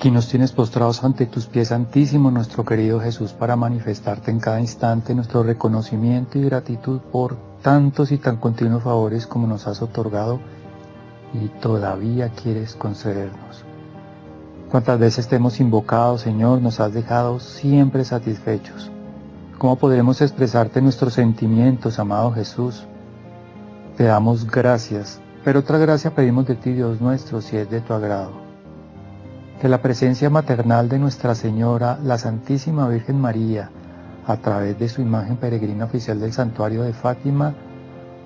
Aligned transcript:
Aquí 0.00 0.10
nos 0.10 0.28
tienes 0.28 0.52
postrados 0.52 1.04
ante 1.04 1.26
tus 1.26 1.44
pies 1.44 1.68
santísimos, 1.68 2.32
nuestro 2.32 2.64
querido 2.64 3.00
Jesús, 3.00 3.34
para 3.34 3.54
manifestarte 3.54 4.30
en 4.30 4.40
cada 4.40 4.58
instante 4.58 5.14
nuestro 5.14 5.42
reconocimiento 5.42 6.38
y 6.38 6.44
gratitud 6.44 7.00
por 7.12 7.36
tantos 7.60 8.10
y 8.10 8.16
tan 8.16 8.38
continuos 8.38 8.82
favores 8.82 9.26
como 9.26 9.46
nos 9.46 9.66
has 9.66 9.82
otorgado 9.82 10.40
y 11.34 11.48
todavía 11.60 12.30
quieres 12.30 12.76
concedernos. 12.76 13.62
Cuántas 14.70 14.98
veces 14.98 15.28
te 15.28 15.36
hemos 15.36 15.60
invocado, 15.60 16.16
Señor, 16.16 16.62
nos 16.62 16.80
has 16.80 16.94
dejado 16.94 17.38
siempre 17.38 18.02
satisfechos. 18.06 18.90
¿Cómo 19.58 19.76
podremos 19.76 20.22
expresarte 20.22 20.80
nuestros 20.80 21.12
sentimientos, 21.12 21.98
amado 21.98 22.32
Jesús? 22.32 22.86
Te 23.98 24.04
damos 24.04 24.46
gracias, 24.50 25.20
pero 25.44 25.60
otra 25.60 25.76
gracia 25.76 26.14
pedimos 26.14 26.46
de 26.46 26.54
ti, 26.54 26.72
Dios 26.72 27.02
nuestro, 27.02 27.42
si 27.42 27.58
es 27.58 27.68
de 27.68 27.82
tu 27.82 27.92
agrado 27.92 28.49
que 29.60 29.68
la 29.68 29.82
presencia 29.82 30.30
maternal 30.30 30.88
de 30.88 30.98
Nuestra 30.98 31.34
Señora, 31.34 31.98
la 32.02 32.16
Santísima 32.16 32.88
Virgen 32.88 33.20
María, 33.20 33.70
a 34.26 34.38
través 34.38 34.78
de 34.78 34.88
su 34.88 35.02
imagen 35.02 35.36
peregrina 35.36 35.84
oficial 35.84 36.18
del 36.18 36.32
santuario 36.32 36.82
de 36.82 36.94
Fátima, 36.94 37.54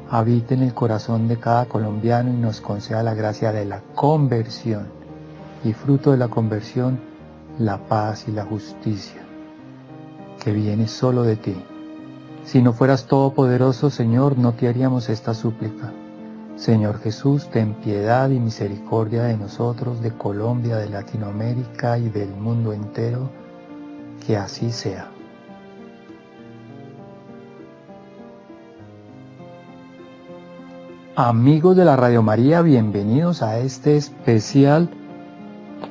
habite 0.09 0.55
en 0.55 0.63
el 0.63 0.75
corazón 0.75 1.27
de 1.27 1.37
cada 1.39 1.65
colombiano 1.65 2.31
y 2.31 2.37
nos 2.37 2.61
conceda 2.61 3.03
la 3.03 3.15
gracia 3.15 3.51
de 3.51 3.65
la 3.65 3.81
conversión 3.97 4.87
y 5.65 5.73
fruto 5.73 6.13
de 6.13 6.19
la 6.19 6.29
conversión, 6.29 7.01
la 7.59 7.79
paz 7.79 8.29
y 8.29 8.31
la 8.31 8.45
justicia, 8.45 9.23
que 10.41 10.53
viene 10.53 10.87
solo 10.87 11.25
de 11.25 11.35
ti. 11.35 11.57
Si 12.45 12.63
no 12.63 12.73
fueras 12.73 13.07
todopoderoso, 13.07 13.91
Señor, 13.91 14.39
no 14.39 14.53
te 14.53 14.69
haríamos 14.69 15.09
esta 15.09 15.35
súplica. 15.35 15.91
Señor 16.57 17.01
Jesús, 17.01 17.49
ten 17.51 17.75
piedad 17.75 18.31
y 18.31 18.39
misericordia 18.39 19.25
de 19.25 19.37
nosotros, 19.37 20.01
de 20.01 20.13
Colombia, 20.13 20.77
de 20.77 20.89
Latinoamérica 20.89 21.99
y 21.99 22.09
del 22.09 22.31
mundo 22.31 22.73
entero, 22.73 23.29
que 24.25 24.37
así 24.37 24.71
sea. 24.71 25.11
Amigos 31.17 31.77
de 31.77 31.85
la 31.85 31.97
Radio 31.97 32.23
María, 32.23 32.63
bienvenidos 32.63 33.43
a 33.43 33.59
este 33.59 33.97
especial 33.97 34.89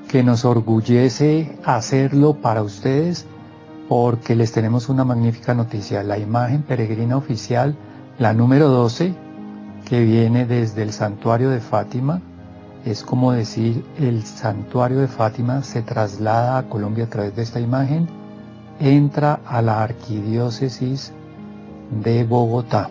que 0.08 0.24
nos 0.24 0.46
orgullece 0.46 1.58
hacerlo 1.66 2.36
para 2.36 2.62
ustedes 2.62 3.26
porque 3.90 4.36
les 4.36 4.54
tenemos 4.54 4.88
una 4.88 5.04
magnífica 5.04 5.54
noticia. 5.54 6.04
La 6.04 6.18
imagen 6.18 6.62
peregrina 6.62 7.18
oficial, 7.18 7.76
la 8.18 8.34
número 8.34 8.70
12, 8.70 9.14
que 9.94 10.04
viene 10.04 10.48
desde 10.48 10.82
el 10.82 10.92
santuario 10.92 11.52
de 11.52 11.60
Fátima, 11.60 12.20
es 12.84 13.04
como 13.04 13.32
decir, 13.32 13.86
el 14.00 14.24
santuario 14.24 14.98
de 14.98 15.08
Fátima 15.08 15.62
se 15.62 15.84
traslada 15.84 16.58
a 16.58 16.64
Colombia 16.64 17.04
a 17.04 17.10
través 17.10 17.36
de 17.36 17.44
esta 17.44 17.60
imagen, 17.60 18.08
entra 18.80 19.40
a 19.46 19.62
la 19.62 19.84
arquidiócesis 19.84 21.14
de 22.04 22.24
Bogotá. 22.24 22.90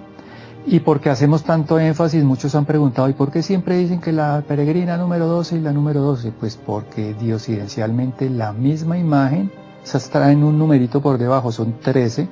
Y 0.64 0.78
porque 0.78 1.10
hacemos 1.10 1.42
tanto 1.42 1.80
énfasis, 1.80 2.22
muchos 2.22 2.54
han 2.54 2.66
preguntado, 2.66 3.08
¿y 3.08 3.14
por 3.14 3.32
qué 3.32 3.42
siempre 3.42 3.78
dicen 3.78 4.00
que 4.00 4.12
la 4.12 4.44
peregrina 4.46 4.96
número 4.96 5.26
12 5.26 5.56
y 5.56 5.60
la 5.60 5.72
número 5.72 6.02
12? 6.02 6.30
Pues 6.38 6.56
porque 6.56 7.14
diosidencialmente 7.14 8.30
la 8.30 8.52
misma 8.52 8.96
imagen, 8.96 9.50
esas 9.82 10.08
traen 10.08 10.44
un 10.44 10.56
numerito 10.56 11.02
por 11.02 11.18
debajo, 11.18 11.50
son 11.50 11.80
13, 11.80 12.28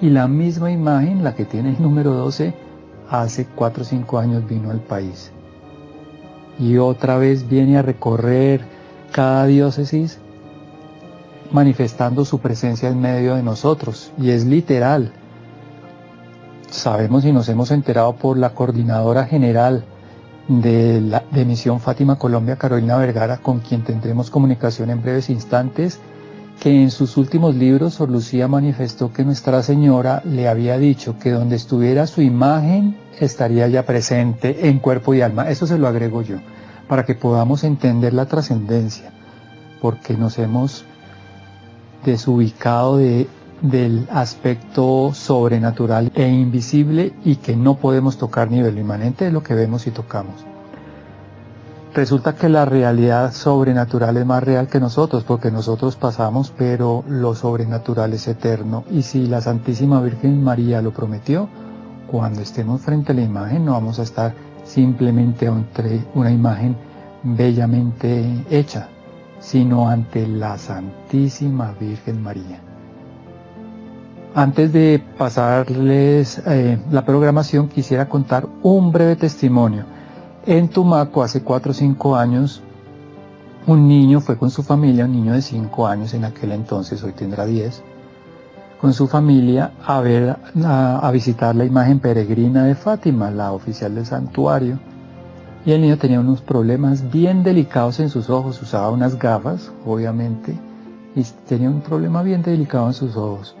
y 0.00 0.08
la 0.08 0.28
misma 0.28 0.70
imagen, 0.70 1.22
la 1.22 1.34
que 1.34 1.44
tiene 1.44 1.76
el 1.76 1.82
número 1.82 2.14
12, 2.14 2.67
hace 3.10 3.46
4 3.46 3.82
o 3.82 3.86
5 3.86 4.18
años 4.18 4.46
vino 4.48 4.70
al 4.70 4.80
país. 4.80 5.30
Y 6.58 6.78
otra 6.78 7.18
vez 7.18 7.48
viene 7.48 7.78
a 7.78 7.82
recorrer 7.82 8.62
cada 9.12 9.46
diócesis 9.46 10.18
manifestando 11.50 12.24
su 12.24 12.40
presencia 12.40 12.88
en 12.88 13.00
medio 13.00 13.36
de 13.36 13.42
nosotros. 13.42 14.12
Y 14.18 14.30
es 14.30 14.44
literal, 14.44 15.12
sabemos 16.70 17.24
y 17.24 17.32
nos 17.32 17.48
hemos 17.48 17.70
enterado 17.70 18.14
por 18.16 18.36
la 18.36 18.50
coordinadora 18.50 19.24
general 19.24 19.84
de, 20.48 21.00
la, 21.00 21.24
de 21.30 21.44
Misión 21.44 21.80
Fátima 21.80 22.16
Colombia, 22.16 22.56
Carolina 22.56 22.96
Vergara, 22.96 23.38
con 23.38 23.60
quien 23.60 23.84
tendremos 23.84 24.30
comunicación 24.30 24.90
en 24.90 25.02
breves 25.02 25.30
instantes, 25.30 26.00
que 26.60 26.82
en 26.82 26.90
sus 26.90 27.16
últimos 27.16 27.54
libros 27.54 27.94
Sor 27.94 28.10
Lucía 28.10 28.48
manifestó 28.48 29.12
que 29.12 29.24
Nuestra 29.24 29.62
Señora 29.62 30.22
le 30.24 30.48
había 30.48 30.78
dicho 30.78 31.18
que 31.18 31.30
donde 31.30 31.56
estuviera 31.56 32.06
su 32.06 32.22
imagen 32.22 32.96
estaría 33.20 33.68
ya 33.68 33.84
presente 33.84 34.68
en 34.68 34.78
cuerpo 34.78 35.14
y 35.14 35.20
alma. 35.20 35.50
Eso 35.50 35.66
se 35.66 35.78
lo 35.78 35.88
agrego 35.88 36.22
yo, 36.22 36.36
para 36.88 37.04
que 37.04 37.14
podamos 37.14 37.64
entender 37.64 38.14
la 38.14 38.26
trascendencia, 38.26 39.12
porque 39.80 40.16
nos 40.16 40.38
hemos 40.38 40.84
desubicado 42.04 42.96
de 42.98 43.28
del 43.62 44.06
aspecto 44.10 45.12
sobrenatural 45.14 46.12
e 46.14 46.28
invisible 46.28 47.12
y 47.24 47.36
que 47.36 47.56
no 47.56 47.76
podemos 47.76 48.18
tocar 48.18 48.50
ni 48.50 48.60
lo 48.60 48.68
inmanente 48.68 49.24
de 49.24 49.32
lo 49.32 49.42
que 49.42 49.54
vemos 49.54 49.86
y 49.86 49.90
tocamos. 49.90 50.44
Resulta 51.94 52.34
que 52.34 52.48
la 52.48 52.64
realidad 52.64 53.32
sobrenatural 53.32 54.16
es 54.18 54.26
más 54.26 54.42
real 54.42 54.68
que 54.68 54.78
nosotros, 54.78 55.24
porque 55.24 55.50
nosotros 55.50 55.96
pasamos, 55.96 56.52
pero 56.56 57.02
lo 57.08 57.34
sobrenatural 57.34 58.12
es 58.12 58.28
eterno. 58.28 58.84
Y 58.90 59.02
si 59.02 59.26
la 59.26 59.40
Santísima 59.40 60.00
Virgen 60.00 60.44
María 60.44 60.82
lo 60.82 60.92
prometió, 60.92 61.48
cuando 62.06 62.40
estemos 62.40 62.82
frente 62.82 63.12
a 63.12 63.14
la 63.14 63.22
imagen 63.22 63.64
no 63.64 63.72
vamos 63.72 63.98
a 63.98 64.02
estar 64.02 64.32
simplemente 64.64 65.46
entre 65.46 66.04
una 66.14 66.30
imagen 66.30 66.76
bellamente 67.22 68.44
hecha, 68.50 68.88
sino 69.40 69.88
ante 69.88 70.26
la 70.26 70.56
Santísima 70.58 71.74
Virgen 71.80 72.22
María. 72.22 72.60
Antes 74.34 74.72
de 74.72 75.02
pasarles 75.16 76.42
eh, 76.46 76.78
la 76.90 77.04
programación, 77.04 77.68
quisiera 77.68 78.08
contar 78.08 78.46
un 78.62 78.92
breve 78.92 79.16
testimonio. 79.16 79.84
En 80.50 80.68
Tumaco, 80.68 81.22
hace 81.22 81.42
4 81.42 81.72
o 81.72 81.74
5 81.74 82.16
años, 82.16 82.62
un 83.66 83.86
niño 83.86 84.22
fue 84.22 84.38
con 84.38 84.48
su 84.48 84.62
familia, 84.62 85.04
un 85.04 85.12
niño 85.12 85.34
de 85.34 85.42
5 85.42 85.86
años 85.86 86.14
en 86.14 86.24
aquel 86.24 86.52
entonces, 86.52 87.04
hoy 87.04 87.12
tendrá 87.12 87.44
10, 87.44 87.82
con 88.80 88.94
su 88.94 89.08
familia 89.08 89.72
a, 89.84 90.00
ver, 90.00 90.38
a, 90.64 91.06
a 91.06 91.10
visitar 91.10 91.54
la 91.54 91.66
imagen 91.66 92.00
peregrina 92.00 92.64
de 92.64 92.74
Fátima, 92.74 93.30
la 93.30 93.52
oficial 93.52 93.94
del 93.94 94.06
santuario. 94.06 94.78
Y 95.66 95.72
el 95.72 95.82
niño 95.82 95.98
tenía 95.98 96.18
unos 96.18 96.40
problemas 96.40 97.12
bien 97.12 97.42
delicados 97.42 98.00
en 98.00 98.08
sus 98.08 98.30
ojos, 98.30 98.62
usaba 98.62 98.88
unas 98.88 99.18
gafas, 99.18 99.70
obviamente, 99.84 100.58
y 101.14 101.24
tenía 101.46 101.68
un 101.68 101.82
problema 101.82 102.22
bien 102.22 102.40
delicado 102.40 102.86
en 102.86 102.94
sus 102.94 103.18
ojos. 103.18 103.54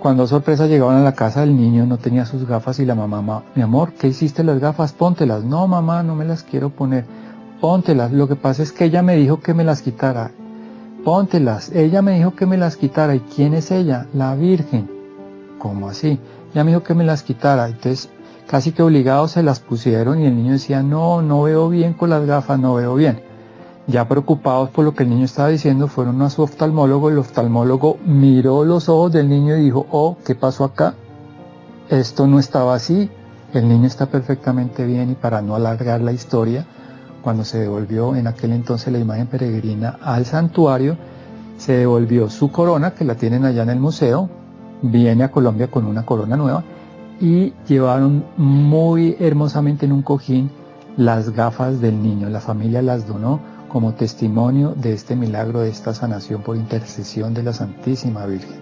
Cuando 0.00 0.26
sorpresa 0.26 0.66
llegaban 0.66 0.96
a 0.96 1.04
la 1.04 1.12
casa 1.12 1.40
del 1.40 1.54
niño 1.54 1.84
no 1.84 1.98
tenía 1.98 2.24
sus 2.24 2.46
gafas 2.46 2.78
y 2.78 2.86
la 2.86 2.94
mamá, 2.94 3.42
mi 3.54 3.60
amor, 3.60 3.92
¿qué 3.92 4.08
hiciste 4.08 4.42
las 4.42 4.58
gafas? 4.58 4.94
Póntelas. 4.94 5.44
No, 5.44 5.66
mamá, 5.66 6.02
no 6.02 6.14
me 6.14 6.24
las 6.24 6.42
quiero 6.42 6.70
poner. 6.70 7.04
Póntelas. 7.60 8.10
Lo 8.10 8.26
que 8.26 8.34
pasa 8.34 8.62
es 8.62 8.72
que 8.72 8.86
ella 8.86 9.02
me 9.02 9.16
dijo 9.16 9.40
que 9.40 9.52
me 9.52 9.62
las 9.62 9.82
quitara. 9.82 10.30
Póntelas. 11.04 11.70
Ella 11.72 12.00
me 12.00 12.12
dijo 12.12 12.34
que 12.34 12.46
me 12.46 12.56
las 12.56 12.78
quitara. 12.78 13.14
¿Y 13.14 13.20
quién 13.20 13.52
es 13.52 13.70
ella? 13.70 14.06
La 14.14 14.34
Virgen. 14.36 14.90
¿Cómo 15.58 15.90
así? 15.90 16.18
Ella 16.54 16.64
me 16.64 16.70
dijo 16.70 16.82
que 16.82 16.94
me 16.94 17.04
las 17.04 17.22
quitara. 17.22 17.66
Entonces, 17.66 18.08
casi 18.46 18.72
que 18.72 18.82
obligados 18.82 19.32
se 19.32 19.42
las 19.42 19.60
pusieron 19.60 20.18
y 20.18 20.24
el 20.24 20.34
niño 20.34 20.52
decía, 20.52 20.82
no, 20.82 21.20
no 21.20 21.42
veo 21.42 21.68
bien 21.68 21.92
con 21.92 22.08
las 22.08 22.24
gafas, 22.24 22.58
no 22.58 22.72
veo 22.72 22.94
bien. 22.94 23.20
Ya 23.90 24.06
preocupados 24.06 24.70
por 24.70 24.84
lo 24.84 24.94
que 24.94 25.02
el 25.02 25.10
niño 25.10 25.24
estaba 25.24 25.48
diciendo, 25.48 25.88
fueron 25.88 26.22
a 26.22 26.30
su 26.30 26.42
oftalmólogo, 26.42 27.08
el 27.08 27.18
oftalmólogo 27.18 27.98
miró 28.06 28.64
los 28.64 28.88
ojos 28.88 29.10
del 29.10 29.28
niño 29.28 29.56
y 29.56 29.62
dijo, 29.62 29.86
oh, 29.90 30.16
¿qué 30.24 30.36
pasó 30.36 30.62
acá? 30.62 30.94
Esto 31.88 32.28
no 32.28 32.38
estaba 32.38 32.76
así, 32.76 33.10
el 33.52 33.68
niño 33.68 33.88
está 33.88 34.06
perfectamente 34.06 34.84
bien 34.84 35.10
y 35.10 35.14
para 35.14 35.42
no 35.42 35.56
alargar 35.56 36.00
la 36.02 36.12
historia, 36.12 36.66
cuando 37.20 37.44
se 37.44 37.58
devolvió 37.58 38.14
en 38.14 38.28
aquel 38.28 38.52
entonces 38.52 38.92
la 38.92 39.00
imagen 39.00 39.26
peregrina 39.26 39.98
al 40.02 40.24
santuario, 40.24 40.96
se 41.56 41.72
devolvió 41.72 42.30
su 42.30 42.52
corona, 42.52 42.92
que 42.92 43.04
la 43.04 43.16
tienen 43.16 43.44
allá 43.44 43.64
en 43.64 43.70
el 43.70 43.80
museo, 43.80 44.30
viene 44.82 45.24
a 45.24 45.32
Colombia 45.32 45.68
con 45.68 45.84
una 45.86 46.06
corona 46.06 46.36
nueva 46.36 46.62
y 47.20 47.52
llevaron 47.66 48.24
muy 48.36 49.16
hermosamente 49.18 49.84
en 49.84 49.92
un 49.92 50.02
cojín 50.02 50.48
las 50.96 51.30
gafas 51.30 51.80
del 51.80 52.00
niño. 52.00 52.28
La 52.28 52.40
familia 52.40 52.82
las 52.82 53.08
donó 53.08 53.49
como 53.70 53.94
testimonio 53.94 54.74
de 54.76 54.92
este 54.92 55.16
milagro, 55.16 55.60
de 55.60 55.70
esta 55.70 55.94
sanación 55.94 56.42
por 56.42 56.56
intercesión 56.56 57.32
de 57.32 57.44
la 57.44 57.52
Santísima 57.52 58.26
Virgen, 58.26 58.60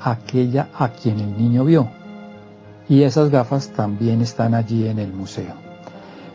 aquella 0.00 0.68
a 0.78 0.90
quien 0.90 1.18
el 1.18 1.36
niño 1.36 1.64
vio. 1.64 1.88
Y 2.88 3.02
esas 3.02 3.30
gafas 3.30 3.68
también 3.70 4.20
están 4.20 4.54
allí 4.54 4.86
en 4.86 4.98
el 4.98 5.12
museo. 5.12 5.54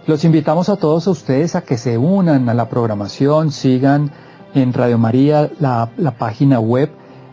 Los 0.08 0.26
invitamos 0.26 0.68
a 0.70 0.78
todos 0.78 1.06
ustedes 1.08 1.56
a 1.56 1.62
que 1.62 1.78
se 1.78 1.98
unan 1.98 2.50
a 2.50 2.54
la 2.56 2.68
programación, 2.68 3.52
sigan 3.52 4.12
en 4.56 4.74
Radio 4.74 4.98
María 4.98 5.50
la, 5.60 5.90
página 6.18 6.60
web. 6.60 6.90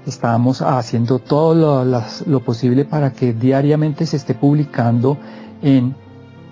Estamos 0.06 0.62
haciendo 0.62 1.18
todo 1.18 1.84
lo, 1.84 2.40
posible 2.40 2.84
para 2.84 3.12
que 3.12 3.32
diariamente 3.32 4.04
se 4.06 4.16
esté 4.16 4.34
publicando 4.34 5.16
en 5.62 5.94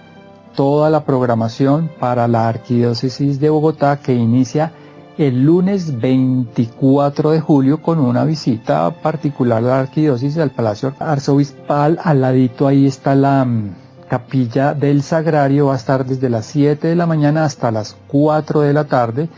toda 0.59 0.91
la 0.91 1.05
programación 1.05 1.89
para 2.01 2.27
la 2.27 2.49
Arquidiócesis 2.49 3.39
de 3.39 3.49
Bogotá 3.49 3.99
que 3.99 4.15
inicia 4.15 4.73
el 5.19 5.45
lunes 5.45 6.01
24 6.01 7.33
de 7.33 7.41
julio 7.41 7.83
con 7.83 7.99
una 7.99 8.25
visita 8.25 8.89
particular 8.91 9.59
a 9.59 9.67
la 9.67 9.81
arquidiócesis 9.81 10.39
al 10.39 10.51
Palacio 10.51 10.95
Arzobispal. 11.01 11.99
Al 12.03 12.21
ladito 12.21 12.69
ahí 12.69 12.87
está 12.87 13.17
la 13.17 13.45
mm, 13.45 13.75
capilla 14.09 14.75
del 14.75 15.03
Sagrario, 15.03 15.67
va 15.67 15.75
a 15.75 15.77
estar 15.77 16.07
desde 16.07 16.31
las 16.31 16.47
7 16.47 16.87
de 16.87 16.97
la 16.97 17.07
mañana 17.07 17.45
hasta 17.45 17.73
las 17.73 17.97
4 18.07 18.61
de 18.61 18.73
la 18.73 18.85
tarde 18.85 19.29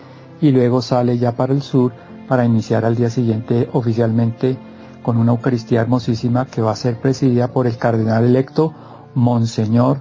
y 0.40 0.50
luego 0.50 0.82
sale 0.82 1.19
ya 1.19 1.32
para 1.32 1.55
el 1.55 1.62
sur 1.62 1.93
para 2.28 2.44
iniciar 2.44 2.84
al 2.84 2.96
día 2.96 3.11
siguiente 3.11 3.69
oficialmente 3.72 4.58
con 5.02 5.17
una 5.17 5.32
Eucaristía 5.32 5.81
hermosísima 5.81 6.47
que 6.47 6.62
va 6.62 6.73
a 6.73 6.76
ser 6.76 7.00
presidida 7.00 7.49
por 7.49 7.67
el 7.67 7.76
cardenal 7.76 8.25
electo 8.25 8.73
Monseñor 9.14 10.00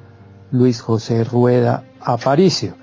Luis 0.52 0.82
José 0.82 1.24
Rueda 1.24 1.84
Aparicio. 2.02 2.76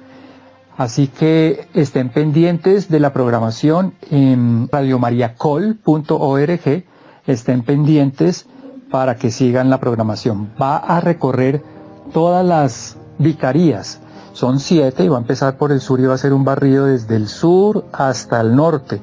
Así 0.77 1.09
que 1.09 1.69
estén 1.73 2.11
pendientes 2.11 2.91
de 2.91 3.01
la 3.01 3.13
programación 3.13 3.95
en 4.11 4.69
radiomariacol.org, 4.71 6.85
estén 7.27 7.63
pendientes 7.63 8.47
para 8.91 9.17
que 9.17 9.31
sigan 9.31 9.71
la 9.71 9.81
programación. 9.81 10.51
Va 10.61 10.77
a 10.77 11.01
recorrer 11.01 11.63
todas 12.13 12.45
las 12.45 12.99
vicarías, 13.19 14.01
son 14.33 14.61
siete 14.61 15.05
y 15.05 15.09
va 15.09 15.17
a 15.17 15.21
empezar 15.21 15.57
por 15.57 15.73
el 15.73 15.81
sur 15.81 15.99
y 15.99 16.05
va 16.05 16.13
a 16.15 16.19
ser 16.19 16.35
un 16.35 16.45
barrido 16.45 16.85
desde 16.85 17.17
el 17.17 17.29
sur 17.29 17.87
hasta 17.93 18.43
el 18.43 18.55
norte 18.55 19.01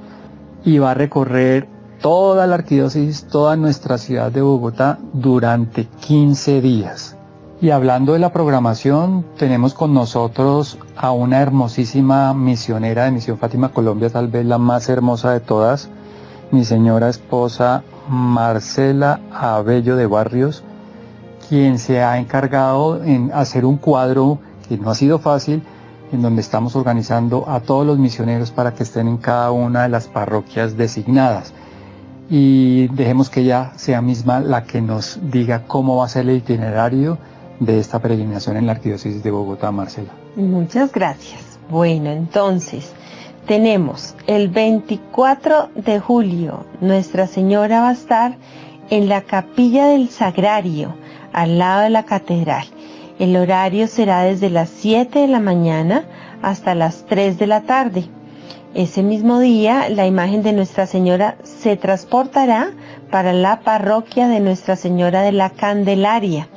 y 0.64 0.78
va 0.78 0.92
a 0.92 0.94
recorrer 0.94 1.68
toda 2.04 2.46
la 2.48 2.56
arquidiócesis, 2.56 3.30
toda 3.30 3.56
nuestra 3.56 3.98
ciudad 3.98 4.30
de 4.30 4.42
Bogotá 4.42 5.00
durante 5.14 5.86
15 5.86 6.60
días. 6.60 7.16
Y 7.62 7.70
hablando 7.70 8.12
de 8.12 8.20
la 8.20 8.34
programación, 8.34 9.26
tenemos 9.38 9.74
con 9.74 9.94
nosotros 9.94 10.78
a 10.98 11.14
una 11.14 11.40
hermosísima 11.40 12.34
misionera 12.34 13.06
de 13.06 13.12
Misión 13.12 13.38
Fátima 13.38 13.70
Colombia, 13.70 14.10
tal 14.10 14.28
vez 14.28 14.46
la 14.46 14.58
más 14.58 14.90
hermosa 14.90 15.32
de 15.32 15.40
todas, 15.40 15.90
mi 16.52 16.66
señora 16.66 17.08
esposa 17.08 17.84
Marcela 18.10 19.22
Abello 19.32 19.96
de 19.96 20.06
Barrios, 20.06 20.62
quien 21.48 21.80
se 21.80 22.04
ha 22.04 22.18
encargado 22.18 23.02
en 23.02 23.32
hacer 23.34 23.64
un 23.64 23.78
cuadro 23.78 24.40
que 24.68 24.78
no 24.78 24.90
ha 24.90 24.96
sido 24.96 25.20
fácil, 25.20 25.64
en 26.12 26.22
donde 26.22 26.42
estamos 26.42 26.76
organizando 26.76 27.46
a 27.48 27.62
todos 27.62 27.88
los 27.88 27.98
misioneros 27.98 28.52
para 28.52 28.74
que 28.74 28.84
estén 28.84 29.08
en 29.08 29.16
cada 29.16 29.52
una 29.52 29.84
de 29.84 29.90
las 29.90 30.10
parroquias 30.10 30.76
designadas. 30.76 31.54
Y 32.30 32.88
dejemos 32.90 33.30
que 33.30 33.42
ella 33.42 33.74
sea 33.76 34.02
misma 34.02 34.40
la 34.40 34.64
que 34.64 34.82
nos 34.82 35.20
diga 35.32 35.64
cómo 35.68 35.98
va 35.98 36.06
a 36.06 36.10
ser 36.10 36.28
el 36.30 36.38
itinerario 36.38 37.18
de 37.60 37.80
esta 37.80 38.00
peregrinación 38.00 38.58
en 38.58 38.66
la 38.66 38.74
Arquidiócesis 38.74 39.24
de 39.24 39.32
Bogotá, 39.32 39.72
Marcela. 39.72 40.12
Muchas 40.36 40.92
gracias. 40.92 41.60
Bueno, 41.70 42.10
entonces 42.12 42.92
tenemos 43.48 44.16
el 44.28 44.48
24 44.50 45.70
de 45.76 46.00
julio, 46.00 46.66
Nuestra 46.82 47.28
Señora 47.28 47.82
va 47.82 47.90
a 47.90 47.94
estar 47.94 48.38
en 48.90 49.10
la 49.10 49.22
capilla 49.22 49.88
del 49.88 50.10
Sagrario, 50.10 50.96
al 51.34 51.58
lado 51.58 51.82
de 51.82 51.90
la 51.90 52.04
catedral. 52.04 52.66
El 53.20 53.36
horario 53.36 53.88
será 53.88 54.22
desde 54.24 54.50
las 54.50 54.70
7 54.70 55.20
de 55.20 55.28
la 55.28 55.40
mañana 55.40 56.06
hasta 56.42 56.76
las 56.76 57.06
3 57.06 57.38
de 57.38 57.48
la 57.48 57.62
tarde. 57.62 58.06
Ese 58.74 59.04
mismo 59.04 59.38
día, 59.38 59.88
la 59.90 60.08
imagen 60.08 60.42
de 60.42 60.52
Nuestra 60.52 60.88
Señora 60.88 61.36
se 61.44 61.78
transportará 61.78 62.72
para 63.12 63.32
la 63.32 63.60
parroquia 63.60 64.28
de 64.28 64.40
Nuestra 64.40 64.76
Señora 64.76 65.22
de 65.22 65.32
la 65.32 65.52
Candelaria. 65.52 66.48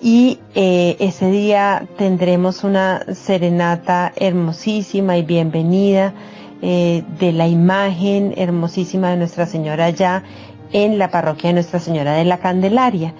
Y 0.00 0.40
eh, 0.56 0.96
ese 0.98 1.30
día 1.30 1.86
tendremos 1.96 2.64
una 2.64 3.04
serenata 3.14 4.12
hermosísima 4.16 5.16
y 5.16 5.22
bienvenida 5.22 6.12
eh, 6.60 7.04
de 7.20 7.32
la 7.32 7.46
imagen 7.46 8.34
hermosísima 8.36 9.10
de 9.10 9.18
Nuestra 9.18 9.46
Señora 9.46 9.84
allá 9.84 10.24
en 10.72 10.98
la 10.98 11.12
parroquia 11.12 11.50
de 11.50 11.54
Nuestra 11.54 11.78
Señora 11.78 12.14
de 12.14 12.24
la 12.24 12.38
Candelaria. 12.38 13.14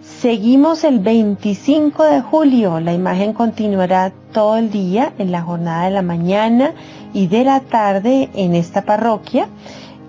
Seguimos 0.00 0.84
el 0.84 1.00
25 1.00 2.04
de 2.04 2.20
julio, 2.20 2.78
la 2.78 2.92
imagen 2.92 3.32
continuará 3.32 4.12
todo 4.32 4.58
el 4.58 4.70
día 4.70 5.12
en 5.18 5.32
la 5.32 5.42
jornada 5.42 5.86
de 5.86 5.90
la 5.90 6.02
mañana 6.02 6.72
y 7.12 7.26
de 7.26 7.44
la 7.44 7.60
tarde 7.60 8.30
en 8.34 8.54
esta 8.54 8.82
parroquia 8.82 9.48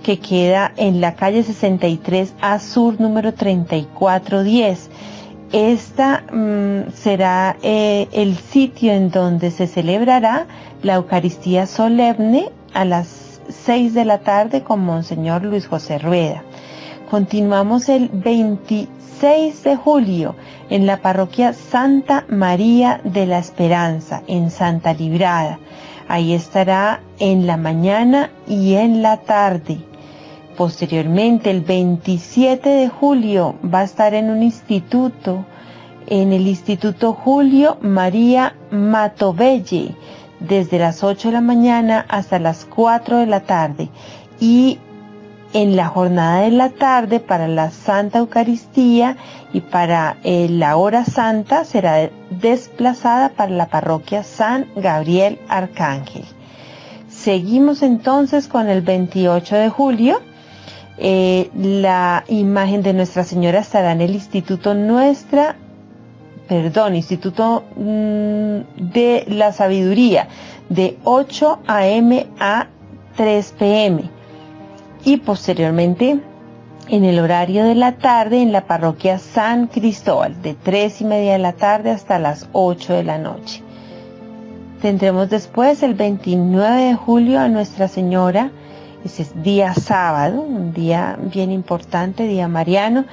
que 0.03 0.20
queda 0.20 0.72
en 0.77 1.01
la 1.01 1.15
calle 1.15 1.43
63 1.43 2.34
A 2.41 2.60
Sur 2.60 3.00
número 3.00 3.34
3410 3.34 4.89
esta 5.51 6.24
mm, 6.31 6.93
será 6.93 7.58
eh, 7.62 8.08
el 8.13 8.38
sitio 8.38 8.93
en 8.93 9.12
donde 9.12 9.51
se 9.51 9.67
celebrará 9.67 10.48
la 10.81 10.96
Eucaristía 10.96 11.67
solemne 11.67 12.50
a 12.74 12.86
las 12.86 13.41
6 13.50 13.93
de 13.93 14.05
la 14.05 14.20
tarde 14.20 14.63
con 14.63 14.79
Monseñor 14.79 15.43
Luis 15.43 15.67
José 15.67 16.00
Rueda. 16.00 16.43
Continuamos 17.10 17.89
el 17.89 18.08
26 18.13 19.63
de 19.63 19.75
julio 19.75 20.36
en 20.70 20.86
la 20.86 21.01
parroquia 21.01 21.51
Santa 21.51 22.24
María 22.29 23.01
de 23.03 23.25
la 23.25 23.39
Esperanza 23.39 24.24
en 24.27 24.50
Santa 24.51 24.93
Librada. 24.93 25.60
Ahí 26.12 26.34
estará 26.34 27.00
en 27.20 27.48
la 27.48 27.56
mañana 27.56 28.32
y 28.46 28.74
en 28.74 29.01
la 29.01 29.22
tarde. 29.22 29.77
Posteriormente, 30.58 31.50
el 31.50 31.62
27 31.62 32.68
de 32.68 32.89
julio, 32.89 33.56
va 33.63 33.80
a 33.80 33.84
estar 33.86 34.13
en 34.13 34.30
un 34.30 34.44
instituto, 34.44 35.46
en 36.08 36.34
el 36.34 36.48
Instituto 36.48 37.13
Julio 37.13 37.77
María 37.80 38.58
Matobelle, 38.72 39.96
desde 40.41 40.80
las 40.80 41.01
8 41.01 41.30
de 41.30 41.34
la 41.36 41.39
mañana 41.39 42.06
hasta 42.10 42.39
las 42.39 42.65
4 42.65 43.20
de 43.20 43.27
la 43.27 43.39
tarde. 43.39 43.88
Y 44.41 44.80
en 45.53 45.75
la 45.75 45.88
jornada 45.88 46.41
de 46.41 46.51
la 46.51 46.70
tarde 46.70 47.20
para 47.20 47.48
la 47.48 47.72
Santa 47.72 48.20
Eucaristía 48.20 49.17
y 49.53 49.62
para 49.62 50.17
eh, 50.24 50.48
la 50.50 50.77
hora 50.77 51.03
santa 51.05 51.65
será 51.65 52.10
desplazada 52.29 53.29
para 53.29 53.51
la 53.51 53.67
parroquia 53.67 54.24
San 54.24 54.67
Gabriel 54.75 55.39
Arcángel. 55.50 56.24
Seguimos 57.10 57.81
entonces 57.84 58.48
con 58.48 58.70
el 58.70 58.81
28 58.81 59.55
de 59.55 59.70
julio 59.70 60.22
eh, 60.98 61.50
la 61.55 62.24
imagen 62.27 62.84
de 62.84 62.93
Nuestra 62.93 63.24
Señora 63.24 63.60
estará 63.60 63.91
en 63.91 64.01
el 64.01 64.13
Instituto 64.13 64.75
Nuestra, 64.75 65.55
perdón, 66.48 66.96
Instituto 66.96 67.63
mm, 67.75 68.91
de 68.91 69.25
la 69.27 69.51
Sabiduría, 69.51 70.27
de 70.70 71.00
8 71.03 71.60
a.m. 71.65 72.27
a 72.39 72.67
3 73.17 73.55
p.m. 73.58 74.20
Y 75.03 75.17
posteriormente 75.17 76.20
en 76.88 77.05
el 77.05 77.20
horario 77.20 77.63
de 77.63 77.75
la 77.75 77.93
tarde 77.93 78.41
en 78.41 78.51
la 78.51 78.67
parroquia 78.67 79.17
San 79.17 79.67
Cristóbal, 79.67 80.41
de 80.41 80.53
3 80.53 81.01
y 81.01 81.05
media 81.05 81.34
de 81.34 81.39
la 81.39 81.53
tarde 81.53 81.91
hasta 81.91 82.20
las 82.20 82.50
8 82.51 82.93
de 82.93 83.03
la 83.03 83.17
noche. 83.17 83.63
Tendremos 84.81 85.29
después 85.29 85.84
el 85.84 85.93
29 85.93 86.81
de 86.81 86.96
julio 86.96 87.39
a 87.39 87.48
Nuestra 87.48 87.88
Señora 87.88 88.51
Ese 89.05 89.22
es 89.22 89.43
día 89.43 89.74
sábado, 89.74 90.41
un 90.41 90.74
día 90.74 91.17
bien 91.31 91.51
importante, 91.51 92.27
día 92.27 92.48
mariano, 92.48 93.05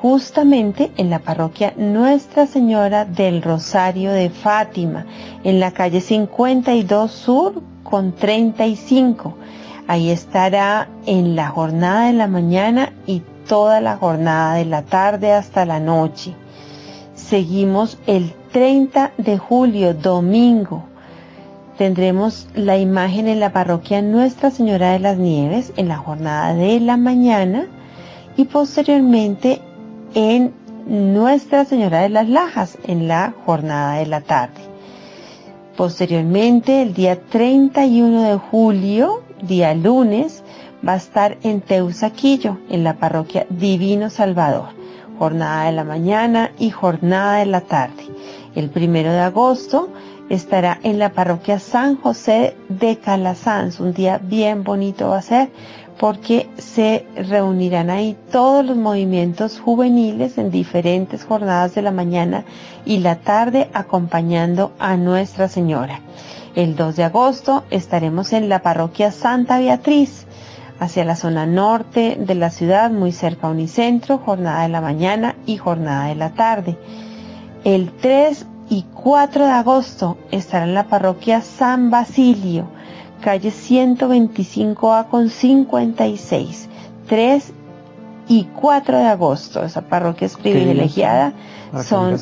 justamente 0.00 0.90
en 0.96 1.10
la 1.10 1.18
parroquia 1.18 1.74
Nuestra 1.76 2.46
Señora 2.46 3.04
del 3.04 3.42
Rosario 3.42 4.12
de 4.12 4.30
Fátima, 4.30 5.06
en 5.44 5.60
la 5.60 5.72
calle 5.72 6.00
52 6.00 7.10
Sur 7.10 7.62
con 7.82 8.12
35. 8.12 9.34
Ahí 9.88 10.10
estará 10.10 10.86
en 11.06 11.34
la 11.34 11.48
jornada 11.48 12.08
de 12.08 12.12
la 12.12 12.28
mañana 12.28 12.92
y 13.06 13.22
toda 13.48 13.80
la 13.80 13.96
jornada 13.96 14.56
de 14.56 14.66
la 14.66 14.82
tarde 14.82 15.32
hasta 15.32 15.64
la 15.64 15.80
noche. 15.80 16.34
Seguimos 17.14 17.98
el 18.06 18.34
30 18.52 19.12
de 19.16 19.38
julio, 19.38 19.94
domingo. 19.94 20.84
Tendremos 21.78 22.48
la 22.54 22.76
imagen 22.76 23.28
en 23.28 23.40
la 23.40 23.50
parroquia 23.50 24.02
Nuestra 24.02 24.50
Señora 24.50 24.90
de 24.92 24.98
las 24.98 25.16
Nieves 25.16 25.72
en 25.78 25.88
la 25.88 25.96
jornada 25.96 26.52
de 26.52 26.80
la 26.80 26.98
mañana 26.98 27.66
y 28.36 28.44
posteriormente 28.44 29.62
en 30.14 30.52
Nuestra 30.86 31.64
Señora 31.64 32.00
de 32.02 32.10
las 32.10 32.28
Lajas 32.28 32.76
en 32.84 33.08
la 33.08 33.32
jornada 33.46 33.94
de 33.94 34.06
la 34.06 34.20
tarde. 34.20 34.60
Posteriormente, 35.78 36.82
el 36.82 36.92
día 36.92 37.18
31 37.22 38.22
de 38.22 38.36
julio, 38.36 39.22
día 39.42 39.74
lunes, 39.74 40.42
va 40.86 40.94
a 40.94 40.96
estar 40.96 41.38
en 41.42 41.60
Teusaquillo, 41.60 42.58
en 42.68 42.84
la 42.84 42.94
parroquia 42.94 43.46
Divino 43.50 44.10
Salvador, 44.10 44.68
jornada 45.18 45.66
de 45.66 45.72
la 45.72 45.84
mañana 45.84 46.52
y 46.58 46.70
jornada 46.70 47.38
de 47.38 47.46
la 47.46 47.60
tarde. 47.62 48.04
El 48.54 48.70
primero 48.70 49.10
de 49.12 49.20
agosto 49.20 49.88
estará 50.28 50.78
en 50.82 50.98
la 50.98 51.12
parroquia 51.12 51.58
San 51.58 51.96
José 51.96 52.56
de 52.68 52.98
Calasanz, 52.98 53.80
un 53.80 53.92
día 53.92 54.18
bien 54.18 54.64
bonito 54.64 55.10
va 55.10 55.18
a 55.18 55.22
ser 55.22 55.50
porque 55.98 56.48
se 56.58 57.06
reunirán 57.16 57.90
ahí 57.90 58.16
todos 58.30 58.64
los 58.64 58.76
movimientos 58.76 59.58
juveniles 59.58 60.38
en 60.38 60.50
diferentes 60.50 61.24
jornadas 61.24 61.74
de 61.74 61.82
la 61.82 61.90
mañana 61.90 62.44
y 62.84 62.98
la 62.98 63.16
tarde 63.16 63.68
acompañando 63.74 64.72
a 64.78 64.96
Nuestra 64.96 65.48
Señora. 65.48 66.00
El 66.58 66.74
2 66.74 66.96
de 66.96 67.04
agosto 67.04 67.62
estaremos 67.70 68.32
en 68.32 68.48
la 68.48 68.62
parroquia 68.62 69.12
Santa 69.12 69.60
Beatriz, 69.60 70.26
hacia 70.80 71.04
la 71.04 71.14
zona 71.14 71.46
norte 71.46 72.16
de 72.18 72.34
la 72.34 72.50
ciudad, 72.50 72.90
muy 72.90 73.12
cerca 73.12 73.46
a 73.46 73.50
Unicentro, 73.50 74.18
jornada 74.18 74.62
de 74.62 74.68
la 74.68 74.80
mañana 74.80 75.36
y 75.46 75.56
jornada 75.56 76.08
de 76.08 76.16
la 76.16 76.30
tarde. 76.30 76.76
El 77.62 77.92
3 77.92 78.44
y 78.70 78.86
4 78.92 79.44
de 79.44 79.52
agosto 79.52 80.18
estará 80.32 80.64
en 80.64 80.74
la 80.74 80.88
parroquia 80.88 81.42
San 81.42 81.90
Basilio, 81.90 82.66
calle 83.20 83.50
125A 83.50 85.06
con 85.06 85.30
56, 85.30 86.68
3 87.06 87.52
y 88.26 88.44
4 88.60 88.98
de 88.98 89.06
agosto. 89.06 89.62
Esa 89.64 89.82
parroquia 89.82 90.26
es 90.26 90.36
privilegiada. 90.36 91.34
Son 91.84 92.18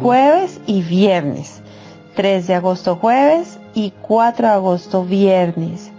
jueves 0.00 0.60
y 0.66 0.82
viernes. 0.82 1.62
3 2.16 2.48
de 2.48 2.54
agosto 2.56 2.96
jueves 2.96 3.60
y 3.76 3.92
4 4.00 4.48
de 4.48 4.54
agosto 4.54 5.04
viernes. 5.04 5.90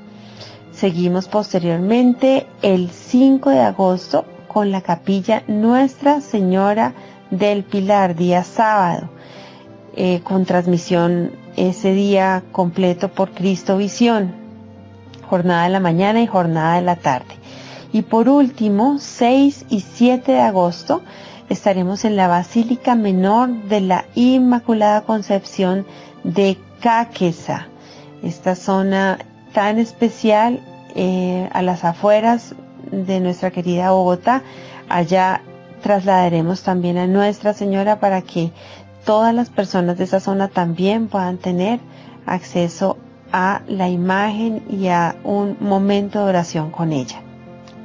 Seguimos 0.71 1.27
posteriormente 1.27 2.47
el 2.63 2.89
5 2.89 3.51
de 3.51 3.59
agosto 3.59 4.25
con 4.47 4.71
la 4.71 4.81
capilla 4.81 5.43
Nuestra 5.47 6.19
Señora 6.21 6.95
del 7.29 7.63
Pilar, 7.63 8.15
día 8.15 8.43
sábado, 8.43 9.09
eh, 9.95 10.21
con 10.23 10.45
transmisión 10.45 11.31
ese 11.55 11.93
día 11.93 12.43
completo 12.51 13.09
por 13.09 13.29
Cristo 13.29 13.77
Visión, 13.77 14.33
jornada 15.29 15.65
de 15.65 15.69
la 15.69 15.79
mañana 15.79 16.19
y 16.19 16.27
jornada 16.27 16.77
de 16.77 16.81
la 16.81 16.95
tarde. 16.95 17.35
Y 17.93 18.01
por 18.01 18.27
último, 18.27 18.97
6 18.99 19.65
y 19.69 19.81
7 19.81 20.31
de 20.31 20.41
agosto, 20.41 21.03
estaremos 21.47 22.05
en 22.05 22.15
la 22.15 22.27
Basílica 22.27 22.95
Menor 22.95 23.49
de 23.65 23.81
la 23.81 24.05
Inmaculada 24.15 25.01
Concepción 25.01 25.85
de 26.23 26.57
Caquesa, 26.81 27.67
esta 28.23 28.55
zona 28.55 29.19
tan 29.53 29.79
especial 29.79 30.59
eh, 30.95 31.49
a 31.53 31.61
las 31.61 31.83
afueras 31.83 32.55
de 32.91 33.19
nuestra 33.19 33.51
querida 33.51 33.91
Bogotá. 33.91 34.43
Allá 34.89 35.41
trasladaremos 35.81 36.63
también 36.63 36.97
a 36.97 37.07
Nuestra 37.07 37.53
Señora 37.53 37.99
para 37.99 38.21
que 38.21 38.51
todas 39.05 39.33
las 39.33 39.49
personas 39.49 39.97
de 39.97 40.03
esa 40.05 40.19
zona 40.19 40.47
también 40.47 41.07
puedan 41.07 41.37
tener 41.37 41.79
acceso 42.25 42.97
a 43.31 43.61
la 43.67 43.89
imagen 43.89 44.63
y 44.69 44.87
a 44.87 45.15
un 45.23 45.57
momento 45.59 46.19
de 46.19 46.25
oración 46.25 46.71
con 46.71 46.93
ella. 46.93 47.21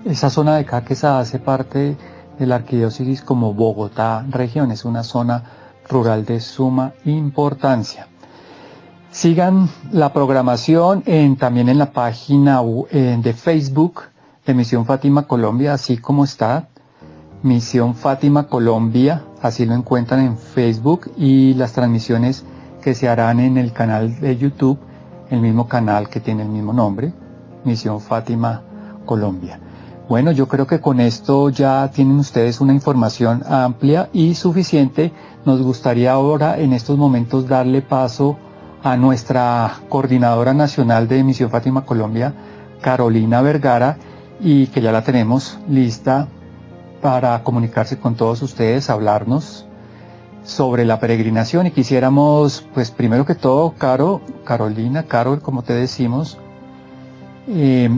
Esa 0.05 0.31
zona 0.31 0.57
de 0.57 0.65
Caquesa 0.65 1.21
hace 1.21 1.39
parte 1.39 1.97
de 2.39 2.47
la 2.47 2.57
arquidiócesis 2.57 3.23
como 3.23 3.55
Bogotá 3.55 4.25
región, 4.29 4.73
es 4.73 4.85
una 4.85 5.03
zona 5.03 5.45
rural 5.89 6.25
de 6.25 6.41
suma 6.41 6.93
importancia. 7.05 8.09
Sigan 9.13 9.69
la 9.93 10.15
programación 10.15 11.03
en, 11.05 11.37
también 11.37 11.69
en 11.69 11.77
la 11.77 11.93
página 11.93 12.63
de 12.63 13.35
Facebook 13.35 14.05
de 14.47 14.55
Misión 14.55 14.87
Fátima 14.87 15.27
Colombia, 15.27 15.75
así 15.75 15.99
como 15.99 16.25
está 16.25 16.69
Misión 17.43 17.95
Fátima 17.95 18.49
Colombia, 18.49 19.23
así 19.43 19.67
lo 19.67 19.75
encuentran 19.75 20.21
en 20.21 20.39
Facebook 20.39 21.13
y 21.19 21.53
las 21.55 21.75
transmisiones 21.75 22.47
que 22.81 22.95
se 22.95 23.07
harán 23.07 23.39
en 23.39 23.59
el 23.59 23.75
canal 23.75 24.19
de 24.19 24.39
YouTube, 24.39 24.79
el 25.29 25.41
mismo 25.41 25.69
canal 25.69 26.09
que 26.09 26.21
tiene 26.21 26.45
el 26.45 26.49
mismo 26.49 26.73
nombre, 26.73 27.13
Misión 27.65 28.01
Fátima 28.01 28.63
Colombia. 29.05 29.61
Bueno, 30.09 30.33
yo 30.33 30.49
creo 30.49 30.67
que 30.67 30.81
con 30.81 31.01
esto 31.01 31.51
ya 31.51 31.91
tienen 31.91 32.19
ustedes 32.19 32.63
una 32.63 32.73
información 32.73 33.43
amplia 33.47 34.09
y 34.15 34.35
suficiente. 34.35 35.13
Nos 35.45 35.61
gustaría 35.61 36.13
ahora 36.13 36.59
en 36.59 36.73
estos 36.73 36.97
momentos 36.97 37.47
darle 37.47 37.83
paso 37.83 38.39
a 38.83 38.97
nuestra 38.97 39.81
coordinadora 39.89 40.55
nacional 40.55 41.09
de 41.09 41.23
Misión 41.23 41.51
Fátima 41.51 41.85
Colombia, 41.85 42.35
Carolina 42.81 43.41
Vergara, 43.43 43.97
y 44.41 44.67
que 44.69 44.81
ya 44.81 44.91
la 44.91 45.03
tenemos 45.03 45.59
lista 45.69 46.27
para 47.01 47.43
comunicarse 47.43 47.99
con 47.99 48.17
todos 48.17 48.43
ustedes, 48.43 48.91
hablarnos 48.91 49.67
sobre 50.45 50.85
la 50.85 50.99
peregrinación 50.99 51.67
y 51.67 51.71
quisiéramos, 51.71 52.67
pues 52.75 52.91
primero 52.91 53.25
que 53.25 53.37
todo, 53.37 53.75
Caro, 53.79 54.21
Carolina, 54.45 55.05
Carol, 55.05 55.41
como 55.41 55.63
te 55.63 55.73
decimos, 55.73 56.39
eh, 57.47 57.89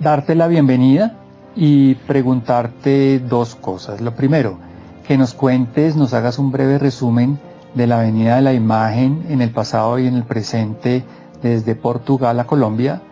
darte 0.00 0.34
la 0.34 0.48
bienvenida 0.48 1.16
y 1.54 1.94
preguntarte 1.94 3.20
dos 3.20 3.54
cosas. 3.54 4.00
Lo 4.00 4.14
primero, 4.16 4.58
que 5.06 5.16
nos 5.16 5.34
cuentes, 5.34 5.94
nos 5.94 6.14
hagas 6.14 6.38
un 6.38 6.50
breve 6.50 6.78
resumen 6.78 7.38
de 7.74 7.86
la 7.86 7.98
venida 7.98 8.36
de 8.36 8.42
la 8.42 8.52
imagen 8.52 9.24
en 9.28 9.42
el 9.42 9.50
pasado 9.50 9.98
y 9.98 10.06
en 10.06 10.14
el 10.14 10.24
presente 10.24 11.04
desde 11.42 11.74
Portugal 11.74 12.38
a 12.40 12.46
Colombia 12.46 13.02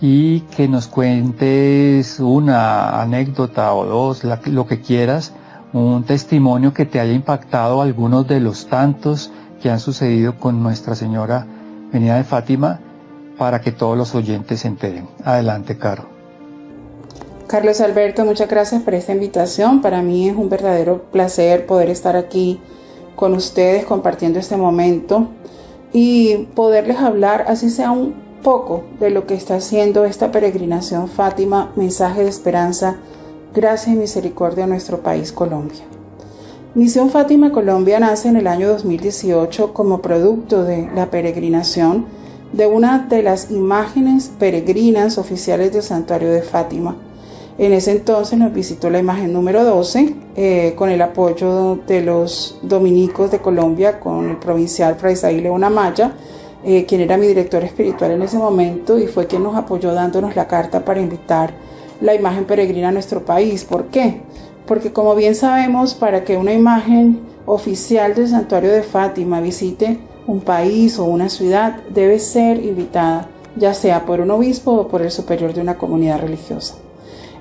y 0.00 0.40
que 0.56 0.66
nos 0.66 0.86
cuentes 0.86 2.20
una 2.20 3.02
anécdota 3.02 3.74
o 3.74 3.84
dos, 3.84 4.22
lo 4.24 4.66
que 4.66 4.80
quieras, 4.80 5.34
un 5.72 6.04
testimonio 6.04 6.72
que 6.72 6.86
te 6.86 7.00
haya 7.00 7.12
impactado 7.12 7.82
algunos 7.82 8.26
de 8.26 8.40
los 8.40 8.66
tantos 8.66 9.30
que 9.60 9.70
han 9.70 9.78
sucedido 9.78 10.36
con 10.38 10.62
Nuestra 10.62 10.94
Señora 10.94 11.46
Venida 11.92 12.16
de 12.16 12.24
Fátima 12.24 12.80
para 13.36 13.60
que 13.60 13.72
todos 13.72 13.96
los 13.96 14.14
oyentes 14.14 14.60
se 14.60 14.68
enteren. 14.68 15.06
Adelante, 15.24 15.76
Caro. 15.76 16.04
Carlos 17.46 17.80
Alberto, 17.80 18.24
muchas 18.24 18.48
gracias 18.48 18.82
por 18.82 18.94
esta 18.94 19.12
invitación. 19.12 19.82
Para 19.82 20.02
mí 20.02 20.28
es 20.28 20.36
un 20.36 20.48
verdadero 20.48 21.02
placer 21.10 21.66
poder 21.66 21.90
estar 21.90 22.16
aquí 22.16 22.60
con 23.20 23.34
ustedes 23.34 23.84
compartiendo 23.84 24.38
este 24.38 24.56
momento 24.56 25.28
y 25.92 26.48
poderles 26.54 26.96
hablar, 26.96 27.44
así 27.48 27.68
sea 27.68 27.90
un 27.90 28.14
poco 28.42 28.84
de 28.98 29.10
lo 29.10 29.26
que 29.26 29.34
está 29.34 29.56
haciendo 29.56 30.06
esta 30.06 30.32
peregrinación 30.32 31.06
Fátima, 31.06 31.70
mensaje 31.76 32.22
de 32.22 32.30
esperanza, 32.30 32.96
gracia 33.54 33.92
y 33.92 33.96
misericordia 33.96 34.64
a 34.64 34.66
nuestro 34.66 35.02
país 35.02 35.32
Colombia. 35.32 35.82
Misión 36.74 37.10
Fátima 37.10 37.52
Colombia 37.52 38.00
nace 38.00 38.28
en 38.28 38.38
el 38.38 38.46
año 38.46 38.68
2018 38.68 39.74
como 39.74 40.00
producto 40.00 40.64
de 40.64 40.88
la 40.94 41.10
peregrinación 41.10 42.06
de 42.54 42.66
una 42.68 43.00
de 43.00 43.22
las 43.22 43.50
imágenes 43.50 44.30
peregrinas 44.38 45.18
oficiales 45.18 45.74
del 45.74 45.82
santuario 45.82 46.30
de 46.30 46.40
Fátima. 46.40 46.96
En 47.60 47.74
ese 47.74 47.90
entonces 47.90 48.38
nos 48.38 48.54
visitó 48.54 48.88
la 48.88 49.00
imagen 49.00 49.34
número 49.34 49.62
12 49.62 50.14
eh, 50.34 50.72
con 50.76 50.88
el 50.88 51.02
apoyo 51.02 51.78
de 51.86 52.00
los 52.00 52.58
dominicos 52.62 53.30
de 53.30 53.40
Colombia, 53.40 54.00
con 54.00 54.30
el 54.30 54.36
provincial 54.38 54.94
Fray 54.94 55.42
León 55.42 55.62
Amaya, 55.62 56.14
eh, 56.64 56.86
quien 56.86 57.02
era 57.02 57.18
mi 57.18 57.26
director 57.26 57.62
espiritual 57.62 58.12
en 58.12 58.22
ese 58.22 58.38
momento 58.38 58.98
y 58.98 59.08
fue 59.08 59.26
quien 59.26 59.42
nos 59.42 59.56
apoyó 59.56 59.92
dándonos 59.92 60.36
la 60.36 60.48
carta 60.48 60.82
para 60.86 61.02
invitar 61.02 61.52
la 62.00 62.14
imagen 62.14 62.46
peregrina 62.46 62.88
a 62.88 62.92
nuestro 62.92 63.26
país. 63.26 63.62
¿Por 63.66 63.88
qué? 63.88 64.22
Porque 64.64 64.90
como 64.94 65.14
bien 65.14 65.34
sabemos, 65.34 65.92
para 65.92 66.24
que 66.24 66.38
una 66.38 66.54
imagen 66.54 67.20
oficial 67.44 68.14
del 68.14 68.28
santuario 68.28 68.72
de 68.72 68.82
Fátima 68.82 69.42
visite 69.42 69.98
un 70.26 70.40
país 70.40 70.98
o 70.98 71.04
una 71.04 71.28
ciudad, 71.28 71.76
debe 71.90 72.20
ser 72.20 72.64
invitada 72.64 73.28
ya 73.54 73.74
sea 73.74 74.06
por 74.06 74.22
un 74.22 74.30
obispo 74.30 74.72
o 74.72 74.88
por 74.88 75.02
el 75.02 75.10
superior 75.10 75.52
de 75.52 75.60
una 75.60 75.76
comunidad 75.76 76.22
religiosa. 76.22 76.76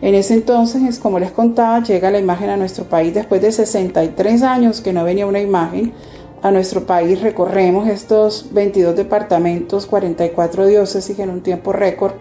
En 0.01 0.15
ese 0.15 0.33
entonces, 0.33 0.99
como 0.99 1.19
les 1.19 1.31
contaba, 1.31 1.83
llega 1.83 2.11
la 2.11 2.19
imagen 2.19 2.49
a 2.49 2.57
nuestro 2.57 2.85
país 2.85 3.13
después 3.13 3.41
de 3.41 3.51
63 3.51 4.43
años 4.43 4.81
que 4.81 4.93
no 4.93 5.03
venía 5.03 5.27
una 5.27 5.41
imagen. 5.41 5.93
A 6.41 6.51
nuestro 6.51 6.85
país 6.85 7.21
recorremos 7.21 7.89
estos 7.89 8.47
22 8.53 8.95
departamentos, 8.95 9.85
44 9.85 10.67
diócesis 10.67 11.19
en 11.19 11.29
un 11.29 11.41
tiempo 11.41 11.73
récord, 11.73 12.13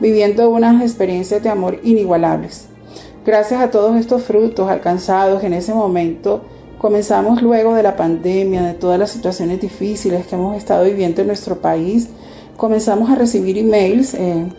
viviendo 0.00 0.48
unas 0.48 0.82
experiencias 0.82 1.42
de 1.42 1.50
amor 1.50 1.78
inigualables. 1.82 2.68
Gracias 3.26 3.60
a 3.60 3.70
todos 3.70 3.96
estos 3.96 4.22
frutos 4.22 4.70
alcanzados 4.70 5.42
en 5.44 5.52
ese 5.52 5.74
momento, 5.74 6.42
comenzamos 6.78 7.42
luego 7.42 7.74
de 7.74 7.82
la 7.82 7.96
pandemia, 7.96 8.62
de 8.62 8.74
todas 8.74 8.98
las 8.98 9.10
situaciones 9.10 9.60
difíciles 9.60 10.26
que 10.26 10.36
hemos 10.36 10.56
estado 10.56 10.84
viviendo 10.84 11.22
en 11.22 11.26
nuestro 11.26 11.60
país, 11.60 12.08
comenzamos 12.56 13.10
a 13.10 13.16
recibir 13.16 13.58
emails 13.58 14.14
en, 14.14 14.54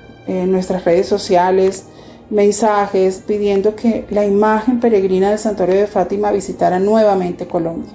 nuestras 0.51 0.83
redes 0.83 1.07
sociales, 1.07 1.85
mensajes 2.29 3.23
pidiendo 3.25 3.75
que 3.75 4.05
la 4.09 4.25
imagen 4.25 4.79
peregrina 4.79 5.29
del 5.29 5.39
santuario 5.39 5.75
de 5.75 5.87
Fátima 5.87 6.31
visitara 6.31 6.79
nuevamente 6.79 7.47
Colombia. 7.47 7.91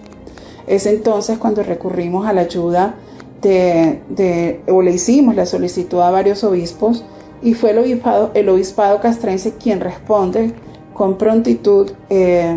Es 0.67 0.87
entonces 0.87 1.39
cuando 1.39 1.63
recurrimos 1.63 2.27
a 2.27 2.33
la 2.33 2.43
ayuda 2.43 2.95
de, 3.43 4.61
o 4.69 4.81
le 4.83 4.93
hicimos 4.93 5.35
la 5.35 5.47
solicitud 5.47 6.01
a 6.01 6.11
varios 6.11 6.45
obispos 6.45 7.05
y 7.43 7.55
fue 7.55 7.71
el 7.71 7.79
obispado, 7.79 8.31
el 8.35 8.49
obispado 8.49 9.01
castrense 9.01 9.55
quien 9.55 9.81
responde 9.81 10.55
con 10.95 11.19
prontitud 11.19 11.91
eh, 12.09 12.57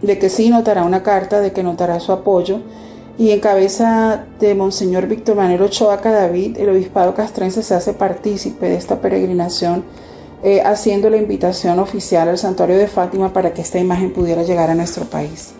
de 0.00 0.18
que 0.18 0.28
sí 0.28 0.48
notará 0.50 0.84
una 0.84 1.02
carta, 1.02 1.40
de 1.40 1.52
que 1.52 1.62
notará 1.62 1.98
su 1.98 2.12
apoyo 2.12 2.60
y 3.20 3.32
en 3.32 3.40
cabeza 3.40 4.24
de 4.38 4.54
Monseñor 4.54 5.06
Víctor 5.06 5.36
Manuel 5.36 5.60
Ochoa 5.60 5.98
David, 5.98 6.56
el 6.58 6.70
obispado 6.70 7.14
castrense 7.14 7.62
se 7.62 7.74
hace 7.74 7.92
partícipe 7.92 8.66
de 8.66 8.76
esta 8.76 9.02
peregrinación, 9.02 9.84
eh, 10.42 10.62
haciendo 10.62 11.10
la 11.10 11.18
invitación 11.18 11.78
oficial 11.78 12.28
al 12.28 12.38
santuario 12.38 12.78
de 12.78 12.88
Fátima 12.88 13.32
para 13.32 13.52
que 13.52 13.62
esta 13.62 13.78
imagen 13.78 14.12
pudiera 14.12 14.42
llegar 14.42 14.70
a 14.70 14.74
nuestro 14.74 15.04
país. 15.04 15.52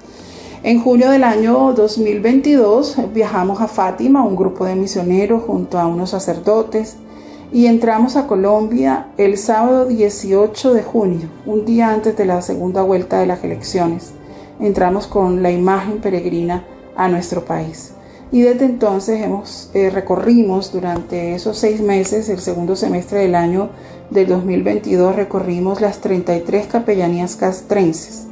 En 0.62 0.82
junio 0.82 1.10
del 1.10 1.24
año 1.24 1.72
2022 1.72 2.96
viajamos 3.14 3.60
a 3.60 3.68
Fátima, 3.68 4.24
un 4.24 4.36
grupo 4.36 4.64
de 4.64 4.74
misioneros 4.74 5.42
junto 5.44 5.78
a 5.78 5.86
unos 5.86 6.10
sacerdotes, 6.10 6.96
y 7.52 7.66
entramos 7.66 8.16
a 8.16 8.26
Colombia 8.26 9.08
el 9.16 9.36
sábado 9.36 9.86
18 9.86 10.74
de 10.74 10.82
junio, 10.82 11.28
un 11.46 11.64
día 11.64 11.88
antes 11.88 12.16
de 12.16 12.26
la 12.26 12.42
segunda 12.42 12.82
vuelta 12.82 13.18
de 13.18 13.26
las 13.26 13.42
elecciones. 13.42 14.12
Entramos 14.60 15.06
con 15.06 15.42
la 15.42 15.50
imagen 15.50 16.00
peregrina 16.00 16.64
a 16.94 17.08
nuestro 17.08 17.44
país. 17.44 17.94
Y 18.32 18.42
desde 18.42 18.66
entonces 18.66 19.20
hemos 19.20 19.70
eh, 19.74 19.90
recorrimos 19.90 20.72
durante 20.72 21.34
esos 21.34 21.58
seis 21.58 21.80
meses, 21.80 22.28
el 22.28 22.38
segundo 22.38 22.76
semestre 22.76 23.20
del 23.20 23.34
año 23.34 23.70
del 24.10 24.26
2022, 24.28 25.16
recorrimos 25.16 25.80
las 25.80 26.00
33 26.00 26.66
capellanías 26.66 27.36
castrenses. 27.36 28.26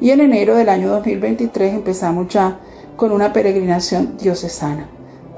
Y 0.00 0.10
en 0.10 0.20
enero 0.20 0.56
del 0.56 0.68
año 0.68 0.88
2023 0.90 1.74
empezamos 1.74 2.28
ya 2.28 2.58
con 2.96 3.12
una 3.12 3.32
peregrinación 3.32 4.16
diocesana, 4.18 4.88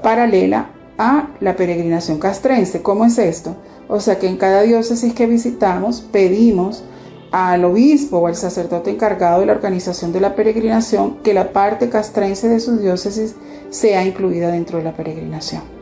paralela 0.01 0.69
a 0.97 1.29
la 1.39 1.55
peregrinación 1.55 2.19
castrense. 2.19 2.81
¿Cómo 2.81 3.05
es 3.05 3.17
esto? 3.17 3.55
O 3.87 3.99
sea 3.99 4.17
que 4.17 4.27
en 4.27 4.37
cada 4.37 4.63
diócesis 4.63 5.13
que 5.13 5.27
visitamos 5.27 6.01
pedimos 6.01 6.83
al 7.31 7.65
obispo 7.65 8.17
o 8.17 8.27
al 8.27 8.35
sacerdote 8.35 8.91
encargado 8.91 9.41
de 9.41 9.45
la 9.45 9.53
organización 9.53 10.13
de 10.13 10.21
la 10.21 10.35
peregrinación 10.35 11.17
que 11.17 11.33
la 11.33 11.51
parte 11.51 11.89
castrense 11.89 12.47
de 12.47 12.59
su 12.59 12.77
diócesis 12.77 13.35
sea 13.69 14.05
incluida 14.05 14.49
dentro 14.49 14.77
de 14.77 14.85
la 14.85 14.93
peregrinación. 14.93 15.74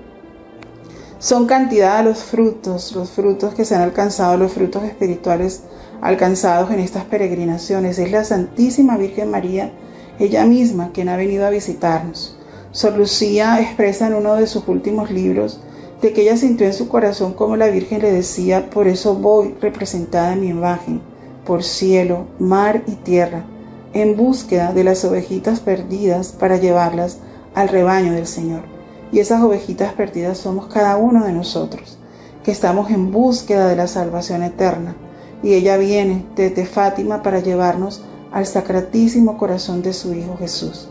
Son 1.24 1.46
cantidad 1.46 2.04
los 2.04 2.22
frutos, 2.22 2.92
los 2.92 3.10
frutos 3.12 3.54
que 3.54 3.64
se 3.64 3.76
han 3.76 3.82
alcanzado, 3.82 4.36
los 4.36 4.52
frutos 4.52 4.84
espirituales 4.84 5.64
alcanzados 6.02 6.70
en 6.70 6.82
estas 6.82 7.06
peregrinaciones. 7.06 7.98
Es 7.98 8.12
la 8.12 8.26
Santísima 8.26 8.98
Virgen 8.98 9.32
María, 9.32 9.72
ella 10.20 10.44
misma, 10.44 10.92
quien 10.92 11.08
ha 11.08 11.16
venido 11.16 11.46
a 11.46 11.50
visitarnos. 11.50 12.38
Sor 12.74 12.98
Lucía 12.98 13.62
expresa 13.62 14.08
en 14.08 14.16
uno 14.16 14.36
de 14.36 14.48
sus 14.48 14.68
últimos 14.68 15.12
libros 15.12 15.62
de 16.02 16.12
que 16.12 16.24
ella 16.24 16.36
sintió 16.36 16.68
en 16.68 16.74
su 16.74 16.90
corazón 16.90 17.32
como 17.32 17.56
la 17.56 17.68
Virgen 17.68 18.02
le 18.02 18.12
decía, 18.12 18.70
por 18.70 18.90
eso 18.90 19.16
voy 19.16 19.56
representada 19.62 20.34
en 20.34 20.42
mi 20.42 20.48
imagen 20.48 21.00
por 21.46 21.64
cielo, 21.64 22.26
mar 22.38 22.84
y 22.86 22.96
tierra, 22.96 23.46
en 23.94 24.18
búsqueda 24.18 24.74
de 24.74 24.84
las 24.84 25.06
ovejitas 25.06 25.62
perdidas 25.62 26.34
para 26.34 26.58
llevarlas 26.58 27.20
al 27.56 27.70
rebaño 27.70 28.12
del 28.12 28.28
Señor. 28.28 28.73
Y 29.14 29.20
esas 29.20 29.42
ovejitas 29.42 29.94
perdidas 29.94 30.38
somos 30.38 30.68
cada 30.68 30.98
uno 30.98 31.24
de 31.24 31.32
nosotros, 31.32 31.98
que 32.44 32.52
estamos 32.52 32.92
en 32.92 33.14
búsqueda 33.14 33.70
de 33.70 33.78
la 33.78 33.88
salvación 33.88 34.44
eterna. 34.44 34.96
Y 35.42 35.54
ella 35.54 35.78
viene 35.78 36.26
desde 36.36 36.66
Fátima 36.66 37.24
para 37.24 37.40
llevarnos 37.40 38.04
al 38.34 38.46
sacratísimo 38.46 39.38
corazón 39.38 39.82
de 39.82 39.94
su 39.94 40.14
Hijo 40.14 40.36
Jesús. 40.36 40.90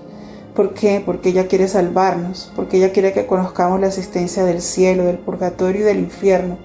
¿Por 0.55 0.73
qué? 0.73 1.03
Porque 1.05 1.31
ella 1.31 1.49
quiere 1.49 1.69
salvarnos, 1.69 2.51
porque 2.57 2.79
ella 2.79 2.93
quiere 2.93 3.13
que 3.13 3.27
conozcamos 3.27 3.79
la 3.79 3.89
existencia 3.89 4.45
del 4.45 4.63
cielo, 4.63 5.05
del 5.05 5.19
purgatorio 5.19 5.83
y 5.83 5.85
del 5.85 5.99
infierno 5.99 6.57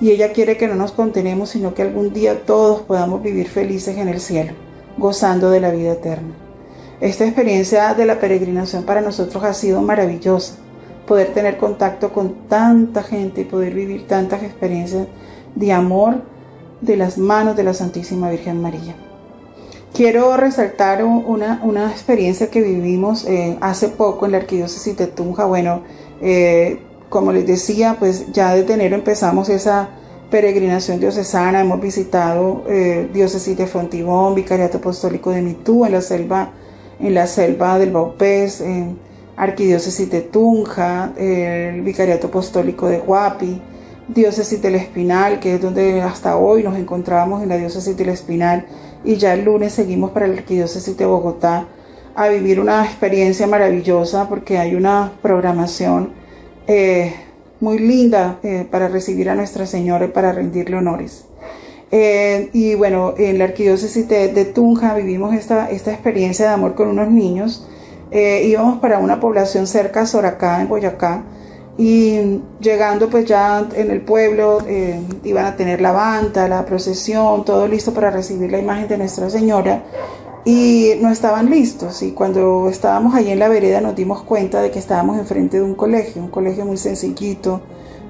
y 0.00 0.10
ella 0.10 0.32
quiere 0.32 0.56
que 0.56 0.66
no 0.66 0.74
nos 0.76 0.92
contenemos, 0.92 1.50
sino 1.50 1.74
que 1.74 1.82
algún 1.82 2.12
día 2.12 2.44
todos 2.46 2.80
podamos 2.80 3.22
vivir 3.22 3.48
felices 3.48 3.98
en 3.98 4.08
el 4.08 4.20
cielo, 4.20 4.52
gozando 4.96 5.50
de 5.50 5.60
la 5.60 5.70
vida 5.70 5.92
eterna. 5.92 6.32
Esta 7.00 7.26
experiencia 7.26 7.92
de 7.94 8.06
la 8.06 8.18
peregrinación 8.18 8.84
para 8.84 9.02
nosotros 9.02 9.44
ha 9.44 9.52
sido 9.52 9.82
maravillosa, 9.82 10.54
poder 11.10 11.34
tener 11.34 11.56
contacto 11.56 12.12
con 12.12 12.46
tanta 12.46 13.02
gente 13.02 13.40
y 13.40 13.44
poder 13.44 13.74
vivir 13.74 14.06
tantas 14.06 14.44
experiencias 14.44 15.08
de 15.56 15.72
amor 15.72 16.22
de 16.80 16.96
las 16.96 17.18
manos 17.18 17.56
de 17.56 17.64
la 17.64 17.74
Santísima 17.74 18.30
Virgen 18.30 18.62
María. 18.62 18.94
Quiero 19.92 20.36
resaltar 20.36 21.02
una, 21.02 21.62
una 21.64 21.90
experiencia 21.90 22.48
que 22.48 22.62
vivimos 22.62 23.26
eh, 23.26 23.58
hace 23.60 23.88
poco 23.88 24.24
en 24.24 24.30
la 24.30 24.38
Arquidiócesis 24.38 24.96
de 24.96 25.08
Tunja. 25.08 25.46
Bueno, 25.46 25.82
eh, 26.22 26.78
como 27.08 27.32
les 27.32 27.44
decía, 27.44 27.96
pues 27.98 28.30
ya 28.30 28.54
desde 28.54 28.74
enero 28.74 28.94
empezamos 28.94 29.48
esa 29.48 29.88
peregrinación 30.30 31.00
diocesana, 31.00 31.62
hemos 31.62 31.80
visitado 31.80 32.62
eh, 32.68 33.10
diócesis 33.12 33.58
de 33.58 33.66
Fontibón, 33.66 34.36
Vicariato 34.36 34.78
Apostólico 34.78 35.32
de 35.32 35.42
Mitú, 35.42 35.84
en 35.84 35.90
la 35.90 36.02
selva, 36.02 36.52
en 37.00 37.14
la 37.14 37.26
selva 37.26 37.80
del 37.80 37.90
Baupés, 37.90 38.62
Arquidiócesis 39.40 40.10
de 40.10 40.20
Tunja, 40.20 41.14
el 41.16 41.80
Vicariato 41.80 42.26
Apostólico 42.26 42.88
de 42.88 42.98
Huapi, 42.98 43.58
diócesis 44.06 44.60
del 44.60 44.74
Espinal, 44.74 45.40
que 45.40 45.54
es 45.54 45.62
donde 45.62 46.02
hasta 46.02 46.36
hoy 46.36 46.62
nos 46.62 46.76
encontramos 46.76 47.42
en 47.42 47.48
la 47.48 47.56
diócesis 47.56 47.96
del 47.96 48.10
Espinal, 48.10 48.66
y 49.02 49.16
ya 49.16 49.32
el 49.32 49.44
lunes 49.44 49.72
seguimos 49.72 50.10
para 50.10 50.26
la 50.26 50.34
Arquidiócesis 50.34 50.94
de 50.94 51.06
Bogotá 51.06 51.66
a 52.14 52.28
vivir 52.28 52.60
una 52.60 52.84
experiencia 52.84 53.46
maravillosa 53.46 54.28
porque 54.28 54.58
hay 54.58 54.74
una 54.74 55.12
programación 55.22 56.10
eh, 56.66 57.14
muy 57.60 57.78
linda 57.78 58.40
eh, 58.42 58.66
para 58.70 58.88
recibir 58.88 59.30
a 59.30 59.34
Nuestra 59.34 59.64
Señora 59.64 60.04
y 60.04 60.08
para 60.08 60.32
rendirle 60.32 60.76
honores. 60.76 61.24
Eh, 61.90 62.50
y 62.52 62.74
bueno, 62.74 63.14
en 63.16 63.38
la 63.38 63.44
arquidiócesis 63.44 64.06
de, 64.06 64.44
Tunja 64.44 64.92
vivimos 64.94 65.34
esta, 65.34 65.70
esta 65.70 65.92
experiencia 65.92 66.46
de 66.46 66.52
amor 66.52 66.74
con 66.74 66.88
unos 66.88 67.10
niños. 67.10 67.66
Íbamos 68.12 68.78
para 68.80 68.98
una 68.98 69.20
población 69.20 69.66
cerca 69.66 70.06
Soracá, 70.06 70.60
en 70.60 70.68
Boyacá, 70.68 71.24
y 71.78 72.40
llegando 72.60 73.08
pues 73.08 73.24
ya 73.24 73.66
en 73.74 73.90
el 73.90 74.02
pueblo 74.02 74.58
iban 75.24 75.46
a 75.46 75.56
tener 75.56 75.80
la 75.80 75.92
banda, 75.92 76.46
la 76.48 76.64
procesión, 76.66 77.44
todo 77.44 77.66
listo 77.66 77.94
para 77.94 78.10
recibir 78.10 78.50
la 78.50 78.58
imagen 78.58 78.88
de 78.88 78.98
Nuestra 78.98 79.30
Señora 79.30 79.82
y 80.44 80.92
no 81.00 81.10
estaban 81.10 81.48
listos. 81.50 82.02
Y 82.02 82.12
cuando 82.12 82.68
estábamos 82.68 83.14
allí 83.14 83.30
en 83.30 83.38
la 83.38 83.48
vereda 83.48 83.80
nos 83.80 83.94
dimos 83.94 84.22
cuenta 84.22 84.60
de 84.60 84.70
que 84.70 84.78
estábamos 84.78 85.18
enfrente 85.18 85.58
de 85.58 85.62
un 85.62 85.74
colegio, 85.74 86.22
un 86.22 86.28
colegio 86.28 86.64
muy 86.64 86.76
sencillito, 86.76 87.62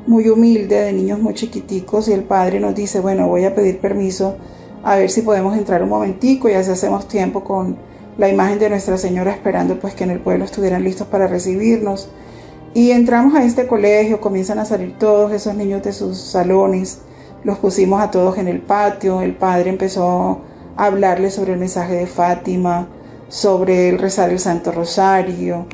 muy 0.06 0.28
humilde, 0.28 0.80
de 0.80 0.92
niños 0.92 1.20
muy 1.20 1.34
chiquiticos 1.34 2.08
y 2.08 2.12
el 2.12 2.24
padre 2.24 2.58
nos 2.58 2.74
dice, 2.74 3.00
bueno, 3.00 3.28
voy 3.28 3.44
a 3.44 3.54
pedir 3.54 3.78
permiso 3.80 4.36
a 4.82 4.96
ver 4.96 5.10
si 5.10 5.22
podemos 5.22 5.56
entrar 5.56 5.82
un 5.82 5.90
momentico 5.90 6.48
y 6.48 6.54
así 6.54 6.70
hacemos 6.70 7.06
tiempo 7.06 7.44
con 7.44 7.76
la 8.20 8.28
imagen 8.28 8.58
de 8.58 8.68
Nuestra 8.68 8.98
Señora 8.98 9.30
esperando 9.32 9.80
pues 9.80 9.94
que 9.94 10.04
en 10.04 10.10
el 10.10 10.20
pueblo 10.20 10.44
estuvieran 10.44 10.84
listos 10.84 11.06
para 11.06 11.26
recibirnos. 11.26 12.10
Y 12.74 12.90
entramos 12.90 13.34
a 13.34 13.42
este 13.42 13.66
colegio, 13.66 14.20
comienzan 14.20 14.58
a 14.58 14.66
salir 14.66 14.98
todos 14.98 15.32
esos 15.32 15.54
niños 15.54 15.82
de 15.82 15.94
sus 15.94 16.18
salones, 16.18 16.98
los 17.44 17.56
pusimos 17.56 18.02
a 18.02 18.10
todos 18.10 18.36
en 18.36 18.46
el 18.46 18.60
patio, 18.60 19.22
el 19.22 19.34
padre 19.34 19.70
empezó 19.70 20.42
hablarle 20.76 21.30
sobre 21.30 21.54
el 21.54 21.58
mensaje 21.58 21.94
de 21.94 22.06
Fátima, 22.06 22.88
sobre 23.28 23.88
el 23.88 23.98
rezar 23.98 24.28
el 24.28 24.38
Santo 24.38 24.70
Rosario, 24.70 25.64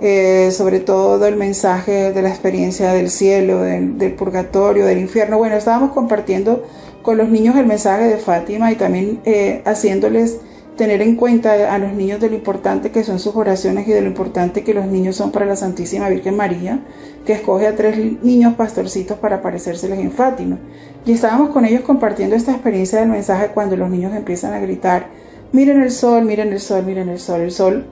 eh, 0.00 0.50
sobre 0.52 0.78
todo 0.78 1.26
el 1.26 1.34
mensaje 1.36 2.12
de 2.12 2.22
la 2.22 2.28
experiencia 2.28 2.92
del 2.92 3.10
cielo, 3.10 3.62
del, 3.62 4.14
purgatorio, 4.14 4.86
del 4.86 4.98
infierno. 4.98 5.38
Bueno, 5.38 5.56
estábamos 5.56 5.90
compartiendo 5.90 6.64
con 7.02 7.18
los 7.18 7.28
niños 7.28 7.56
el 7.56 7.66
mensaje 7.66 8.04
de 8.04 8.18
Fátima 8.18 8.70
y 8.70 8.76
también 8.76 9.20
eh, 9.24 9.62
haciéndoles 9.64 10.38
tener 10.76 11.00
en 11.02 11.16
cuenta 11.16 11.74
a 11.74 11.78
los 11.78 11.92
niños 11.92 12.20
de 12.20 12.28
lo 12.28 12.36
importante 12.36 12.90
que 12.90 13.02
son 13.02 13.18
sus 13.18 13.34
oraciones 13.34 13.88
y 13.88 13.92
de 13.92 14.02
lo 14.02 14.08
importante 14.08 14.62
que 14.62 14.74
los 14.74 14.86
niños 14.86 15.16
son 15.16 15.32
para 15.32 15.46
la 15.46 15.56
Santísima 15.56 16.08
Virgen 16.08 16.36
María, 16.36 16.80
que 17.24 17.32
escoge 17.32 17.66
a 17.66 17.74
tres 17.74 18.22
niños 18.22 18.54
pastorcitos 18.54 19.18
para 19.18 19.36
aparecérseles 19.36 19.98
en 19.98 20.12
Fátima. 20.12 20.58
Y 21.06 21.12
estábamos 21.12 21.50
con 21.50 21.64
ellos 21.64 21.80
compartiendo 21.80 22.36
esta 22.36 22.52
experiencia 22.52 23.00
del 23.00 23.08
mensaje 23.08 23.48
cuando 23.54 23.76
los 23.76 23.90
niños 23.90 24.14
empiezan 24.14 24.52
a 24.52 24.60
gritar, 24.60 25.06
miren 25.52 25.82
el 25.82 25.90
sol, 25.90 26.24
miren 26.24 26.52
el 26.52 26.60
sol, 26.60 26.84
miren 26.84 27.08
el 27.08 27.18
sol, 27.18 27.40
el 27.40 27.52
sol. 27.52 27.86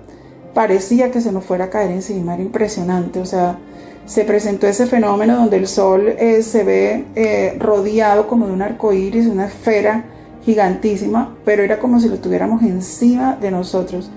Parecía 0.53 1.11
que 1.11 1.20
se 1.20 1.33
nos 1.33 1.44
fuera 1.44 1.64
a 1.64 1.70
caer 1.70 1.90
encima, 1.90 2.35
era 2.35 2.42
impresionante, 2.42 3.18
o 3.18 3.27
sea, 3.27 3.59
se 4.07 4.25
presentó 4.25 4.66
ese 4.66 4.87
fenómeno 4.87 5.37
donde 5.37 5.57
el 5.57 5.66
sol 5.66 6.14
eh, 6.18 6.42
se 6.42 6.62
ve 6.62 7.07
eh, 7.16 7.57
rodeado 7.59 8.29
como 8.29 8.47
de 8.47 8.53
un 8.53 8.62
arco 8.62 8.92
iris, 8.92 9.27
una 9.27 9.47
esfera 9.47 10.05
gigantísima, 10.44 11.37
pero 11.44 11.62
era 11.62 11.78
como 11.78 12.00
si 12.00 12.09
lo 12.09 12.18
tuviéramos 12.18 12.62
encima 12.62 13.37
de 13.37 13.50
nosotros. 13.50 14.11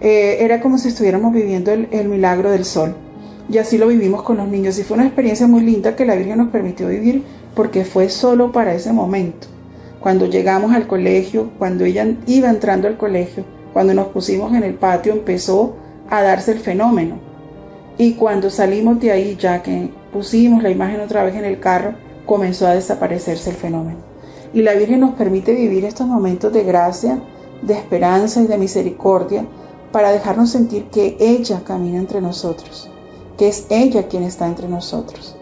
Eh, 0.00 0.38
era 0.40 0.60
como 0.60 0.78
si 0.78 0.88
estuviéramos 0.88 1.32
viviendo 1.32 1.72
el, 1.72 1.88
el, 1.90 2.08
milagro 2.08 2.50
del 2.50 2.64
sol. 2.64 2.94
Y 3.48 3.58
así 3.58 3.78
lo 3.78 3.86
vivimos 3.88 4.22
con 4.22 4.36
los 4.36 4.48
niños. 4.48 4.78
Y 4.78 4.82
fue 4.82 4.96
una 4.96 5.06
experiencia 5.06 5.46
muy 5.46 5.62
linda 5.62 5.96
que 5.96 6.04
la 6.04 6.16
Virgen 6.16 6.38
nos 6.38 6.48
permitió 6.48 6.88
vivir 6.88 7.22
porque 7.54 7.84
fue 7.84 8.08
solo 8.08 8.52
para 8.52 8.74
ese 8.74 8.92
momento. 8.92 9.48
Cuando 10.00 10.26
llegamos 10.26 10.72
al 10.72 10.86
colegio, 10.86 11.50
cuando 11.58 11.84
ella 11.84 12.06
iba 12.26 12.50
entrando 12.50 12.86
al 12.86 12.96
colegio, 12.96 13.44
cuando 13.72 13.94
nos 13.94 14.08
pusimos 14.08 14.54
en 14.54 14.62
el 14.62 14.74
patio, 14.74 15.12
empezó 15.12 15.76
a 16.08 16.22
darse 16.22 16.52
el 16.52 16.60
fenómeno. 16.60 17.18
Y 17.98 18.12
cuando 18.12 18.50
salimos 18.50 19.00
de 19.00 19.10
ahí, 19.10 19.36
ya 19.40 19.62
que 19.62 19.90
pusimos 20.12 20.62
la 20.62 20.70
imagen 20.70 21.00
otra 21.00 21.24
vez 21.24 21.34
en 21.34 21.44
el 21.44 21.58
carro, 21.60 21.94
comenzó 22.26 22.66
a 22.66 22.74
desaparecerse 22.74 23.50
el 23.50 23.56
fenómeno. 23.56 23.98
Y 24.52 24.62
la 24.62 24.74
Virgen 24.74 25.00
nos 25.00 25.14
permite 25.14 25.54
vivir 25.54 25.84
estos 25.84 26.06
momentos 26.06 26.52
de 26.52 26.64
gracia, 26.64 27.20
de 27.62 27.74
esperanza 27.74 28.40
y 28.40 28.46
de 28.46 28.58
misericordia 28.58 29.46
para 29.92 30.12
dejarnos 30.12 30.50
sentir 30.50 30.84
que 30.86 31.16
ella 31.18 31.62
camina 31.64 31.98
entre 31.98 32.20
nosotros, 32.20 32.90
que 33.36 33.48
es 33.48 33.66
ella 33.70 34.08
quien 34.08 34.22
está 34.22 34.46
entre 34.46 34.68
nosotros. 34.68 35.36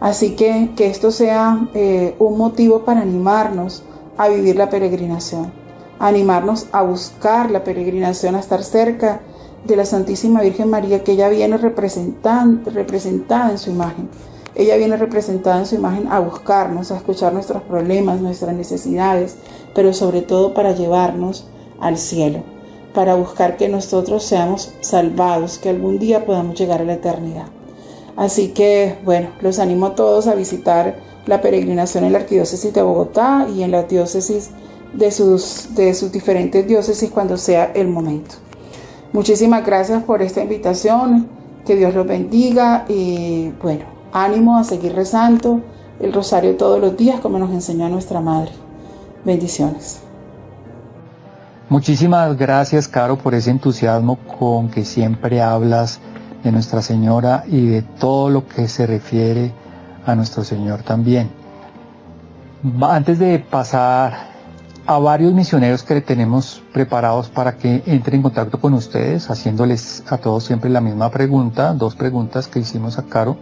Así 0.00 0.36
que 0.36 0.70
que 0.76 0.86
esto 0.86 1.10
sea 1.10 1.68
eh, 1.74 2.14
un 2.18 2.36
motivo 2.36 2.84
para 2.84 3.00
animarnos 3.00 3.82
a 4.16 4.28
vivir 4.28 4.56
la 4.56 4.70
peregrinación, 4.70 5.52
animarnos 5.98 6.66
a 6.72 6.82
buscar 6.82 7.50
la 7.50 7.64
peregrinación, 7.64 8.34
a 8.34 8.40
estar 8.40 8.62
cerca 8.62 9.20
de 9.64 9.76
la 9.76 9.84
Santísima 9.84 10.42
Virgen 10.42 10.70
María 10.70 11.02
que 11.02 11.12
ella 11.12 11.28
viene 11.28 11.56
representada 11.56 13.50
en 13.50 13.58
su 13.58 13.70
imagen. 13.70 14.08
Ella 14.56 14.76
viene 14.76 14.96
representada 14.96 15.58
en 15.58 15.66
su 15.66 15.74
imagen 15.74 16.08
a 16.10 16.18
buscarnos, 16.18 16.90
a 16.90 16.96
escuchar 16.96 17.34
nuestros 17.34 17.62
problemas, 17.62 18.22
nuestras 18.22 18.54
necesidades, 18.54 19.36
pero 19.74 19.92
sobre 19.92 20.22
todo 20.22 20.54
para 20.54 20.72
llevarnos 20.72 21.46
al 21.78 21.98
cielo, 21.98 22.42
para 22.94 23.16
buscar 23.16 23.58
que 23.58 23.68
nosotros 23.68 24.24
seamos 24.24 24.72
salvados, 24.80 25.58
que 25.58 25.68
algún 25.68 25.98
día 25.98 26.24
podamos 26.24 26.58
llegar 26.58 26.80
a 26.80 26.84
la 26.84 26.94
eternidad. 26.94 27.48
Así 28.16 28.48
que, 28.48 28.96
bueno, 29.04 29.28
los 29.42 29.58
animo 29.58 29.86
a 29.86 29.94
todos 29.94 30.26
a 30.26 30.34
visitar 30.34 30.96
la 31.26 31.42
peregrinación 31.42 32.04
en 32.04 32.12
la 32.12 32.20
Arquidiócesis 32.20 32.72
de 32.72 32.80
Bogotá 32.80 33.46
y 33.54 33.62
en 33.62 33.72
la 33.72 33.82
diócesis 33.82 34.52
de 34.94 35.10
sus, 35.10 35.74
de 35.74 35.92
sus 35.92 36.10
diferentes 36.10 36.66
diócesis 36.66 37.10
cuando 37.10 37.36
sea 37.36 37.72
el 37.74 37.88
momento. 37.88 38.36
Muchísimas 39.12 39.66
gracias 39.66 40.02
por 40.04 40.22
esta 40.22 40.42
invitación, 40.42 41.28
que 41.66 41.76
Dios 41.76 41.94
los 41.94 42.06
bendiga 42.06 42.86
y 42.88 43.50
bueno, 43.60 43.95
Ánimo 44.16 44.56
a 44.56 44.64
seguir 44.64 44.94
rezando 44.94 45.60
el 46.00 46.10
rosario 46.10 46.56
todos 46.56 46.80
los 46.80 46.96
días 46.96 47.20
como 47.20 47.38
nos 47.38 47.50
enseñó 47.50 47.86
nuestra 47.90 48.22
Madre. 48.22 48.50
Bendiciones. 49.26 50.00
Muchísimas 51.68 52.34
gracias, 52.34 52.88
Caro, 52.88 53.18
por 53.18 53.34
ese 53.34 53.50
entusiasmo 53.50 54.16
con 54.38 54.70
que 54.70 54.86
siempre 54.86 55.42
hablas 55.42 56.00
de 56.42 56.50
Nuestra 56.50 56.80
Señora 56.80 57.44
y 57.46 57.66
de 57.66 57.82
todo 57.82 58.30
lo 58.30 58.48
que 58.48 58.68
se 58.68 58.86
refiere 58.86 59.52
a 60.06 60.14
nuestro 60.14 60.44
Señor 60.44 60.82
también. 60.82 61.28
Antes 62.80 63.18
de 63.18 63.38
pasar 63.38 64.30
a 64.86 64.98
varios 64.98 65.34
misioneros 65.34 65.82
que 65.82 66.00
tenemos 66.00 66.62
preparados 66.72 67.28
para 67.28 67.58
que 67.58 67.82
entren 67.84 68.16
en 68.16 68.22
contacto 68.22 68.58
con 68.58 68.72
ustedes, 68.72 69.28
haciéndoles 69.28 70.04
a 70.08 70.16
todos 70.16 70.44
siempre 70.44 70.70
la 70.70 70.80
misma 70.80 71.10
pregunta, 71.10 71.74
dos 71.74 71.94
preguntas 71.94 72.48
que 72.48 72.60
hicimos 72.60 72.96
a 72.96 73.02
Caro 73.02 73.36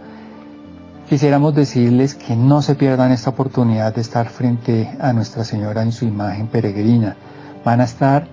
Quisiéramos 1.07 1.53
decirles 1.53 2.15
que 2.15 2.35
no 2.35 2.63
se 2.63 2.73
pierdan 2.73 3.11
esta 3.11 3.29
oportunidad 3.29 3.93
de 3.93 4.01
estar 4.01 4.27
frente 4.27 4.97
a 4.99 5.13
Nuestra 5.13 5.43
Señora 5.43 5.83
en 5.83 5.91
su 5.91 6.05
imagen 6.05 6.47
peregrina. 6.47 7.15
Van 7.63 7.79
a 7.79 7.83
estar 7.83 8.27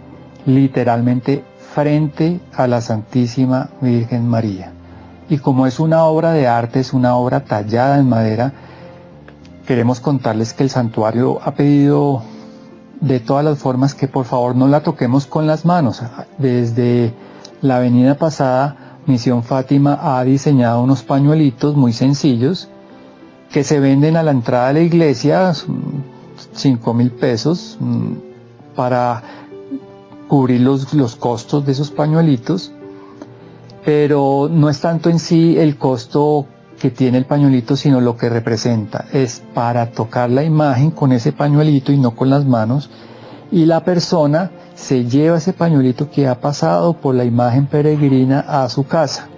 literalmente 0.46 1.44
frente 1.74 2.40
a 2.54 2.66
la 2.66 2.80
Santísima 2.80 3.68
Virgen 3.82 4.26
María. 4.26 4.72
Y 5.28 5.36
como 5.36 5.66
es 5.66 5.80
una 5.80 6.04
obra 6.04 6.32
de 6.32 6.48
arte, 6.48 6.80
es 6.80 6.94
una 6.94 7.14
obra 7.14 7.40
tallada 7.44 7.98
en 7.98 8.08
madera, 8.08 8.52
queremos 9.66 10.00
contarles 10.00 10.54
que 10.54 10.62
el 10.62 10.70
santuario 10.70 11.40
ha 11.44 11.52
pedido 11.52 12.22
de 13.02 13.20
todas 13.20 13.44
las 13.44 13.58
formas 13.58 13.94
que 13.94 14.08
por 14.08 14.24
favor 14.24 14.56
no 14.56 14.66
la 14.66 14.82
toquemos 14.82 15.26
con 15.26 15.46
las 15.46 15.66
manos. 15.66 16.02
Desde 16.38 17.12
la 17.60 17.76
avenida 17.76 18.14
pasada 18.14 18.81
Misión 19.06 19.42
Fátima 19.42 19.98
ha 20.00 20.22
diseñado 20.24 20.82
unos 20.82 21.02
pañuelitos 21.02 21.76
muy 21.76 21.92
sencillos 21.92 22.68
que 23.50 23.64
se 23.64 23.80
venden 23.80 24.16
a 24.16 24.22
la 24.22 24.30
entrada 24.30 24.68
de 24.68 24.74
la 24.74 24.80
iglesia, 24.80 25.52
5 26.52 26.94
mil 26.94 27.10
pesos, 27.10 27.76
mm, 27.80 28.12
para 28.74 29.22
cubrir 30.28 30.60
los, 30.62 30.94
los 30.94 31.16
costos 31.16 31.66
de 31.66 31.72
esos 31.72 31.90
pañuelitos, 31.90 32.72
pero 33.84 34.48
no 34.50 34.70
es 34.70 34.80
tanto 34.80 35.10
en 35.10 35.18
sí 35.18 35.58
el 35.58 35.76
costo 35.76 36.46
que 36.80 36.90
tiene 36.90 37.18
el 37.18 37.26
pañuelito, 37.26 37.76
sino 37.76 38.00
lo 38.00 38.16
que 38.16 38.28
representa. 38.28 39.04
Es 39.12 39.42
para 39.52 39.90
tocar 39.90 40.30
la 40.30 40.42
imagen 40.42 40.90
con 40.90 41.12
ese 41.12 41.32
pañuelito 41.32 41.92
y 41.92 41.98
no 41.98 42.12
con 42.12 42.30
las 42.30 42.46
manos, 42.46 42.88
y 43.52 43.66
la 43.66 43.84
persona 43.84 44.50
se 44.74 45.04
lleva 45.04 45.36
ese 45.36 45.52
pañuelito 45.52 46.10
que 46.10 46.26
ha 46.26 46.40
pasado 46.40 46.94
por 46.94 47.14
la 47.14 47.24
imagen 47.24 47.66
peregrina 47.66 48.40
a 48.40 48.66
su 48.70 48.86
casa. 48.86 49.28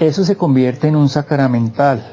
Eso 0.00 0.24
se 0.24 0.36
convierte 0.36 0.88
en 0.88 0.96
un 0.96 1.08
sacramental. 1.08 2.04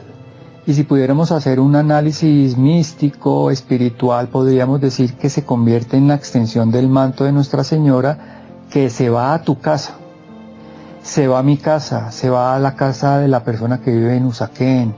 Y 0.67 0.75
si 0.75 0.84
pudiéramos 0.84 1.32
hacer 1.32 1.60
un 1.60 1.75
análisis 1.75 2.55
místico, 2.55 3.49
espiritual, 3.49 4.27
podríamos 4.27 4.79
decir 4.79 5.15
que 5.15 5.32
se 5.32 5.43
convierte 5.43 5.97
en 5.97 6.08
la 6.08 6.13
extensión 6.13 6.69
del 6.69 6.88
manto 6.88 7.23
de 7.23 7.32
Nuestra 7.32 7.63
Señora 7.63 8.45
que 8.69 8.91
se 8.91 9.10
va 9.10 9.34
a 9.34 9.41
tu 9.41 9.60
casa. 9.60 9.95
Se 11.01 11.27
va 11.27 11.39
a 11.39 11.43
mi 11.43 11.58
casa, 11.58 12.12
se 12.12 12.29
va 12.29 12.55
a 12.55 12.60
la 12.60 12.75
casa 12.75 13.17
de 13.17 13.27
la 13.27 13.43
persona 13.43 13.82
que 13.82 13.89
vive 13.89 14.15
en 14.15 14.25
Usaquén, 14.25 14.93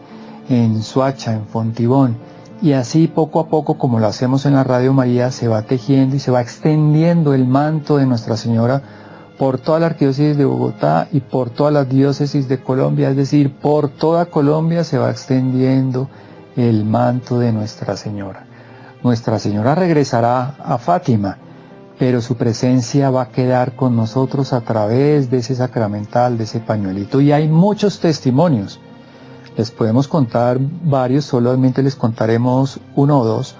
en 0.49 0.83
Suacha, 0.83 1.31
en 1.31 1.45
Fontibón 1.45 2.30
y 2.61 2.73
así 2.73 3.07
poco 3.07 3.39
a 3.39 3.47
poco, 3.47 3.77
como 3.77 3.99
lo 3.99 4.07
hacemos 4.07 4.45
en 4.45 4.53
la 4.53 4.63
Radio 4.63 4.93
María, 4.93 5.31
se 5.31 5.47
va 5.47 5.63
tejiendo 5.63 6.15
y 6.15 6.19
se 6.19 6.29
va 6.29 6.41
extendiendo 6.41 7.33
el 7.33 7.47
manto 7.47 7.97
de 7.97 8.05
Nuestra 8.05 8.37
Señora 8.37 8.83
por 9.39 9.57
toda 9.57 9.79
la 9.79 9.87
arquidiócesis 9.87 10.37
de 10.37 10.45
Bogotá 10.45 11.07
y 11.11 11.21
por 11.21 11.49
todas 11.49 11.73
las 11.73 11.89
diócesis 11.89 12.47
de 12.47 12.61
Colombia, 12.61 13.09
es 13.09 13.17
decir, 13.17 13.51
por 13.51 13.89
toda 13.89 14.27
Colombia 14.27 14.83
se 14.83 14.99
va 14.99 15.09
extendiendo 15.09 16.07
el 16.55 16.85
manto 16.85 17.39
de 17.39 17.51
Nuestra 17.51 17.97
Señora. 17.97 18.45
Nuestra 19.03 19.39
Señora 19.39 19.73
regresará 19.73 20.55
a 20.63 20.77
Fátima, 20.77 21.39
pero 21.97 22.21
su 22.21 22.35
presencia 22.35 23.09
va 23.09 23.23
a 23.23 23.29
quedar 23.29 23.75
con 23.75 23.95
nosotros 23.95 24.53
a 24.53 24.61
través 24.61 25.31
de 25.31 25.37
ese 25.37 25.55
sacramental, 25.55 26.37
de 26.37 26.43
ese 26.43 26.59
pañuelito. 26.59 27.21
Y 27.21 27.31
hay 27.31 27.47
muchos 27.47 27.99
testimonios 27.99 28.79
les 29.57 29.71
podemos 29.71 30.07
contar 30.07 30.57
varios, 30.59 31.25
solamente 31.25 31.83
les 31.83 31.95
contaremos 31.95 32.79
uno 32.95 33.19
o 33.19 33.25
dos 33.25 33.55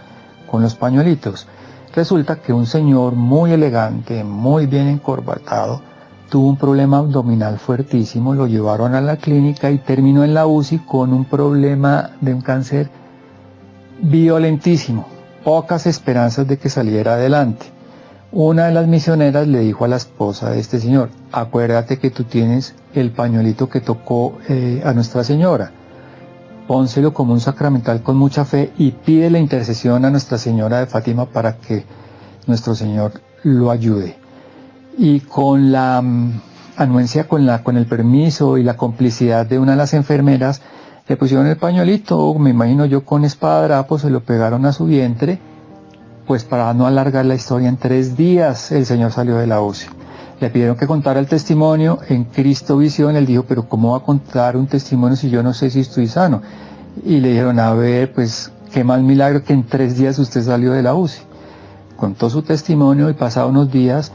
con 0.49 0.62
los 0.62 0.75
pañuelitos. 0.75 1.47
Resulta 1.93 2.38
que 2.38 2.54
un 2.54 2.65
señor 2.65 3.15
muy 3.15 3.51
elegante, 3.51 4.23
muy 4.23 4.65
bien 4.65 4.88
encorbatado, 4.88 5.82
tuvo 6.30 6.47
un 6.47 6.58
problema 6.58 6.99
abdominal 6.99 7.60
fuertísimo, 7.60 8.34
lo 8.34 8.47
llevaron 8.47 8.95
a 8.95 9.01
la 9.01 9.17
clínica 9.17 9.69
y 9.69 9.80
terminó 9.80 10.23
en 10.23 10.34
la 10.34 10.47
UCI 10.47 10.80
con 10.80 11.12
un 11.12 11.25
problema 11.25 12.12
de 12.21 12.34
un 12.34 12.41
cáncer 12.41 12.89
violentísimo, 14.01 15.06
pocas 15.43 15.86
esperanzas 15.86 16.47
de 16.47 16.58
que 16.58 16.69
saliera 16.69 17.15
adelante. 17.15 17.65
Una 18.32 18.67
de 18.67 18.71
las 18.71 18.88
misioneras 18.88 19.45
le 19.45 19.60
dijo 19.60 19.84
a 19.84 19.89
la 19.89 19.97
esposa 19.97 20.51
de 20.51 20.62
este 20.62 20.80
señor, 20.80 21.10
acuérdate 21.34 21.99
que 21.99 22.12
tú 22.12 22.23
tienes 22.23 22.75
el 22.93 23.12
pañuelito 23.12 23.67
que 23.67 23.82
tocó 23.82 24.38
eh, 24.47 24.82
a 24.86 24.93
Nuestra 24.93 25.25
Señora 25.25 25.73
pónselo 26.71 27.13
como 27.13 27.34
un 27.34 27.41
sacramental 27.41 28.01
con 28.01 28.15
mucha 28.15 28.45
fe 28.45 28.71
y 28.77 28.91
pide 28.91 29.29
la 29.29 29.39
intercesión 29.39 30.05
a 30.05 30.10
Nuestra 30.10 30.38
Señora 30.38 30.79
de 30.79 30.86
Fátima 30.86 31.25
para 31.25 31.57
que 31.57 31.84
nuestro 32.47 32.75
Señor 32.75 33.12
lo 33.43 33.71
ayude. 33.71 34.15
Y 34.97 35.19
con 35.19 35.73
la 35.73 36.01
mm, 36.01 36.39
anuencia, 36.77 37.27
con, 37.27 37.45
la, 37.45 37.62
con 37.62 37.75
el 37.75 37.88
permiso 37.88 38.57
y 38.57 38.63
la 38.63 38.77
complicidad 38.77 39.45
de 39.45 39.60
una 39.60 39.71
de 39.73 39.79
las 39.79 39.93
enfermeras, 39.93 40.62
le 41.10 41.17
pusieron 41.17 41.45
el 41.47 41.57
pañuelito, 41.57 42.34
me 42.36 42.51
imagino 42.51 42.86
yo 42.86 43.03
con 43.03 43.25
espada 43.25 43.86
se 43.97 44.10
lo 44.10 44.21
pegaron 44.21 44.65
a 44.65 44.71
su 44.71 44.86
vientre 44.86 45.39
Pues 46.25 46.45
para 46.45 46.73
no 46.73 46.88
alargar 46.88 47.25
la 47.25 47.36
historia, 47.36 47.67
en 47.67 47.75
tres 47.75 48.15
días 48.15 48.71
el 48.71 48.86
Señor 48.86 49.12
salió 49.12 49.36
de 49.36 49.47
la 49.47 49.60
UCI. 49.60 49.88
Le 50.41 50.49
pidieron 50.49 50.75
que 50.75 50.88
contara 50.88 51.19
el 51.19 51.27
testimonio 51.27 51.99
en 52.10 52.23
Cristo 52.23 52.77
Visión. 52.77 53.15
Él 53.15 53.27
dijo, 53.27 53.43
pero 53.47 53.69
¿cómo 53.69 53.91
va 53.91 53.99
a 53.99 54.01
contar 54.01 54.58
un 54.58 54.65
testimonio 54.65 55.15
si 55.15 55.30
yo 55.30 55.43
no 55.43 55.54
sé 55.54 55.69
si 55.69 55.82
estoy 55.82 56.08
sano? 56.08 56.41
Y 57.06 57.19
le 57.19 57.30
dijeron, 57.30 57.60
a 57.60 57.75
ver, 57.75 58.12
pues 58.12 58.51
qué 58.73 58.84
más 58.84 59.01
milagro 59.01 59.43
que 59.43 59.54
en 59.54 59.63
tres 59.63 59.97
días 59.97 60.17
usted 60.17 60.41
salió 60.41 60.71
de 60.73 60.82
la 60.82 60.95
UCI. 60.95 61.21
Contó 61.95 62.32
su 62.32 62.41
testimonio 62.41 63.12
y 63.12 63.13
pasado 63.13 63.49
unos 63.49 63.71
días 63.71 64.12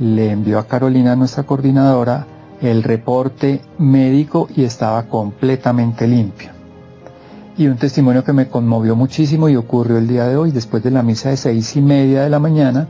le 0.00 0.32
envió 0.32 0.58
a 0.58 0.66
Carolina, 0.66 1.14
nuestra 1.14 1.44
coordinadora, 1.44 2.26
el 2.60 2.82
reporte 2.82 3.60
médico 3.78 4.48
y 4.56 4.64
estaba 4.64 5.04
completamente 5.04 6.08
limpio. 6.08 6.50
Y 7.56 7.68
un 7.68 7.76
testimonio 7.76 8.24
que 8.24 8.32
me 8.32 8.48
conmovió 8.48 8.96
muchísimo 8.96 9.48
y 9.48 9.54
ocurrió 9.54 9.98
el 9.98 10.08
día 10.08 10.26
de 10.26 10.36
hoy, 10.36 10.50
después 10.50 10.82
de 10.82 10.90
la 10.90 11.04
misa 11.04 11.28
de 11.28 11.36
seis 11.36 11.76
y 11.76 11.80
media 11.82 12.22
de 12.22 12.30
la 12.30 12.40
mañana, 12.40 12.88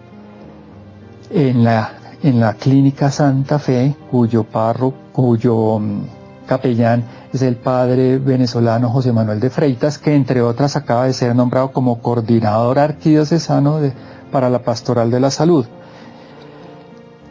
en 1.31 1.65
la, 1.65 1.93
en 2.23 2.41
la 2.41 2.55
clínica 2.55 3.11
Santa 3.11 3.59
Fe, 3.59 3.95
cuyo 4.11 4.45
parro, 4.45 4.93
cuyo 5.13 5.79
mm, 5.79 6.01
capellán 6.47 7.05
es 7.33 7.43
el 7.43 7.57
padre 7.57 8.19
venezolano 8.19 8.91
José 8.91 9.13
Manuel 9.13 9.41
de 9.41 9.51
Freitas, 9.51 9.99
que 9.99 10.15
entre 10.15 10.43
otras 10.43 10.77
acaba 10.77 11.07
de 11.07 11.13
ser 11.13 11.35
nombrado 11.35 11.73
como 11.73 12.01
coordinador 12.01 12.79
arquidiocesano 12.79 13.79
de, 13.79 13.93
para 14.31 14.51
la 14.51 14.63
pastoral 14.63 15.11
de 15.11 15.21
la 15.21 15.31
salud. 15.31 15.67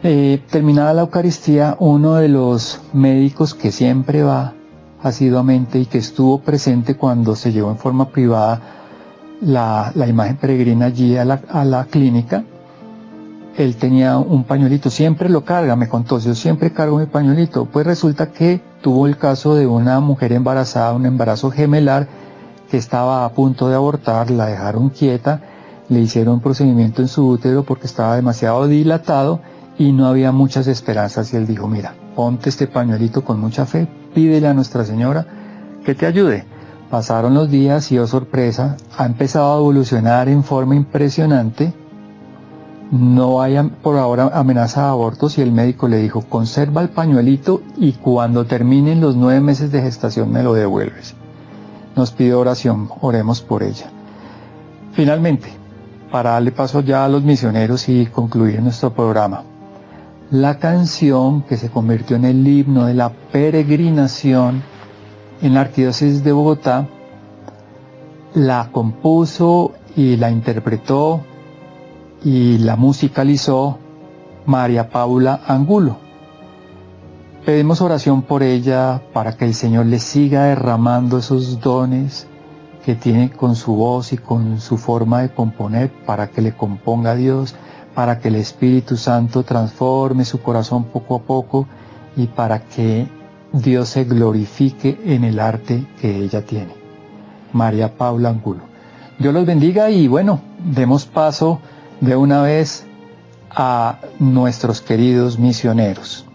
Eh, 0.04 0.42
terminada 0.50 0.92
la 0.94 1.02
Eucaristía, 1.02 1.76
uno 1.78 2.14
de 2.14 2.28
los 2.28 2.80
médicos 2.92 3.54
que 3.54 3.70
siempre 3.70 4.24
va 4.24 4.54
asiduamente 5.02 5.78
y 5.78 5.86
que 5.86 5.98
estuvo 5.98 6.40
presente 6.40 6.96
cuando 6.96 7.36
se 7.36 7.52
llevó 7.52 7.70
en 7.70 7.78
forma 7.78 8.08
privada 8.08 8.60
la, 9.40 9.92
imagen 10.06 10.36
peregrina 10.36 10.86
allí 10.86 11.16
a 11.16 11.24
la, 11.24 11.86
clínica, 11.90 12.44
él 13.56 13.76
tenía 13.76 14.16
un 14.16 14.44
pañuelito, 14.44 14.88
siempre 14.90 15.28
lo 15.28 15.44
carga, 15.44 15.76
me 15.76 15.88
contó, 15.88 16.18
yo 16.18 16.34
siempre 16.34 16.72
cargo 16.72 16.98
mi 16.98 17.06
pañuelito. 17.06 17.66
Pues 17.66 17.86
resulta 17.86 18.32
que 18.32 18.60
tuvo 18.80 19.06
el 19.06 19.18
caso 19.18 19.54
de 19.54 19.66
una 19.66 20.00
mujer 20.00 20.32
embarazada, 20.32 20.94
un 20.94 21.06
embarazo 21.06 21.50
gemelar, 21.50 22.08
que 22.70 22.78
estaba 22.78 23.26
a 23.26 23.32
punto 23.32 23.68
de 23.68 23.74
abortar, 23.74 24.30
la 24.30 24.46
dejaron 24.46 24.88
quieta, 24.88 25.42
le 25.90 26.00
hicieron 26.00 26.34
un 26.34 26.40
procedimiento 26.40 27.02
en 27.02 27.08
su 27.08 27.28
útero 27.28 27.64
porque 27.64 27.86
estaba 27.86 28.16
demasiado 28.16 28.66
dilatado 28.66 29.40
y 29.78 29.92
no 29.92 30.06
había 30.06 30.32
muchas 30.32 30.66
esperanzas 30.66 31.32
y 31.32 31.36
él 31.36 31.46
dijo, 31.46 31.68
mira, 31.68 31.94
ponte 32.16 32.48
este 32.48 32.66
pañuelito 32.66 33.24
con 33.24 33.38
mucha 33.38 33.66
fe, 33.66 33.86
pídele 34.14 34.48
a 34.48 34.54
Nuestra 34.54 34.86
Señora 34.86 35.26
que 35.84 35.94
te 35.94 36.06
ayude. 36.06 36.46
Pasaron 36.90 37.34
los 37.34 37.50
días 37.50 37.90
y 37.92 37.98
oh 37.98 38.06
sorpresa, 38.06 38.76
ha 38.96 39.06
empezado 39.06 39.54
a 39.54 39.58
evolucionar 39.58 40.28
en 40.28 40.42
forma 40.42 40.74
impresionante. 40.74 41.74
No 42.92 43.42
hay 43.42 43.58
por 43.82 43.96
ahora 43.96 44.30
amenaza 44.32 44.82
de 44.82 44.88
abortos 44.90 45.36
y 45.38 45.42
el 45.42 45.50
médico 45.50 45.88
le 45.88 45.96
dijo, 45.96 46.22
conserva 46.22 46.80
el 46.82 46.90
pañuelito 46.90 47.62
y 47.76 47.94
cuando 47.94 48.44
terminen 48.44 49.00
los 49.00 49.16
nueve 49.16 49.40
meses 49.40 49.72
de 49.72 49.82
gestación 49.82 50.30
me 50.30 50.44
lo 50.44 50.54
devuelves. 50.54 51.16
Nos 51.96 52.12
pide 52.12 52.34
oración, 52.34 52.88
oremos 53.00 53.40
por 53.40 53.64
ella. 53.64 53.90
Finalmente, 54.92 55.52
para 56.12 56.30
darle 56.30 56.52
paso 56.52 56.80
ya 56.80 57.04
a 57.04 57.08
los 57.08 57.24
misioneros 57.24 57.88
y 57.88 58.06
concluir 58.06 58.62
nuestro 58.62 58.92
programa 58.92 59.42
la 60.32 60.58
canción 60.58 61.42
que 61.42 61.58
se 61.58 61.68
convirtió 61.68 62.16
en 62.16 62.24
el 62.24 62.48
himno 62.48 62.86
de 62.86 62.94
la 62.94 63.10
peregrinación 63.10 64.62
en 65.42 65.52
la 65.52 65.60
Arquidiócesis 65.60 66.24
de 66.24 66.32
Bogotá, 66.32 66.88
la 68.32 68.70
compuso 68.72 69.72
y 69.94 70.16
la 70.16 70.30
interpretó 70.30 71.20
y 72.24 72.58
la 72.58 72.76
musicalizó 72.76 73.78
María 74.46 74.88
Paula 74.88 75.40
Angulo. 75.46 75.96
Pedimos 77.44 77.80
oración 77.80 78.22
por 78.22 78.42
ella 78.42 79.02
para 79.12 79.36
que 79.36 79.44
el 79.44 79.54
Señor 79.54 79.86
le 79.86 79.98
siga 79.98 80.44
derramando 80.44 81.18
esos 81.18 81.60
dones 81.60 82.26
que 82.84 82.94
tiene 82.94 83.30
con 83.30 83.56
su 83.56 83.74
voz 83.74 84.12
y 84.12 84.18
con 84.18 84.60
su 84.60 84.76
forma 84.76 85.22
de 85.22 85.30
componer 85.30 85.90
para 86.06 86.30
que 86.30 86.42
le 86.42 86.52
componga 86.52 87.14
Dios 87.14 87.54
para 87.94 88.18
que 88.18 88.28
el 88.28 88.36
Espíritu 88.36 88.96
Santo 88.96 89.42
transforme 89.42 90.24
su 90.24 90.40
corazón 90.40 90.84
poco 90.84 91.16
a 91.16 91.22
poco 91.22 91.66
y 92.16 92.26
para 92.26 92.60
que 92.60 93.06
Dios 93.52 93.90
se 93.90 94.04
glorifique 94.04 94.98
en 95.04 95.24
el 95.24 95.38
arte 95.38 95.86
que 96.00 96.16
ella 96.16 96.44
tiene. 96.44 96.74
María 97.52 97.94
Paula 97.94 98.30
Angulo. 98.30 98.62
Dios 99.18 99.34
los 99.34 99.44
bendiga 99.44 99.90
y 99.90 100.08
bueno, 100.08 100.40
demos 100.64 101.04
paso 101.04 101.60
de 102.02 102.16
una 102.16 102.42
vez 102.42 102.84
a 103.48 104.00
nuestros 104.18 104.80
queridos 104.80 105.38
misioneros. 105.38 106.26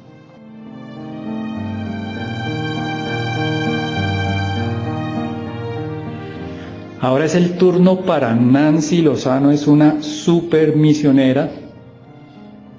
Ahora 7.02 7.26
es 7.26 7.36
el 7.36 7.58
turno 7.58 8.00
para 8.02 8.34
Nancy 8.34 9.02
Lozano, 9.02 9.52
es 9.52 9.68
una 9.68 10.02
super 10.02 10.76
misionera 10.78 11.52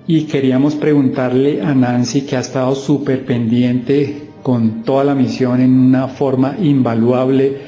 y 0.07 0.25
queríamos 0.25 0.75
preguntarle 0.75 1.61
a 1.61 1.75
Nancy 1.75 2.23
que 2.23 2.37
ha 2.37 2.41
estado 2.41 2.75
súper 2.75 3.27
pendiente 3.27 4.31
con 4.43 4.83
toda 4.83 5.05
la 5.05 5.15
misión 5.15 5.61
en 5.61 5.79
una 5.79 6.09
forma 6.09 6.57
invaluable, 6.59 7.59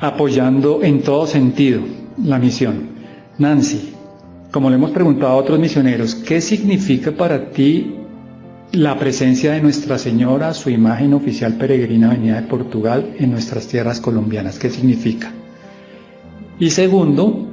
apoyando 0.00 0.82
en 0.82 1.02
todo 1.02 1.28
sentido 1.28 1.82
la 2.18 2.40
misión. 2.40 2.88
Nancy, 3.38 3.93
como 4.54 4.70
le 4.70 4.76
hemos 4.76 4.92
preguntado 4.92 5.32
a 5.32 5.34
otros 5.34 5.58
misioneros, 5.58 6.14
¿qué 6.14 6.40
significa 6.40 7.10
para 7.10 7.50
ti 7.50 7.92
la 8.70 8.96
presencia 8.96 9.50
de 9.50 9.60
Nuestra 9.60 9.98
Señora, 9.98 10.54
su 10.54 10.70
imagen 10.70 11.12
oficial 11.12 11.54
peregrina 11.54 12.10
venida 12.10 12.40
de 12.40 12.46
Portugal 12.46 13.16
en 13.18 13.32
nuestras 13.32 13.66
tierras 13.66 14.00
colombianas? 14.00 14.60
¿Qué 14.60 14.70
significa? 14.70 15.32
Y 16.60 16.70
segundo, 16.70 17.48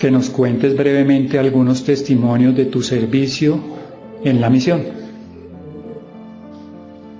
que 0.00 0.10
nos 0.10 0.28
cuentes 0.28 0.76
brevemente 0.76 1.38
algunos 1.38 1.84
testimonios 1.84 2.56
de 2.56 2.64
tu 2.64 2.82
servicio 2.82 3.60
en 4.24 4.40
la 4.40 4.50
misión. 4.50 4.82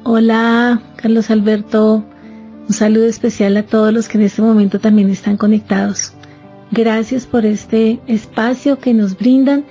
Hola, 0.03 0.83
Carlos 0.96 1.31
Alberto. 1.31 2.05
Un 2.66 2.74
saludo 2.74 3.05
especial 3.05 3.57
a 3.59 3.62
todos 3.62 3.94
los 3.94 4.09
que 4.09 4.18
en 4.18 4.24
este 4.24 4.42
momento 4.42 4.81
también 4.81 5.09
están 5.09 5.37
conectados. 5.37 6.14
Gracias 6.70 7.27
por 7.27 7.46
este 7.46 8.00
espacio 8.07 8.79
que 8.79 8.94
nos 8.94 9.16
brindan 9.16 9.64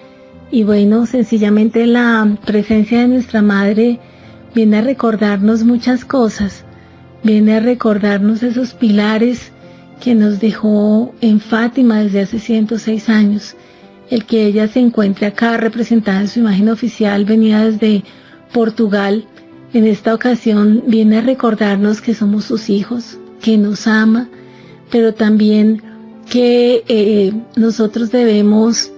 y 0.52 0.64
bueno, 0.64 1.08
sencillamente 1.08 1.88
la 1.88 2.38
presencia 2.46 3.02
de 3.02 3.08
nuestra 3.08 3.42
Madre 3.42 4.00
viene 4.54 4.78
a 4.78 4.82
recordarnos 4.82 5.64
muchas 5.64 6.06
cosas, 6.06 6.64
viene 7.24 7.56
a 7.56 7.60
recordarnos 7.60 8.44
esos 8.44 8.74
pilares 8.76 9.52
que 10.00 10.14
nos 10.14 10.40
dejó 10.40 11.14
en 11.22 11.40
Fátima 11.40 12.04
desde 12.04 12.22
hace 12.22 12.40
106 12.40 13.10
años. 13.10 13.56
El 14.10 14.26
que 14.26 14.46
ella 14.46 14.68
se 14.68 14.80
encuentre 14.80 15.26
acá 15.26 15.58
representada 15.58 16.22
en 16.22 16.28
su 16.28 16.42
imagen 16.42 16.70
oficial 16.70 17.26
venía 17.26 17.66
desde 17.66 18.04
Portugal. 18.54 19.26
En 19.74 19.88
esta 19.88 20.14
ocasión 20.14 20.84
viene 20.86 21.18
a 21.18 21.22
recordarnos 21.22 22.00
que 22.00 22.14
somos 22.14 22.46
sus 22.46 22.70
hijos, 22.70 23.18
que 23.42 23.58
nos 23.58 23.88
ama, 23.88 24.30
pero 24.92 25.16
también 25.16 25.82
que 26.30 26.84
eh, 26.88 27.34
nosotros 27.56 28.12
debemos 28.12 28.92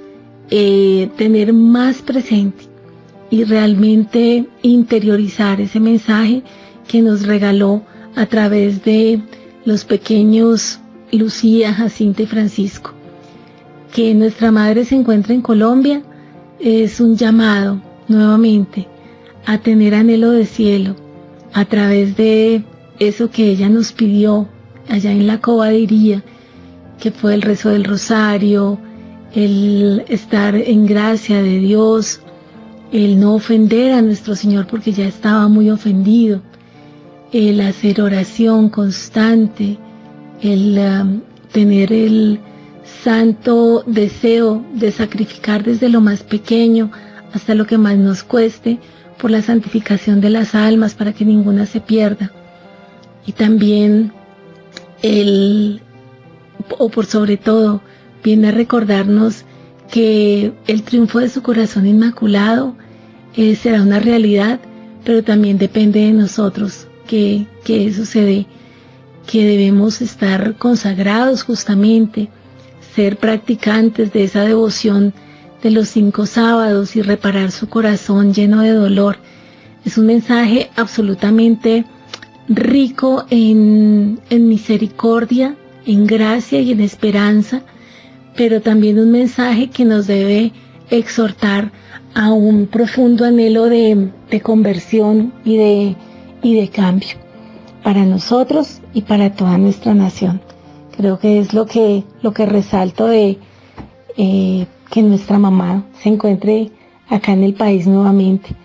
eh, 0.50 1.10
tener 1.18 1.54
más 1.54 2.02
presente 2.02 2.66
y 3.30 3.44
realmente 3.44 4.46
interiorizar 4.62 5.60
ese 5.60 5.80
mensaje 5.80 6.44
que 6.88 7.02
nos 7.02 7.26
regaló 7.26 7.82
a 8.16 8.26
través 8.26 8.84
de 8.84 9.22
los 9.66 9.84
pequeños 9.84 10.80
Lucía, 11.12 11.74
Jacinta 11.74 12.24
y 12.24 12.28
Francisco. 12.28 12.92
Que 13.94 14.14
nuestra 14.14 14.52
madre 14.52 14.86
se 14.86 14.96
encuentre 14.96 15.34
en 15.34 15.42
Colombia 15.42 16.04
es 16.60 17.00
un 17.00 17.16
llamado 17.16 17.82
nuevamente 18.08 18.88
a 19.46 19.58
tener 19.58 19.94
anhelo 19.96 20.32
de 20.32 20.46
cielo 20.46 20.96
a 21.54 21.66
través 21.66 22.16
de 22.18 22.64
eso 23.00 23.30
que 23.30 23.50
ella 23.52 23.70
nos 23.70 23.92
pidió 23.92 24.48
allá 24.90 25.12
en 25.12 25.28
la 25.28 25.40
cobadería, 25.40 26.24
que 27.00 27.12
fue 27.12 27.34
el 27.34 27.42
rezo 27.42 27.70
del 27.70 27.84
rosario, 27.84 28.80
el 29.34 30.04
estar 30.08 30.56
en 30.56 30.86
gracia 30.86 31.42
de 31.42 31.60
Dios, 31.60 32.22
el 32.92 33.20
no 33.20 33.36
ofender 33.36 33.92
a 33.94 34.02
nuestro 34.02 34.36
Señor 34.36 34.68
porque 34.68 34.92
ya 34.92 35.06
estaba 35.06 35.48
muy 35.48 35.70
ofendido, 35.70 36.42
el 37.32 37.60
hacer 37.62 38.02
oración 38.02 38.70
constante, 38.70 39.78
el 40.42 40.78
um, 40.78 41.22
tener 41.52 41.92
el 41.92 42.40
santo 43.04 43.84
deseo 43.86 44.64
de 44.74 44.92
sacrificar 44.92 45.64
desde 45.64 45.90
lo 45.90 46.02
más 46.02 46.24
pequeño 46.24 46.92
hasta 47.34 47.56
lo 47.56 47.66
que 47.66 47.78
más 47.78 47.98
nos 47.98 48.24
cueste 48.24 48.80
por 49.20 49.32
la 49.32 49.42
santificación 49.42 50.22
de 50.22 50.30
las 50.30 50.56
almas 50.56 50.94
para 50.94 51.14
que 51.14 51.26
ninguna 51.26 51.66
se 51.66 51.82
pierda. 51.82 52.32
Y 53.26 53.32
también 53.32 54.14
el, 55.02 55.82
o 56.78 56.90
por 56.90 57.06
sobre 57.06 57.38
todo, 57.38 57.82
viene 58.24 58.50
a 58.50 58.52
recordarnos 58.52 59.46
que 59.92 60.52
el 60.68 60.84
triunfo 60.84 61.20
de 61.20 61.30
su 61.30 61.42
corazón 61.42 61.86
inmaculado 61.86 62.76
eh, 63.36 63.56
será 63.56 63.82
una 63.82 64.00
realidad, 64.00 64.60
pero 65.04 65.24
también 65.24 65.58
depende 65.58 66.00
de 66.00 66.12
nosotros 66.12 66.88
que, 67.08 67.46
que 67.64 67.88
eso 67.88 68.06
se 68.06 68.22
dé, 68.22 68.48
que 69.28 69.46
debemos 69.46 70.02
estar 70.02 70.56
consagrados 70.58 71.44
justamente, 71.44 72.30
ser 72.96 73.18
practicantes 73.18 74.12
de 74.14 74.24
esa 74.24 74.42
devoción 74.44 75.14
de 75.62 75.72
los 75.72 75.90
cinco 75.90 76.26
sábados 76.26 76.96
y 76.96 77.02
reparar 77.02 77.52
su 77.52 77.68
corazón 77.68 78.34
lleno 78.34 78.62
de 78.62 78.72
dolor. 78.72 79.18
Es 79.84 79.98
un 79.98 80.08
mensaje 80.08 80.70
absolutamente 80.76 81.86
rico 82.48 83.26
en, 83.30 84.20
en 84.30 84.48
misericordia, 84.48 85.56
en 85.86 86.06
gracia 86.08 86.60
y 86.60 86.72
en 86.72 86.82
esperanza, 86.82 87.62
pero 88.36 88.62
también 88.62 89.00
un 89.00 89.12
mensaje 89.12 89.70
que 89.70 89.86
nos 89.86 90.08
debe 90.08 90.52
exhortar 90.90 91.72
a 92.14 92.32
un 92.32 92.68
profundo 92.68 93.26
anhelo 93.26 93.66
de, 93.66 94.12
conversión 94.42 95.34
y 95.44 95.58
de, 95.58 95.96
y 96.42 96.56
de 96.56 96.70
cambio 96.70 97.18
para 97.84 98.06
nosotros 98.06 98.82
y 98.94 99.04
para 99.04 99.34
toda 99.34 99.58
nuestra 99.58 99.94
nación. 99.94 100.42
Creo 100.98 101.20
que 101.20 101.40
es 101.40 101.54
lo 101.54 101.66
que, 101.66 102.04
lo 102.22 102.34
que 102.34 102.46
resalto 102.46 103.08
de 103.08 103.38
eh, 104.18 104.66
que 104.90 105.02
nuestra 105.02 105.38
mamá 105.38 105.86
se 106.02 106.10
encuentre 106.10 106.72
acá 107.10 107.34
en 107.34 107.44
el 107.44 107.54
país 107.54 107.86
nuevamente, 107.86 108.56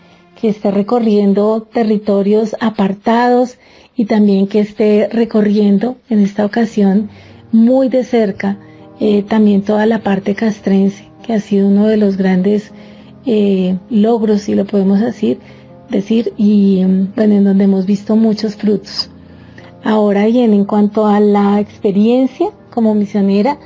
que 0.40 0.48
esté 0.48 0.70
recorriendo 0.70 1.68
territorios 1.72 2.56
apartados 2.60 3.58
y 4.00 4.06
también 4.06 4.46
que 4.46 4.60
esté 4.60 5.10
recorriendo 5.12 5.98
en 6.08 6.20
esta 6.20 6.46
ocasión 6.46 7.10
muy 7.52 7.90
de 7.90 8.02
cerca 8.02 8.56
eh, 8.98 9.22
también 9.24 9.60
toda 9.60 9.84
la 9.84 9.98
parte 9.98 10.34
castrense, 10.34 11.04
que 11.22 11.34
ha 11.34 11.40
sido 11.40 11.68
uno 11.68 11.86
de 11.86 11.98
los 11.98 12.16
grandes 12.16 12.72
eh, 13.26 13.76
logros, 13.90 14.40
si 14.40 14.54
lo 14.54 14.64
podemos 14.64 15.00
decir, 15.00 15.38
decir 15.90 16.32
y 16.38 16.82
bueno, 17.14 17.34
en 17.34 17.44
donde 17.44 17.64
hemos 17.64 17.84
visto 17.84 18.16
muchos 18.16 18.56
frutos. 18.56 19.10
Ahora 19.84 20.24
bien, 20.24 20.54
en 20.54 20.64
cuanto 20.64 21.06
a 21.06 21.20
la 21.20 21.60
experiencia 21.60 22.46
como 22.70 22.94
misionera, 22.94 23.58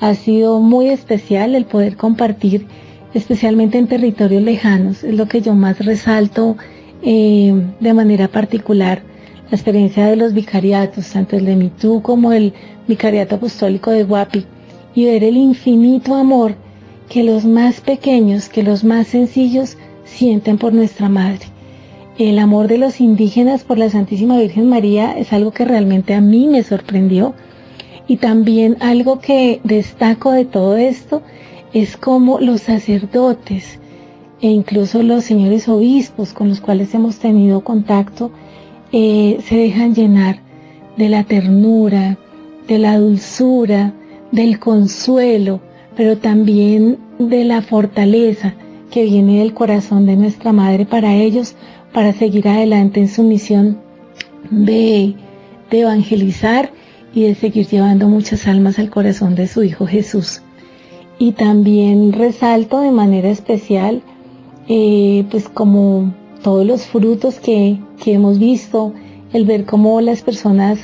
ha 0.00 0.14
sido 0.14 0.58
muy 0.60 0.88
especial 0.88 1.54
el 1.54 1.66
poder 1.66 1.98
compartir, 1.98 2.66
especialmente 3.12 3.76
en 3.76 3.88
territorios 3.88 4.42
lejanos, 4.42 5.04
es 5.04 5.14
lo 5.14 5.28
que 5.28 5.42
yo 5.42 5.54
más 5.54 5.84
resalto 5.84 6.56
eh, 7.02 7.52
de 7.78 7.92
manera 7.92 8.28
particular, 8.28 9.11
la 9.52 9.56
experiencia 9.56 10.06
de 10.06 10.16
los 10.16 10.32
vicariatos, 10.32 11.10
tanto 11.10 11.36
el 11.36 11.44
de 11.44 11.56
Mitú 11.56 12.00
como 12.00 12.32
el 12.32 12.54
vicariato 12.88 13.34
apostólico 13.34 13.90
de 13.90 14.02
Guapi, 14.02 14.46
y 14.94 15.04
ver 15.04 15.22
el 15.22 15.36
infinito 15.36 16.14
amor 16.14 16.54
que 17.10 17.22
los 17.22 17.44
más 17.44 17.82
pequeños, 17.82 18.48
que 18.48 18.62
los 18.62 18.82
más 18.82 19.08
sencillos 19.08 19.76
sienten 20.06 20.56
por 20.56 20.72
nuestra 20.72 21.10
Madre. 21.10 21.48
El 22.16 22.38
amor 22.38 22.66
de 22.66 22.78
los 22.78 22.98
indígenas 22.98 23.62
por 23.62 23.76
la 23.76 23.90
Santísima 23.90 24.38
Virgen 24.38 24.70
María 24.70 25.12
es 25.18 25.34
algo 25.34 25.50
que 25.50 25.66
realmente 25.66 26.14
a 26.14 26.22
mí 26.22 26.46
me 26.46 26.62
sorprendió. 26.62 27.34
Y 28.08 28.16
también 28.16 28.78
algo 28.80 29.20
que 29.20 29.60
destaco 29.64 30.32
de 30.32 30.46
todo 30.46 30.78
esto 30.78 31.20
es 31.74 31.98
como 31.98 32.40
los 32.40 32.62
sacerdotes 32.62 33.78
e 34.40 34.48
incluso 34.48 35.02
los 35.02 35.24
señores 35.24 35.68
obispos 35.68 36.32
con 36.32 36.48
los 36.48 36.62
cuales 36.62 36.94
hemos 36.94 37.18
tenido 37.18 37.60
contacto 37.60 38.30
eh, 38.92 39.38
se 39.46 39.56
dejan 39.56 39.94
llenar 39.94 40.40
de 40.96 41.08
la 41.08 41.24
ternura, 41.24 42.18
de 42.68 42.78
la 42.78 42.98
dulzura, 42.98 43.94
del 44.30 44.58
consuelo, 44.58 45.60
pero 45.96 46.18
también 46.18 46.98
de 47.18 47.44
la 47.44 47.62
fortaleza 47.62 48.54
que 48.90 49.04
viene 49.04 49.38
del 49.38 49.54
corazón 49.54 50.06
de 50.06 50.16
nuestra 50.16 50.52
Madre 50.52 50.84
para 50.84 51.14
ellos, 51.14 51.54
para 51.92 52.12
seguir 52.12 52.48
adelante 52.48 53.00
en 53.00 53.08
su 53.08 53.22
misión 53.22 53.78
de, 54.50 55.14
evangelizar 55.70 56.70
y 57.14 57.22
de 57.22 57.34
seguir 57.34 57.66
llevando 57.66 58.08
muchas 58.08 58.46
almas 58.46 58.78
al 58.78 58.90
corazón 58.90 59.34
de 59.34 59.46
su 59.46 59.62
Hijo 59.62 59.86
Jesús. 59.86 60.42
Y 61.18 61.32
también 61.32 62.12
resalto 62.12 62.80
de 62.80 62.90
manera 62.90 63.30
especial, 63.30 64.02
eh, 64.68 65.24
pues 65.30 65.48
como 65.48 66.12
todos 66.42 66.66
los 66.66 66.86
frutos 66.86 67.40
que, 67.40 67.78
que 68.02 68.14
hemos 68.14 68.38
visto, 68.38 68.92
el 69.32 69.44
ver 69.44 69.64
cómo 69.64 70.00
las 70.00 70.22
personas 70.22 70.78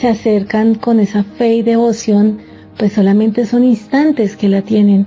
se 0.00 0.08
acercan 0.08 0.74
con 0.74 1.00
esa 1.00 1.24
fe 1.24 1.56
y 1.56 1.62
devoción 1.62 2.38
pues 2.80 2.94
solamente 2.94 3.44
son 3.44 3.62
instantes 3.62 4.36
que 4.36 4.48
la 4.48 4.62
tienen. 4.62 5.06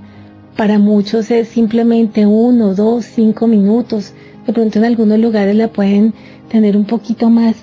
Para 0.56 0.78
muchos 0.78 1.32
es 1.32 1.48
simplemente 1.48 2.24
uno, 2.24 2.72
dos, 2.72 3.04
cinco 3.04 3.48
minutos. 3.48 4.12
De 4.46 4.52
pronto 4.52 4.78
en 4.78 4.84
algunos 4.84 5.18
lugares 5.18 5.56
la 5.56 5.66
pueden 5.66 6.14
tener 6.48 6.76
un 6.76 6.84
poquito 6.84 7.30
más, 7.30 7.56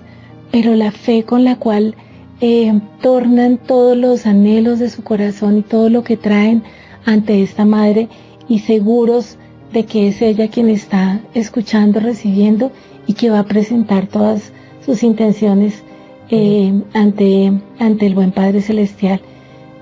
pero 0.51 0.75
la 0.75 0.91
fe 0.91 1.23
con 1.23 1.45
la 1.45 1.55
cual 1.55 1.95
eh, 2.41 2.77
tornan 3.01 3.57
todos 3.57 3.95
los 3.95 4.25
anhelos 4.25 4.79
de 4.79 4.89
su 4.89 5.01
corazón 5.01 5.59
y 5.59 5.61
todo 5.61 5.89
lo 5.89 6.03
que 6.03 6.17
traen 6.17 6.61
ante 7.05 7.41
esta 7.41 7.63
madre 7.63 8.09
y 8.49 8.59
seguros 8.59 9.37
de 9.73 9.85
que 9.85 10.07
es 10.07 10.21
ella 10.21 10.49
quien 10.49 10.69
está 10.69 11.21
escuchando, 11.33 11.99
recibiendo 11.99 12.71
y 13.07 13.13
que 13.13 13.29
va 13.29 13.39
a 13.39 13.45
presentar 13.45 14.07
todas 14.07 14.51
sus 14.85 15.03
intenciones 15.03 15.83
eh, 16.29 16.73
ante, 16.93 17.51
ante 17.79 18.05
el 18.05 18.15
buen 18.15 18.31
Padre 18.31 18.61
Celestial. 18.61 19.21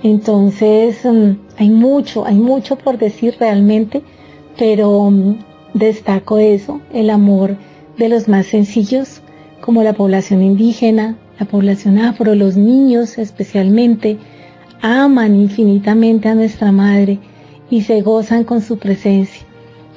Entonces, 0.04 1.04
mm, 1.04 1.32
hay 1.58 1.70
mucho, 1.70 2.26
hay 2.26 2.36
mucho 2.36 2.76
por 2.78 2.98
decir 2.98 3.36
realmente, 3.40 4.02
pero 4.58 5.12
mm, 5.12 5.36
destaco 5.74 6.38
eso, 6.38 6.82
el 6.94 7.10
amor 7.10 7.56
de 7.98 8.10
los 8.10 8.28
más 8.28 8.48
sencillos, 8.48 9.22
como 9.62 9.84
la 9.84 9.94
población 9.94 10.42
indígena, 10.42 11.18
la 11.40 11.46
población 11.46 12.00
afro, 12.00 12.34
los 12.36 12.56
niños 12.56 13.18
especialmente, 13.18 14.18
aman 14.82 15.36
infinitamente 15.36 16.30
a 16.30 16.36
nuestra 16.36 16.72
madre 16.72 17.20
y 17.70 17.82
se 17.82 18.02
gozan 18.02 18.44
con 18.44 18.62
su 18.62 18.78
presencia, 18.78 19.44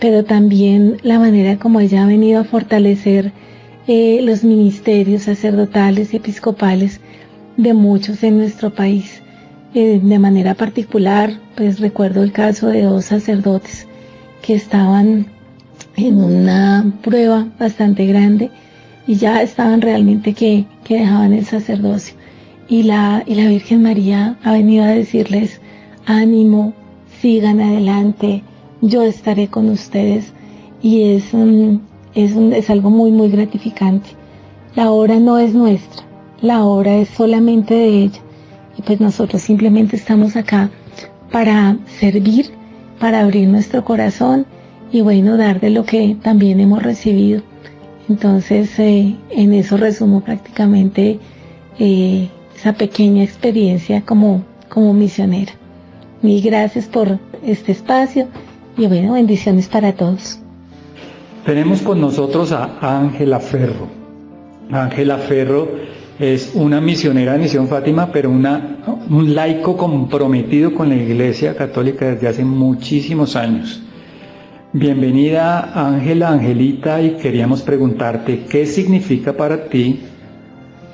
pero 0.03 0.25
también 0.25 0.97
la 1.05 1.21
manera 1.21 1.61
como 1.61 1.79
ella 1.79 2.03
ha 2.03 2.07
venido 2.07 2.41
a 2.41 2.45
fortalecer 2.45 3.31
eh, 3.87 4.19
los 4.25 4.43
ministerios 4.43 5.23
sacerdotales 5.23 6.13
y 6.13 6.17
episcopales 6.17 7.01
de 7.57 7.73
muchos 7.73 8.25
en 8.25 8.39
nuestro 8.39 8.71
país. 8.75 9.23
Eh, 9.75 10.01
de 10.03 10.19
manera 10.19 10.55
particular, 10.55 11.39
pues 11.55 11.79
recuerdo 11.79 12.25
el 12.25 12.33
caso 12.33 12.67
de 12.67 12.83
dos 12.83 13.05
sacerdotes 13.05 13.87
que 14.43 14.55
estaban 14.55 15.27
en 15.95 16.17
una 16.21 16.93
prueba 17.05 17.47
bastante 17.61 18.05
grande 18.05 18.51
y 19.07 19.15
ya 19.15 19.41
estaban 19.41 19.81
realmente 19.81 20.35
que, 20.35 20.65
que 20.83 20.99
dejaban 20.99 21.33
el 21.33 21.47
sacerdocio. 21.47 22.17
Y 22.69 22.83
la, 22.83 23.23
y 23.25 23.37
la 23.37 23.49
Virgen 23.49 23.85
María 23.85 24.37
ha 24.43 24.51
venido 24.51 24.83
a 24.83 24.89
decirles, 24.89 25.61
ánimo, 26.07 26.75
sigan 27.21 27.61
adelante, 27.61 28.43
yo 28.83 29.03
estaré 29.03 29.49
con 29.49 29.71
ustedes. 29.71 30.33
Y 30.83 31.15
es, 31.15 31.33
es, 32.15 32.37
es 32.37 32.71
algo 32.71 32.91
muy, 32.91 33.11
muy 33.11 33.31
gratificante. 33.31 34.11
La 34.75 34.91
obra 34.91 35.19
no 35.19 35.39
es 35.39 35.55
nuestra, 35.55 36.03
la 36.41 36.65
obra 36.65 36.97
es 36.97 37.09
solamente 37.11 37.75
de 37.75 38.05
ella 38.05 38.21
y 38.79 38.83
pues 38.83 39.01
nosotros 39.01 39.43
simplemente 39.43 39.97
estamos 39.97 40.35
acá 40.35 40.71
para 41.31 41.77
servir, 42.01 42.51
para 42.99 43.21
abrir 43.21 43.49
nuestro 43.49 43.85
corazón 43.85 44.47
y 44.91 45.03
bueno, 45.03 45.37
dar 45.37 45.61
de 45.61 45.71
lo 45.71 45.85
que 45.85 46.17
también 46.23 46.59
hemos 46.59 46.83
recibido. 46.83 47.43
Entonces, 48.09 48.79
eh, 48.79 49.15
en 49.31 49.53
eso 49.53 49.77
resumo 49.77 50.23
prácticamente 50.23 51.19
eh, 51.79 52.29
esa 52.57 52.73
pequeña 52.73 53.23
experiencia 53.23 54.03
como, 54.03 54.43
como 54.69 54.95
misionera. 54.95 55.53
Mil 56.23 56.43
gracias 56.43 56.87
por 56.87 57.19
este 57.45 57.73
espacio 57.73 58.29
y 58.77 58.87
bueno, 58.87 59.15
bendiciones 59.15 59.69
para 59.69 59.93
todos. 59.93 60.39
Tenemos 61.45 61.83
con 61.83 62.01
nosotros 62.01 62.53
a 62.53 62.79
Ángela 62.81 63.41
Ferro. 63.41 63.89
Ángela 64.71 65.19
Ferro 65.19 65.69
es 66.19 66.53
una 66.55 66.81
misionera 66.81 67.33
de 67.33 67.41
Misión 67.41 67.69
Fátima, 67.69 68.13
pero 68.13 68.31
una, 68.31 68.79
un 69.11 69.35
laico 69.35 69.77
comprometido 69.77 70.73
con 70.73 70.89
la 70.89 70.95
Iglesia 70.95 71.57
Católica 71.57 72.07
desde 72.07 72.29
hace 72.29 72.45
muchísimos 72.45 73.35
años. 73.35 73.83
Bienvenida 74.73 75.73
Ángela, 75.75 76.31
Angelita, 76.31 77.03
y 77.03 77.17
queríamos 77.17 77.63
preguntarte 77.63 78.45
qué 78.49 78.65
significa 78.67 79.37
para 79.37 79.65
ti 79.65 80.01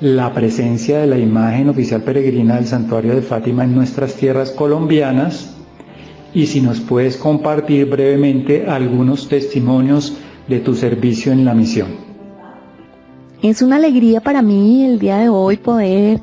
la 0.01 0.33
presencia 0.33 0.99
de 0.99 1.07
la 1.07 1.17
imagen 1.17 1.69
oficial 1.69 2.01
peregrina 2.01 2.55
del 2.55 2.65
Santuario 2.65 3.15
de 3.15 3.21
Fátima 3.21 3.63
en 3.63 3.75
nuestras 3.75 4.15
tierras 4.15 4.51
colombianas 4.51 5.55
y 6.33 6.47
si 6.47 6.61
nos 6.61 6.79
puedes 6.79 7.17
compartir 7.17 7.89
brevemente 7.89 8.67
algunos 8.67 9.27
testimonios 9.27 10.13
de 10.47 10.59
tu 10.59 10.75
servicio 10.75 11.31
en 11.31 11.45
la 11.45 11.53
misión. 11.53 11.87
Es 13.41 13.61
una 13.61 13.77
alegría 13.77 14.21
para 14.21 14.41
mí 14.41 14.83
el 14.83 14.99
día 14.99 15.17
de 15.17 15.29
hoy 15.29 15.57
poder 15.57 16.19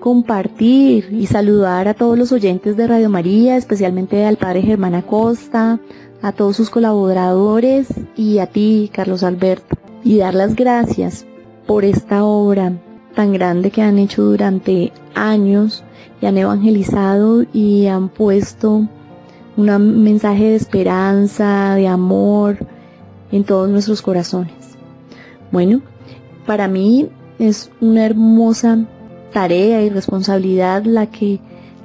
compartir 0.00 1.08
y 1.12 1.26
saludar 1.26 1.88
a 1.88 1.94
todos 1.94 2.18
los 2.18 2.32
oyentes 2.32 2.76
de 2.76 2.86
Radio 2.86 3.08
María, 3.08 3.56
especialmente 3.56 4.24
al 4.24 4.36
Padre 4.36 4.62
Germán 4.62 4.94
Acosta, 4.94 5.78
a 6.22 6.32
todos 6.32 6.56
sus 6.56 6.70
colaboradores 6.70 7.88
y 8.16 8.38
a 8.38 8.46
ti, 8.46 8.90
Carlos 8.92 9.22
Alberto, 9.22 9.76
y 10.02 10.18
dar 10.18 10.34
las 10.34 10.56
gracias 10.56 11.26
por 11.66 11.84
esta 11.84 12.24
obra 12.24 12.72
tan 13.14 13.32
grande 13.32 13.70
que 13.70 13.82
han 13.82 13.98
hecho 13.98 14.22
durante 14.22 14.92
años 15.14 15.84
y 16.20 16.26
han 16.26 16.38
evangelizado 16.38 17.44
y 17.52 17.86
han 17.86 18.08
puesto 18.08 18.88
un 19.56 20.02
mensaje 20.02 20.44
de 20.44 20.56
esperanza, 20.56 21.74
de 21.74 21.88
amor 21.88 22.58
en 23.30 23.44
todos 23.44 23.68
nuestros 23.68 24.02
corazones. 24.02 24.52
Bueno, 25.50 25.80
para 26.46 26.68
mí 26.68 27.08
es 27.38 27.70
una 27.80 28.06
hermosa 28.06 28.78
tarea 29.32 29.82
y 29.82 29.90
responsabilidad 29.90 30.84
la 30.84 31.06
que 31.06 31.40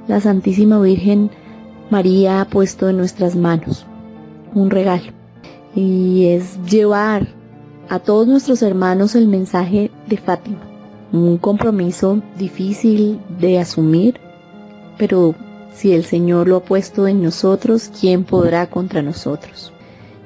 la 0.08 0.20
Santísima 0.20 0.80
Virgen 0.80 1.30
María 1.90 2.40
ha 2.40 2.44
puesto 2.44 2.88
en 2.88 2.96
nuestras 2.96 3.36
manos. 3.36 3.86
Un 4.54 4.70
regalo. 4.70 5.12
Y 5.74 6.26
es 6.26 6.58
llevar 6.64 7.28
a 7.88 7.98
todos 7.98 8.26
nuestros 8.26 8.62
hermanos 8.62 9.14
el 9.14 9.28
mensaje 9.28 9.90
de 10.06 10.16
Fátima. 10.16 10.60
Un 11.12 11.38
compromiso 11.38 12.22
difícil 12.38 13.20
de 13.40 13.58
asumir, 13.58 14.20
pero 14.96 15.34
si 15.72 15.92
el 15.92 16.04
Señor 16.04 16.48
lo 16.48 16.56
ha 16.56 16.62
puesto 16.62 17.08
en 17.08 17.22
nosotros, 17.22 17.90
¿quién 18.00 18.24
podrá 18.24 18.68
contra 18.68 19.02
nosotros? 19.02 19.72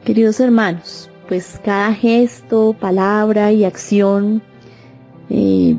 Queridos 0.05 0.41
hermanos, 0.41 1.11
pues 1.29 1.61
cada 1.65 1.95
gesto, 1.95 2.75
palabra 2.79 3.53
y 3.53 3.65
acción 3.65 4.43
eh, 5.31 5.77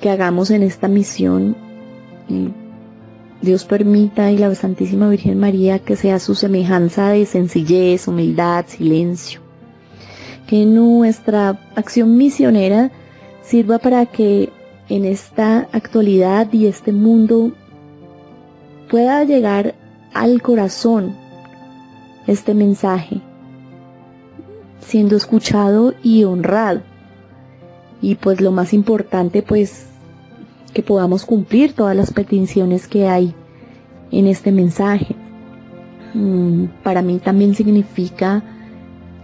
que 0.00 0.10
hagamos 0.10 0.50
en 0.50 0.62
esta 0.62 0.88
misión, 0.88 1.56
eh, 2.28 2.50
Dios 3.42 3.64
permita 3.64 4.30
y 4.30 4.38
la 4.38 4.54
Santísima 4.54 5.08
Virgen 5.08 5.38
María 5.38 5.80
que 5.80 5.96
sea 5.96 6.20
su 6.20 6.36
semejanza 6.36 7.08
de 7.08 7.26
sencillez, 7.26 8.06
humildad, 8.06 8.66
silencio. 8.68 9.40
Que 10.46 10.64
nuestra 10.64 11.58
acción 11.74 12.16
misionera 12.16 12.92
sirva 13.42 13.78
para 13.78 14.06
que 14.06 14.50
en 14.88 15.04
esta 15.04 15.68
actualidad 15.72 16.52
y 16.52 16.66
este 16.66 16.92
mundo 16.92 17.52
pueda 18.92 19.24
llegar 19.24 19.74
al 20.12 20.42
corazón 20.42 21.16
este 22.26 22.52
mensaje, 22.52 23.22
siendo 24.80 25.16
escuchado 25.16 25.94
y 26.02 26.24
honrado. 26.24 26.82
Y 28.02 28.16
pues 28.16 28.42
lo 28.42 28.52
más 28.52 28.74
importante, 28.74 29.40
pues 29.40 29.86
que 30.74 30.82
podamos 30.82 31.24
cumplir 31.24 31.72
todas 31.72 31.96
las 31.96 32.12
peticiones 32.12 32.86
que 32.86 33.08
hay 33.08 33.34
en 34.10 34.26
este 34.26 34.52
mensaje. 34.52 35.16
Mm, 36.12 36.66
para 36.82 37.00
mí 37.00 37.18
también 37.18 37.54
significa 37.54 38.42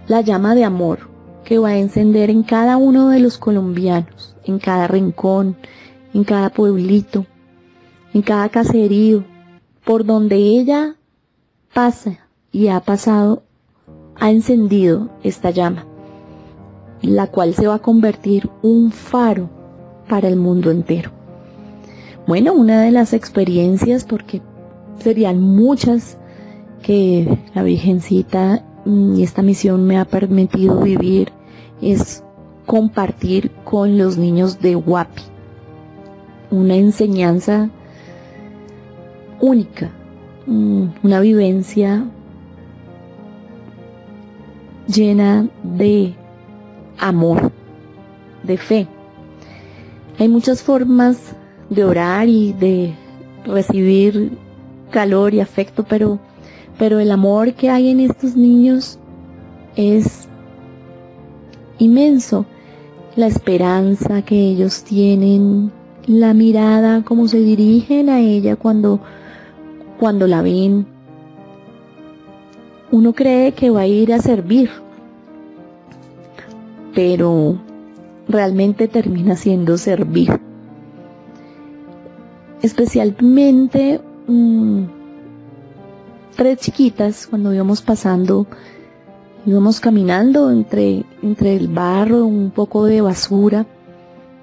la 0.07 0.23
llama 0.23 0.55
de 0.55 0.65
amor 0.65 1.11
que 1.45 1.59
va 1.59 1.69
a 1.69 1.79
encender 1.79 2.31
en 2.31 2.43
cada 2.43 2.79
uno 2.79 3.11
de 3.11 3.21
los 3.21 3.37
colombianos, 3.37 4.35
en 4.45 4.61
cada 4.61 4.87
rincón, 4.89 5.57
en 6.15 6.25
cada 6.25 6.49
pueblito, 6.49 7.27
en 8.15 8.23
cada 8.23 8.49
caserío, 8.49 9.25
por 9.89 10.05
donde 10.05 10.37
ella 10.37 10.97
pasa 11.73 12.19
y 12.53 12.69
ha 12.69 12.79
pasado, 12.81 13.43
ha 14.17 14.31
encendido 14.31 15.09
esta 15.23 15.51
llama, 15.51 15.87
la 17.01 17.29
cual 17.29 17.55
se 17.55 17.69
va 17.69 17.77
a 17.77 17.79
convertir 17.79 18.51
un 18.61 18.93
faro 18.93 19.49
para 20.07 20.29
el 20.29 20.37
mundo 20.37 20.71
entero. 20.71 21.11
Bueno, 22.27 22.53
una 22.53 22.83
de 22.83 22.91
las 22.91 23.15
experiencias, 23.15 24.05
porque 24.05 24.43
serían 24.99 25.41
muchas 25.41 26.19
que 26.83 27.39
la 27.55 27.63
Virgencita 27.63 28.63
y 28.85 29.23
esta 29.23 29.41
misión 29.41 29.87
me 29.87 29.97
ha 29.97 30.05
permitido 30.05 30.83
vivir, 30.83 31.33
es 31.81 32.23
compartir 32.67 33.53
con 33.65 33.97
los 33.97 34.19
niños 34.19 34.61
de 34.61 34.75
Guapi 34.75 35.23
una 36.51 36.77
enseñanza 36.77 37.71
única, 39.41 39.91
mm, 40.47 40.87
una 41.03 41.21
vivencia 41.21 42.05
llena 44.87 45.47
de 45.63 46.15
amor, 46.99 47.53
de 48.43 48.57
fe. 48.57 48.87
Hay 50.19 50.29
muchas 50.29 50.63
formas 50.63 51.35
de 51.71 51.85
orar 51.85 52.29
y 52.29 52.53
de 52.55 52.95
recibir 53.45 54.37
calor 54.91 55.35
y 55.35 55.41
afecto, 55.41 55.85
pero, 55.85 56.19
pero 56.79 56.99
el 56.99 57.11
amor 57.11 57.55
que 57.55 57.71
hay 57.71 57.91
en 57.91 58.01
estos 58.01 58.37
niños 58.37 58.99
es 59.77 60.29
inmenso. 61.79 62.47
La 63.17 63.27
esperanza 63.27 64.23
que 64.23 64.37
ellos 64.37 64.85
tienen, 64.85 65.73
la 66.07 66.35
mirada, 66.35 67.03
como 67.05 67.29
se 67.29 67.39
dirigen 67.39 68.09
a 68.09 68.21
ella 68.21 68.57
cuando 68.57 69.01
cuando 69.99 70.27
la 70.27 70.43
ven, 70.43 70.87
uno 72.91 73.13
cree 73.13 73.53
que 73.53 73.71
va 73.71 73.81
a 73.81 73.87
ir 73.87 74.13
a 74.13 74.21
servir, 74.21 74.71
pero 76.95 77.59
realmente 78.29 78.89
termina 78.89 79.37
siendo 79.37 79.77
servir. 79.77 80.41
Especialmente 82.63 84.01
mm, 84.27 84.85
tres 86.37 86.59
chiquitas 86.59 87.27
cuando 87.27 87.53
íbamos 87.53 87.83
pasando, 87.83 88.47
íbamos 89.47 89.81
caminando 89.81 90.51
entre, 90.51 91.05
entre 91.23 91.57
el 91.57 91.69
barro, 91.69 92.25
un 92.25 92.51
poco 92.51 92.85
de 92.85 93.01
basura 93.01 93.67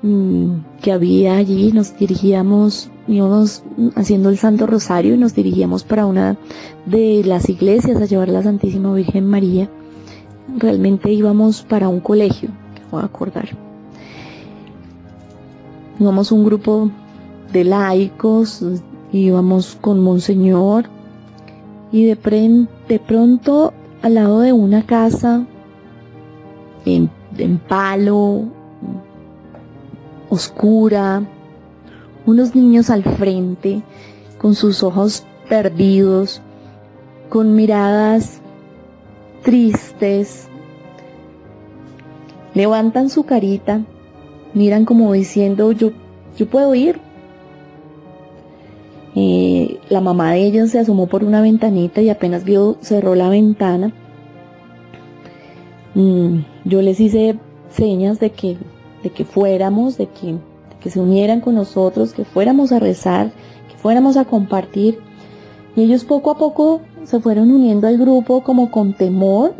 mm, 0.05 0.81
que 0.81 0.91
había 0.91 1.35
allí, 1.35 1.71
nos 1.71 1.97
dirigíamos 1.97 2.89
íbamos 3.07 3.63
haciendo 3.95 4.29
el 4.29 4.37
Santo 4.37 4.65
Rosario 4.65 5.15
y 5.15 5.17
nos 5.17 5.35
dirigíamos 5.35 5.83
para 5.83 6.05
una 6.05 6.37
de 6.85 7.23
las 7.25 7.49
iglesias 7.49 8.01
a 8.01 8.05
llevar 8.05 8.29
la 8.29 8.43
Santísima 8.43 8.93
Virgen 8.93 9.25
María. 9.25 9.69
Realmente 10.57 11.11
íbamos 11.11 11.63
para 11.63 11.87
un 11.87 11.99
colegio, 11.99 12.49
que 12.73 12.81
voy 12.91 13.01
a 13.01 13.05
acordar. 13.05 13.49
Íbamos 15.99 16.31
un 16.31 16.45
grupo 16.45 16.89
de 17.51 17.63
laicos, 17.63 18.63
íbamos 19.11 19.77
con 19.79 20.01
Monseñor 20.01 20.85
y 21.91 22.05
de, 22.05 22.67
de 22.89 22.99
pronto 22.99 23.73
al 24.01 24.15
lado 24.15 24.39
de 24.39 24.51
una 24.51 24.85
casa 24.85 25.45
en, 26.85 27.09
en 27.37 27.57
palo, 27.57 28.45
oscura, 30.35 31.23
unos 32.25 32.55
niños 32.55 32.89
al 32.89 33.03
frente, 33.03 33.81
con 34.37 34.53
sus 34.53 34.83
ojos 34.83 35.25
perdidos, 35.49 36.41
con 37.29 37.55
miradas 37.55 38.41
tristes. 39.43 40.47
Levantan 42.53 43.09
su 43.09 43.23
carita, 43.23 43.81
miran 44.53 44.85
como 44.85 45.11
diciendo, 45.13 45.71
yo, 45.71 45.91
yo 46.37 46.47
puedo 46.47 46.73
ir. 46.75 46.99
Eh, 49.15 49.79
la 49.89 50.01
mamá 50.01 50.33
de 50.33 50.45
ellos 50.45 50.71
se 50.71 50.79
asomó 50.79 51.07
por 51.07 51.23
una 51.23 51.41
ventanita 51.41 52.01
y 52.01 52.09
apenas 52.09 52.43
vio, 52.43 52.77
cerró 52.81 53.15
la 53.15 53.29
ventana. 53.29 53.93
Mm, 55.93 56.39
yo 56.65 56.81
les 56.81 56.99
hice 56.99 57.37
señas 57.69 58.19
de 58.19 58.31
que, 58.31 58.57
de 59.05 59.11
que 59.11 59.23
fuéramos, 59.23 59.97
de 59.97 60.07
que 60.07 60.35
que 60.81 60.89
se 60.91 60.99
unieran 60.99 61.41
con 61.41 61.55
nosotros, 61.55 62.13
que 62.13 62.25
fuéramos 62.25 62.71
a 62.71 62.77
rezar, 62.77 63.31
que 63.69 63.75
fuéramos 63.75 64.17
a 64.17 64.25
compartir. 64.25 64.99
Y 65.75 65.81
ellos 65.81 66.03
poco 66.03 66.29
a 66.29 66.37
poco 66.37 66.81
se 67.03 67.19
fueron 67.19 67.51
uniendo 67.51 67.87
al 67.87 67.97
grupo 67.97 68.41
como 68.41 68.69
con 68.69 68.93
temor. 68.93 69.55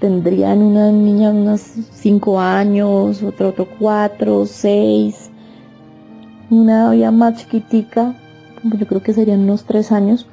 Tendrían 0.00 0.62
una 0.62 0.90
niña 0.90 1.30
unos 1.30 1.60
cinco 1.92 2.40
años, 2.40 3.22
otro 3.22 3.50
otro 3.50 3.68
cuatro, 3.78 4.46
seis, 4.46 5.30
una 6.50 6.92
ya 6.96 7.12
más 7.12 7.36
chiquitica, 7.36 8.16
yo 8.64 8.86
creo 8.88 9.02
que 9.04 9.12
serían 9.12 9.40
unos 9.40 9.62
tres 9.62 9.92
años. 9.92 10.26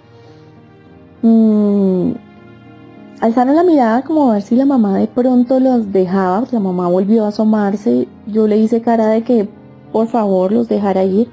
Alzaron 3.20 3.55
la 3.55 3.63
mirada 3.63 4.03
como 4.03 4.30
a 4.30 4.34
ver 4.34 4.43
si 4.43 4.55
la 4.55 4.65
mamá 4.65 4.97
de 4.97 5.07
pronto 5.07 5.59
los 5.59 5.91
dejaba, 5.91 6.43
la 6.51 6.59
mamá 6.59 6.88
volvió 6.88 7.26
a 7.26 7.30
asomarse, 7.30 8.07
yo 8.28 8.47
le 8.47 8.57
hice 8.57 8.82
cara 8.82 9.07
de 9.07 9.24
que 9.24 9.49
por 9.91 10.07
favor 10.07 10.51
los 10.51 10.68
dejara 10.68 11.03
ir. 11.03 11.28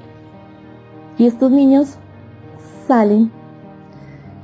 Y 1.18 1.26
estos 1.26 1.50
niños 1.50 1.96
salen 2.88 3.30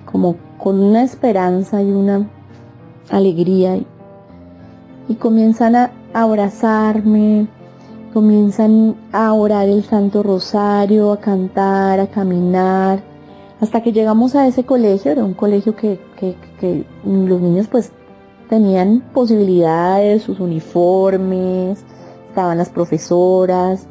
como 0.05 0.37
con 0.59 0.81
una 0.81 1.03
esperanza 1.03 1.83
y 1.83 1.91
una 1.91 2.29
alegría 3.11 3.77
y, 5.09 5.15
comienzan 5.15 5.75
a 5.77 5.91
abrazarme 6.13 7.49
comienzan 8.13 8.97
a 9.13 9.33
orar 9.33 9.69
el 9.69 9.85
Santo 9.85 10.23
Rosario, 10.23 11.13
a 11.13 11.21
cantar, 11.21 12.01
a 12.01 12.07
caminar, 12.09 13.03
hasta 13.61 13.83
que 13.83 13.93
llegamos 13.93 14.35
a 14.35 14.47
ese 14.47 14.65
colegio, 14.65 15.13
era 15.13 15.25
un 15.25 15.35
colegio 15.35 15.77
que, 15.77 15.99
que 16.19 16.85
los 17.05 17.41
niños 17.41 17.69
pues 17.69 17.93
tenían 18.49 19.01
posibilidades, 19.13 20.23
sus 20.23 20.41
uniformes, 20.41 21.85
estaban 22.29 22.59
las 22.59 22.71
profesoras. 22.71 23.87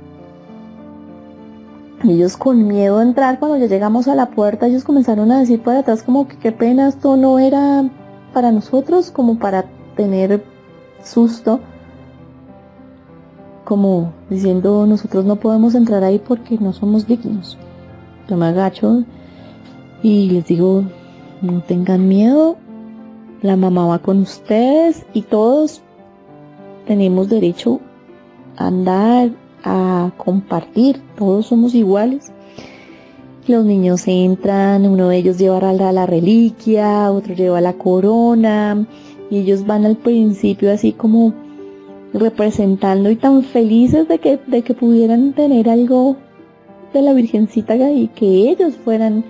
Ellos 2.03 2.37
con 2.37 2.67
miedo 2.67 2.99
a 2.99 3.03
entrar, 3.03 3.39
cuando 3.39 3.57
ya 3.57 3.67
llegamos 3.67 4.07
a 4.07 4.15
la 4.15 4.29
puerta, 4.31 4.67
ellos 4.67 4.83
comenzaron 4.83 5.31
a 5.31 5.39
decir 5.39 5.61
para 5.61 5.79
atrás 5.79 6.03
como 6.03 6.27
que 6.27 6.37
qué 6.37 6.51
pena, 6.51 6.87
esto 6.87 7.15
no 7.15 7.39
era 7.39 7.89
para 8.33 8.51
nosotros, 8.51 9.11
como 9.11 9.37
para 9.37 9.65
tener 9.95 10.43
susto, 11.03 11.59
como 13.65 14.13
diciendo 14.29 14.85
nosotros 14.87 15.25
no 15.25 15.35
podemos 15.35 15.75
entrar 15.75 16.03
ahí 16.03 16.19
porque 16.19 16.57
no 16.57 16.73
somos 16.73 17.05
dignos. 17.05 17.57
Yo 18.27 18.37
me 18.37 18.47
agacho 18.47 19.03
y 20.01 20.29
les 20.29 20.45
digo, 20.45 20.83
no 21.41 21.61
tengan 21.61 22.07
miedo, 22.07 22.57
la 23.41 23.55
mamá 23.55 23.87
va 23.87 23.99
con 23.99 24.19
ustedes 24.19 25.05
y 25.13 25.23
todos 25.23 25.81
tenemos 26.85 27.29
derecho 27.29 27.79
a 28.57 28.67
andar, 28.67 29.31
a 29.63 30.11
compartir, 30.17 31.01
todos 31.17 31.47
somos 31.47 31.75
iguales. 31.75 32.31
Los 33.47 33.65
niños 33.65 34.07
entran, 34.07 34.85
uno 34.85 35.09
de 35.09 35.17
ellos 35.17 35.37
lleva 35.37 35.73
la, 35.73 35.91
la 35.91 36.05
reliquia, 36.05 37.11
otro 37.11 37.33
lleva 37.33 37.61
la 37.61 37.73
corona, 37.73 38.85
y 39.29 39.37
ellos 39.37 39.65
van 39.65 39.85
al 39.85 39.95
principio 39.95 40.71
así 40.71 40.91
como 40.91 41.33
representando 42.13 43.09
y 43.09 43.15
tan 43.15 43.43
felices 43.43 44.07
de 44.07 44.19
que, 44.19 44.39
de 44.47 44.61
que 44.61 44.73
pudieran 44.73 45.33
tener 45.33 45.69
algo 45.69 46.15
de 46.93 47.01
la 47.01 47.13
Virgencita 47.13 47.75
y 47.91 48.07
que 48.09 48.49
ellos 48.49 48.73
fueran 48.83 49.23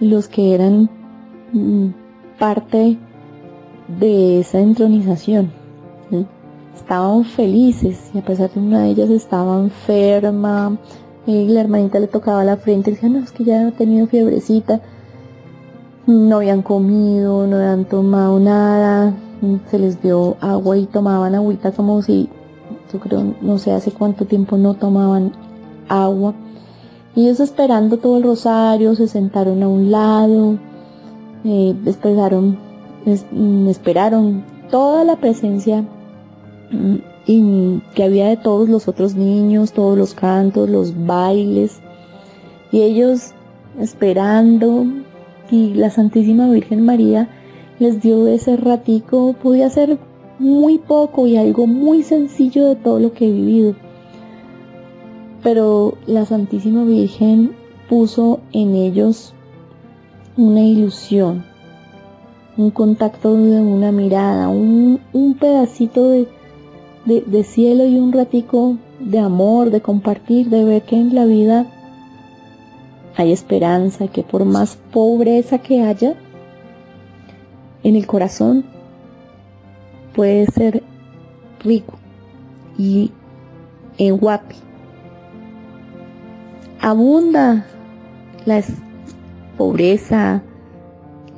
los 0.00 0.28
que 0.28 0.54
eran 0.54 0.88
mm, 1.52 1.88
parte 2.38 2.98
de 3.98 4.40
esa 4.40 4.60
entronización. 4.60 5.52
Estaban 6.74 7.24
felices 7.24 8.10
y 8.12 8.18
a 8.18 8.22
pesar 8.22 8.50
de 8.50 8.60
una 8.60 8.82
de 8.82 8.90
ellas 8.90 9.08
estaba 9.08 9.60
enferma, 9.60 10.76
y 11.26 11.48
la 11.48 11.60
hermanita 11.60 11.98
le 11.98 12.06
tocaba 12.06 12.44
la 12.44 12.56
frente 12.56 12.90
y 12.90 12.94
decía, 12.94 13.08
no, 13.08 13.20
es 13.20 13.32
que 13.32 13.44
ya 13.44 13.68
ha 13.68 13.70
tenido 13.70 14.06
fiebrecita. 14.06 14.80
No 16.06 16.36
habían 16.36 16.60
comido, 16.60 17.46
no 17.46 17.56
habían 17.56 17.86
tomado 17.86 18.38
nada, 18.38 19.14
se 19.70 19.78
les 19.78 20.02
dio 20.02 20.36
agua 20.40 20.76
y 20.76 20.84
tomaban 20.86 21.34
agüita 21.34 21.72
como 21.72 22.02
si, 22.02 22.28
yo 22.92 23.00
creo, 23.00 23.34
no 23.40 23.58
sé 23.58 23.72
hace 23.72 23.90
cuánto 23.90 24.26
tiempo 24.26 24.58
no 24.58 24.74
tomaban 24.74 25.32
agua. 25.88 26.34
Y 27.16 27.22
ellos 27.22 27.40
esperando 27.40 27.98
todo 27.98 28.18
el 28.18 28.24
rosario, 28.24 28.94
se 28.94 29.08
sentaron 29.08 29.62
a 29.62 29.68
un 29.68 29.90
lado, 29.90 30.58
eh, 31.44 31.74
esperaron 31.86 32.58
Mm, 33.06 33.68
esperaron 33.68 34.44
toda 34.70 35.04
la 35.04 35.16
presencia 35.16 35.84
mm, 36.70 37.76
que 37.94 38.02
había 38.02 38.28
de 38.28 38.38
todos 38.38 38.68
los 38.68 38.88
otros 38.88 39.14
niños, 39.14 39.72
todos 39.72 39.96
los 39.98 40.14
cantos, 40.14 40.70
los 40.70 40.94
bailes, 41.06 41.80
y 42.72 42.82
ellos 42.82 43.32
esperando, 43.78 44.86
y 45.50 45.74
la 45.74 45.90
Santísima 45.90 46.48
Virgen 46.48 46.84
María 46.84 47.28
les 47.78 48.00
dio 48.00 48.26
ese 48.26 48.56
ratico, 48.56 49.34
podía 49.42 49.68
ser 49.68 49.98
muy 50.38 50.78
poco 50.78 51.26
y 51.26 51.36
algo 51.36 51.66
muy 51.66 52.02
sencillo 52.02 52.66
de 52.66 52.76
todo 52.76 53.00
lo 53.00 53.12
que 53.12 53.26
he 53.26 53.32
vivido. 53.32 53.74
Pero 55.44 55.98
la 56.06 56.24
Santísima 56.24 56.84
Virgen 56.84 57.54
puso 57.88 58.40
en 58.52 58.74
ellos 58.74 59.34
una 60.38 60.62
ilusión, 60.62 61.44
un 62.56 62.70
contacto 62.70 63.34
de 63.34 63.60
una 63.60 63.92
mirada, 63.92 64.48
un, 64.48 65.00
pedacito 65.38 66.08
de, 66.08 66.26
de, 67.04 67.44
cielo 67.44 67.86
y 67.86 67.98
un 67.98 68.12
ratico 68.12 68.78
de 68.98 69.18
amor, 69.18 69.70
de 69.70 69.82
compartir, 69.82 70.48
de 70.48 70.64
ver 70.64 70.82
que 70.82 70.96
en 70.96 71.14
la 71.14 71.26
vida 71.26 71.66
hay 73.16 73.30
esperanza, 73.30 74.08
que 74.08 74.22
por 74.22 74.46
más 74.46 74.78
pobreza 74.92 75.58
que 75.58 75.82
haya, 75.82 76.14
en 77.82 77.96
el 77.96 78.06
corazón 78.06 78.64
puede 80.14 80.46
ser 80.46 80.82
rico 81.62 81.98
y 82.78 83.12
en 83.98 84.16
guapi. 84.16 84.63
Abunda 86.84 87.64
la 88.44 88.62
pobreza, 89.56 90.42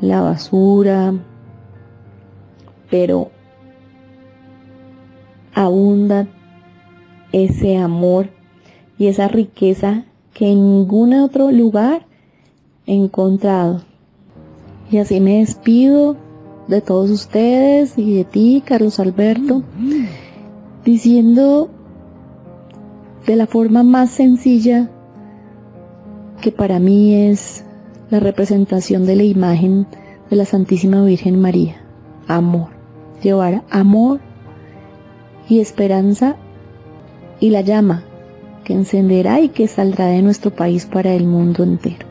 la 0.01 0.21
basura, 0.21 1.15
pero 2.91 3.31
abunda 5.55 6.27
ese 7.31 7.77
amor 7.77 8.31
y 8.99 9.07
esa 9.07 9.29
riqueza 9.29 10.03
que 10.35 10.51
en 10.51 10.65
ningún 10.65 11.15
otro 11.15 11.53
lugar 11.53 12.07
he 12.89 12.97
encontrado. 12.97 13.83
Y 14.91 14.99
así 14.99 15.21
me 15.21 15.39
despido 15.39 16.17
de 16.67 16.81
todos 16.81 17.09
ustedes 17.09 17.97
y 17.97 18.17
de 18.17 18.25
ti, 18.25 18.65
Carlos 18.67 18.99
Alberto, 18.99 19.63
diciendo 20.85 21.71
de 23.29 23.37
la 23.37 23.47
forma 23.47 23.85
más 23.85 24.11
sencilla 24.11 24.91
que 26.41 26.53
para 26.53 26.79
mí 26.79 27.29
es 27.29 27.65
la 28.11 28.21
representación 28.21 29.07
de 29.07 29.17
la 29.17 29.25
imagen 29.25 29.87
de 30.31 30.37
la 30.37 30.45
Santísima 30.45 31.03
Virgen 31.03 31.41
María. 31.41 31.77
Amor. 32.29 32.69
Llevar 33.23 33.63
amor 33.71 34.21
y 35.49 35.61
esperanza 35.61 36.37
y 37.41 37.51
la 37.51 37.61
llama 37.61 38.05
que 38.65 38.73
encenderá 38.73 39.41
y 39.41 39.49
que 39.49 39.69
saldrá 39.69 40.07
de 40.07 40.23
nuestro 40.23 40.51
país 40.51 40.87
para 40.87 41.15
el 41.15 41.25
mundo 41.25 41.63
entero. 41.63 42.07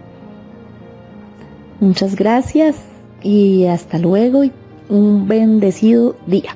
Muchas 1.82 2.16
gracias 2.16 2.78
y 3.22 3.66
hasta 3.66 3.98
luego 3.98 4.46
y 4.46 4.52
un 4.88 5.28
bendecido 5.28 6.16
día. 6.26 6.56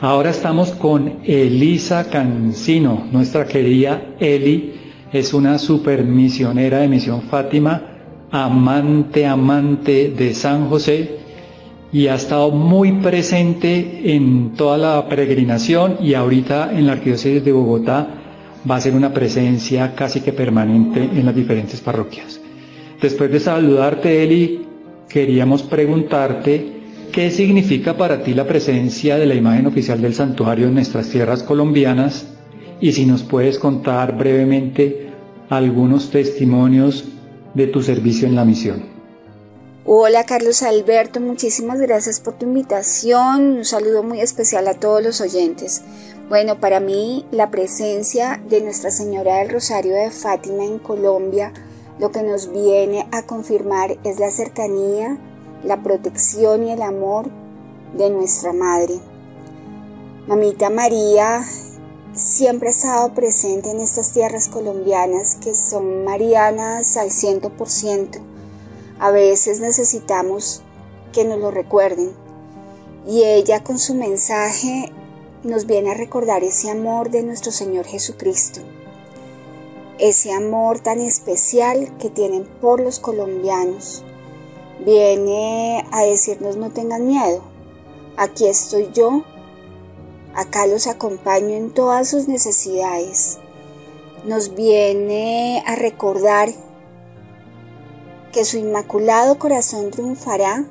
Ahora 0.00 0.30
estamos 0.30 0.70
con 0.70 1.18
Elisa 1.24 2.08
Cancino, 2.08 3.06
nuestra 3.12 3.44
querida 3.44 4.02
Eli, 4.18 4.79
es 5.12 5.34
una 5.34 5.58
super 5.58 6.04
misionera 6.04 6.78
de 6.78 6.88
Misión 6.88 7.22
Fátima 7.22 7.82
amante, 8.30 9.26
amante 9.26 10.10
de 10.16 10.34
San 10.34 10.68
José 10.68 11.18
y 11.92 12.06
ha 12.06 12.14
estado 12.14 12.50
muy 12.50 12.92
presente 12.92 14.14
en 14.14 14.52
toda 14.54 14.78
la 14.78 15.08
peregrinación 15.08 15.96
y 16.00 16.14
ahorita 16.14 16.70
en 16.72 16.86
la 16.86 16.92
Arquidiócesis 16.92 17.44
de 17.44 17.52
Bogotá 17.52 18.06
va 18.70 18.76
a 18.76 18.80
ser 18.80 18.94
una 18.94 19.12
presencia 19.12 19.94
casi 19.94 20.20
que 20.20 20.32
permanente 20.32 21.02
en 21.02 21.26
las 21.26 21.34
diferentes 21.34 21.80
parroquias. 21.80 22.40
Después 23.02 23.32
de 23.32 23.40
saludarte, 23.40 24.22
Eli, 24.22 24.62
queríamos 25.08 25.62
preguntarte 25.62 26.80
qué 27.10 27.30
significa 27.30 27.96
para 27.96 28.22
ti 28.22 28.34
la 28.34 28.46
presencia 28.46 29.16
de 29.16 29.26
la 29.26 29.34
imagen 29.34 29.66
oficial 29.66 30.00
del 30.00 30.14
santuario 30.14 30.68
en 30.68 30.74
nuestras 30.74 31.08
tierras 31.08 31.42
colombianas 31.42 32.29
y 32.80 32.92
si 32.92 33.04
nos 33.06 33.22
puedes 33.22 33.58
contar 33.58 34.16
brevemente 34.16 35.10
algunos 35.48 36.10
testimonios 36.10 37.04
de 37.54 37.66
tu 37.66 37.82
servicio 37.82 38.26
en 38.26 38.36
la 38.36 38.44
misión. 38.44 38.84
Hola 39.84 40.24
Carlos 40.24 40.62
Alberto, 40.62 41.20
muchísimas 41.20 41.80
gracias 41.80 42.20
por 42.20 42.34
tu 42.34 42.46
invitación. 42.46 43.58
Un 43.58 43.64
saludo 43.64 44.02
muy 44.02 44.20
especial 44.20 44.68
a 44.68 44.74
todos 44.74 45.02
los 45.02 45.20
oyentes. 45.20 45.82
Bueno, 46.28 46.60
para 46.60 46.78
mí 46.78 47.24
la 47.32 47.50
presencia 47.50 48.40
de 48.48 48.60
Nuestra 48.60 48.90
Señora 48.90 49.38
del 49.38 49.50
Rosario 49.50 49.94
de 49.94 50.10
Fátima 50.10 50.64
en 50.64 50.78
Colombia 50.78 51.52
lo 52.00 52.10
que 52.10 52.22
nos 52.22 52.50
viene 52.50 53.06
a 53.12 53.24
confirmar 53.24 53.98
es 54.04 54.18
la 54.18 54.30
cercanía, 54.30 55.18
la 55.64 55.82
protección 55.82 56.66
y 56.66 56.72
el 56.72 56.80
amor 56.80 57.28
de 57.96 58.08
nuestra 58.08 58.54
Madre. 58.54 58.94
Mamita 60.26 60.70
María 60.70 61.42
siempre 62.20 62.68
ha 62.68 62.72
estado 62.72 63.14
presente 63.14 63.70
en 63.70 63.80
estas 63.80 64.12
tierras 64.12 64.48
colombianas 64.48 65.36
que 65.36 65.54
son 65.54 66.04
marianas 66.04 66.96
al 66.96 67.08
100%. 67.08 68.20
A 68.98 69.10
veces 69.10 69.60
necesitamos 69.60 70.62
que 71.12 71.24
nos 71.24 71.38
lo 71.38 71.50
recuerden 71.50 72.12
y 73.06 73.24
ella 73.24 73.64
con 73.64 73.78
su 73.78 73.94
mensaje 73.94 74.92
nos 75.42 75.66
viene 75.66 75.92
a 75.92 75.94
recordar 75.94 76.44
ese 76.44 76.70
amor 76.70 77.10
de 77.10 77.22
nuestro 77.22 77.50
Señor 77.50 77.86
Jesucristo, 77.86 78.60
ese 79.98 80.32
amor 80.32 80.80
tan 80.80 81.00
especial 81.00 81.96
que 81.98 82.10
tienen 82.10 82.44
por 82.60 82.80
los 82.80 83.00
colombianos. 83.00 84.04
Viene 84.84 85.86
a 85.92 86.02
decirnos 86.02 86.56
no 86.56 86.70
tengan 86.70 87.06
miedo, 87.06 87.42
aquí 88.18 88.46
estoy 88.46 88.90
yo 88.92 89.24
Acá 90.34 90.66
los 90.66 90.86
acompaño 90.86 91.54
en 91.54 91.70
todas 91.70 92.08
sus 92.08 92.28
necesidades. 92.28 93.38
Nos 94.24 94.54
viene 94.54 95.62
a 95.66 95.74
recordar 95.74 96.50
que 98.32 98.44
su 98.44 98.58
inmaculado 98.58 99.38
corazón 99.38 99.90
triunfará 99.90 100.64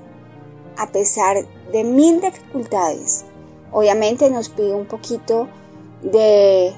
a 0.77 0.91
pesar 0.91 1.45
de 1.71 1.83
mil 1.83 2.21
dificultades. 2.21 3.25
Obviamente 3.71 4.29
nos 4.29 4.49
pide 4.49 4.73
un 4.73 4.85
poquito 4.85 5.49
de, 6.01 6.73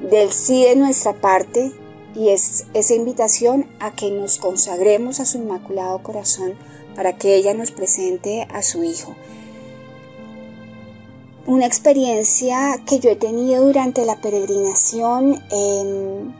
del 0.00 0.32
sí 0.32 0.64
de 0.64 0.76
nuestra 0.76 1.12
parte 1.12 1.72
y 2.14 2.30
es 2.30 2.66
esa 2.74 2.94
invitación 2.94 3.66
a 3.78 3.94
que 3.94 4.10
nos 4.10 4.38
consagremos 4.38 5.20
a 5.20 5.26
su 5.26 5.38
inmaculado 5.38 6.02
corazón 6.02 6.54
para 6.94 7.16
que 7.16 7.34
ella 7.34 7.54
nos 7.54 7.70
presente 7.70 8.46
a 8.52 8.62
su 8.62 8.84
Hijo. 8.84 9.14
Una 11.44 11.66
experiencia 11.66 12.80
que 12.86 13.00
yo 13.00 13.10
he 13.10 13.16
tenido 13.16 13.64
durante 13.64 14.06
la 14.06 14.20
peregrinación 14.20 15.42
em, 15.50 16.32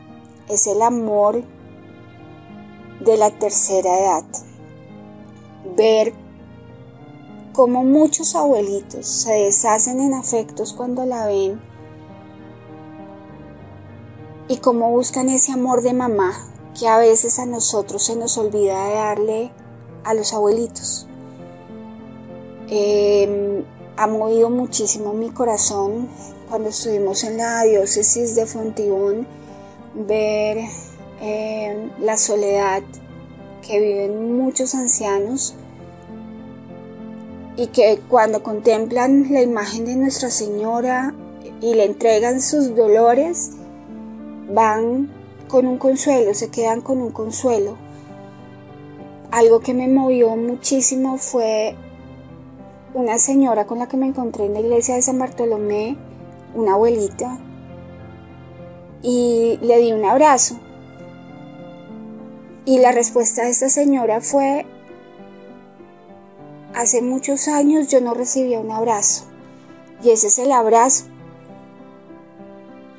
es 0.47 0.65
el 0.65 0.81
amor 0.81 1.43
de 3.01 3.17
la 3.17 3.29
tercera 3.31 3.99
edad. 3.99 4.23
Ver 5.75 6.13
cómo 7.51 7.83
muchos 7.83 8.33
abuelitos 8.33 9.05
se 9.05 9.33
deshacen 9.33 9.99
en 9.99 10.13
afectos 10.13 10.71
cuando 10.71 11.05
la 11.05 11.25
ven 11.25 11.59
y 14.47 14.57
cómo 14.57 14.89
buscan 14.89 15.27
ese 15.27 15.51
amor 15.51 15.81
de 15.81 15.91
mamá 15.91 16.31
que 16.79 16.87
a 16.87 16.97
veces 16.97 17.39
a 17.39 17.45
nosotros 17.45 18.03
se 18.03 18.15
nos 18.15 18.37
olvida 18.37 18.87
de 18.87 18.93
darle 18.93 19.51
a 20.05 20.13
los 20.13 20.33
abuelitos. 20.33 21.07
Em, 22.69 23.65
ha 23.95 24.07
movido 24.07 24.49
muchísimo 24.49 25.13
mi 25.13 25.29
corazón 25.29 26.07
cuando 26.49 26.69
estuvimos 26.69 27.23
en 27.23 27.37
la 27.37 27.63
diócesis 27.63 28.35
de 28.35 28.45
Fontibón 28.45 29.27
ver 29.95 30.57
em, 31.21 31.89
la 31.99 32.17
soledad 32.17 32.81
que 33.65 33.79
viven 33.79 34.37
muchos 34.37 34.75
ancianos 34.75 35.55
y 37.55 37.67
que 37.67 37.99
cuando 38.09 38.41
contemplan 38.41 39.31
la 39.31 39.41
imagen 39.41 39.85
de 39.85 39.95
Nuestra 39.95 40.29
Señora 40.29 41.13
y 41.61 41.75
le 41.75 41.85
entregan 41.85 42.41
sus 42.41 42.75
dolores, 42.75 43.51
van 44.51 45.11
con 45.47 45.67
un 45.67 45.77
consuelo, 45.77 46.33
se 46.33 46.49
quedan 46.49 46.81
con 46.81 46.99
un 46.99 47.11
consuelo. 47.11 47.77
Algo 49.31 49.59
que 49.59 49.73
me 49.73 49.87
movió 49.87 50.35
muchísimo 50.35 51.17
fue 51.17 51.75
una 52.93 53.17
señora 53.17 53.65
con 53.65 53.79
la 53.79 53.87
que 53.87 53.97
me 53.97 54.07
encontré 54.07 54.45
en 54.45 54.53
la 54.53 54.59
iglesia 54.59 54.95
de 54.95 55.01
San 55.01 55.17
Bartolomé, 55.17 55.97
una 56.53 56.73
abuelita, 56.73 57.39
y 59.01 59.57
le 59.61 59.79
di 59.79 59.91
un 59.91 60.05
abrazo. 60.05 60.59
Y 62.65 62.79
la 62.79 62.91
respuesta 62.91 63.43
de 63.43 63.49
esta 63.49 63.69
señora 63.69 64.21
fue, 64.21 64.65
hace 66.75 67.01
muchos 67.01 67.47
años 67.47 67.87
yo 67.87 67.99
no 67.99 68.13
recibía 68.13 68.59
un 68.59 68.71
abrazo, 68.71 69.25
y 70.03 70.11
ese 70.11 70.27
es 70.27 70.39
el 70.39 70.51
abrazo 70.51 71.05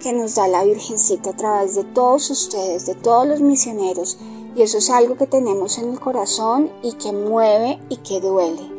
que 0.00 0.12
nos 0.12 0.34
da 0.34 0.48
la 0.48 0.64
Virgencita 0.64 1.30
a 1.30 1.36
través 1.36 1.76
de 1.76 1.84
todos 1.84 2.28
ustedes, 2.30 2.84
de 2.84 2.94
todos 2.94 3.26
los 3.26 3.40
misioneros, 3.40 4.18
y 4.56 4.62
eso 4.62 4.78
es 4.78 4.90
algo 4.90 5.16
que 5.16 5.26
tenemos 5.26 5.78
en 5.78 5.90
el 5.90 6.00
corazón 6.00 6.70
y 6.82 6.92
que 6.92 7.12
mueve 7.12 7.78
y 7.88 7.96
que 7.98 8.20
duele. 8.20 8.73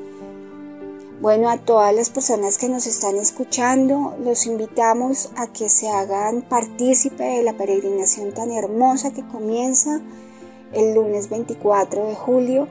Bueno, 1.26 1.50
a 1.50 1.58
todas 1.58 1.92
las 1.92 2.12
personas 2.12 2.60
que 2.60 2.70
nos 2.70 2.86
están 2.86 3.16
escuchando, 3.16 4.16
los 4.24 4.46
invitamos 4.46 5.32
a 5.36 5.48
que 5.48 5.70
se 5.70 5.90
hagan 5.90 6.44
partícipe 6.44 7.24
de 7.24 7.42
la 7.42 7.54
peregrinación 7.54 8.32
tan 8.32 8.52
hermosa 8.52 9.10
que 9.10 9.28
comienza 9.28 10.02
el 10.72 10.94
lunes 10.94 11.28
24 11.28 12.06
de 12.06 12.14
julio. 12.14 12.68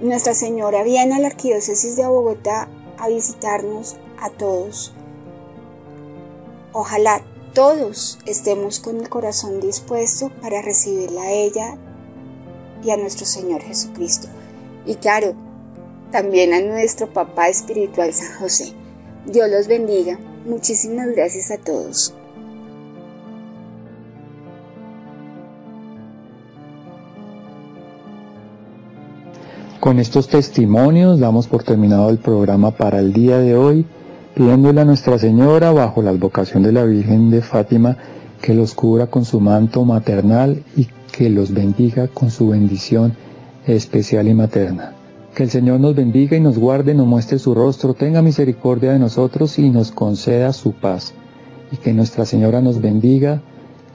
Nuestra 0.00 0.34
Señora 0.34 0.82
viene 0.82 1.14
a 1.14 1.20
la 1.20 1.28
Arquidiócesis 1.28 1.94
de 1.94 2.08
Bogotá 2.08 2.68
a 2.98 3.06
visitarnos 3.06 3.98
a 4.20 4.30
todos. 4.30 4.92
Ojalá 6.72 7.22
todos 7.54 8.18
estemos 8.26 8.80
con 8.80 8.96
el 8.96 9.08
corazón 9.08 9.60
dispuesto 9.60 10.32
para 10.42 10.60
recibirla 10.60 11.22
a 11.22 11.30
ella 11.30 11.78
y 12.82 12.90
a 12.90 12.96
nuestro 12.96 13.26
Señor 13.26 13.62
Jesucristo. 13.62 14.26
Y 14.86 14.96
claro, 14.96 15.49
también 16.10 16.52
a 16.52 16.60
nuestro 16.60 17.06
papá 17.08 17.48
espiritual 17.48 18.12
San 18.12 18.38
José. 18.38 18.72
Dios 19.26 19.50
los 19.50 19.68
bendiga. 19.68 20.18
Muchísimas 20.46 21.08
gracias 21.14 21.50
a 21.50 21.58
todos. 21.58 22.14
Con 29.80 29.98
estos 29.98 30.28
testimonios 30.28 31.20
damos 31.20 31.46
por 31.46 31.62
terminado 31.62 32.10
el 32.10 32.18
programa 32.18 32.70
para 32.70 32.98
el 32.98 33.14
día 33.14 33.38
de 33.38 33.56
hoy, 33.56 33.86
pidiéndole 34.34 34.82
a 34.82 34.84
Nuestra 34.84 35.18
Señora, 35.18 35.72
bajo 35.72 36.02
la 36.02 36.10
advocación 36.10 36.62
de 36.62 36.72
la 36.72 36.84
Virgen 36.84 37.30
de 37.30 37.40
Fátima, 37.40 37.96
que 38.42 38.52
los 38.52 38.74
cubra 38.74 39.06
con 39.06 39.24
su 39.24 39.40
manto 39.40 39.86
maternal 39.86 40.62
y 40.76 40.88
que 41.12 41.30
los 41.30 41.52
bendiga 41.52 42.08
con 42.08 42.30
su 42.30 42.48
bendición 42.48 43.16
especial 43.66 44.28
y 44.28 44.34
materna. 44.34 44.99
Que 45.40 45.44
el 45.44 45.50
Señor 45.50 45.80
nos 45.80 45.94
bendiga 45.94 46.36
y 46.36 46.40
nos 46.40 46.58
guarde, 46.58 46.92
nos 46.92 47.06
muestre 47.06 47.38
su 47.38 47.54
rostro, 47.54 47.94
tenga 47.94 48.20
misericordia 48.20 48.92
de 48.92 48.98
nosotros 48.98 49.58
y 49.58 49.70
nos 49.70 49.90
conceda 49.90 50.52
su 50.52 50.72
paz. 50.72 51.14
Y 51.72 51.78
que 51.78 51.94
Nuestra 51.94 52.26
Señora 52.26 52.60
nos 52.60 52.82
bendiga 52.82 53.40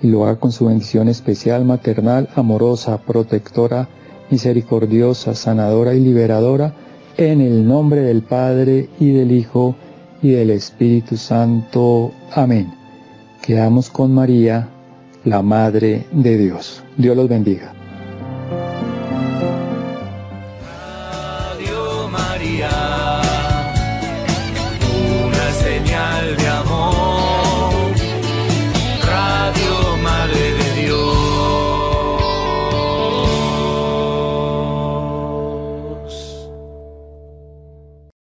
y 0.01 0.07
lo 0.07 0.25
haga 0.25 0.39
con 0.39 0.51
su 0.51 0.65
bendición 0.65 1.07
especial, 1.07 1.63
maternal, 1.63 2.29
amorosa, 2.33 2.97
protectora, 2.97 3.87
misericordiosa, 4.31 5.35
sanadora 5.35 5.93
y 5.93 5.99
liberadora, 5.99 6.73
en 7.15 7.41
el 7.41 7.67
nombre 7.67 8.01
del 8.01 8.23
Padre 8.23 8.89
y 8.99 9.11
del 9.11 9.31
Hijo 9.31 9.75
y 10.23 10.31
del 10.31 10.49
Espíritu 10.49 11.15
Santo. 11.15 12.11
Amén. 12.33 12.73
Quedamos 13.43 13.91
con 13.91 14.15
María, 14.15 14.67
la 15.25 15.43
Madre 15.43 16.07
de 16.11 16.39
Dios. 16.39 16.81
Dios 16.97 17.15
los 17.15 17.29
bendiga. 17.29 17.74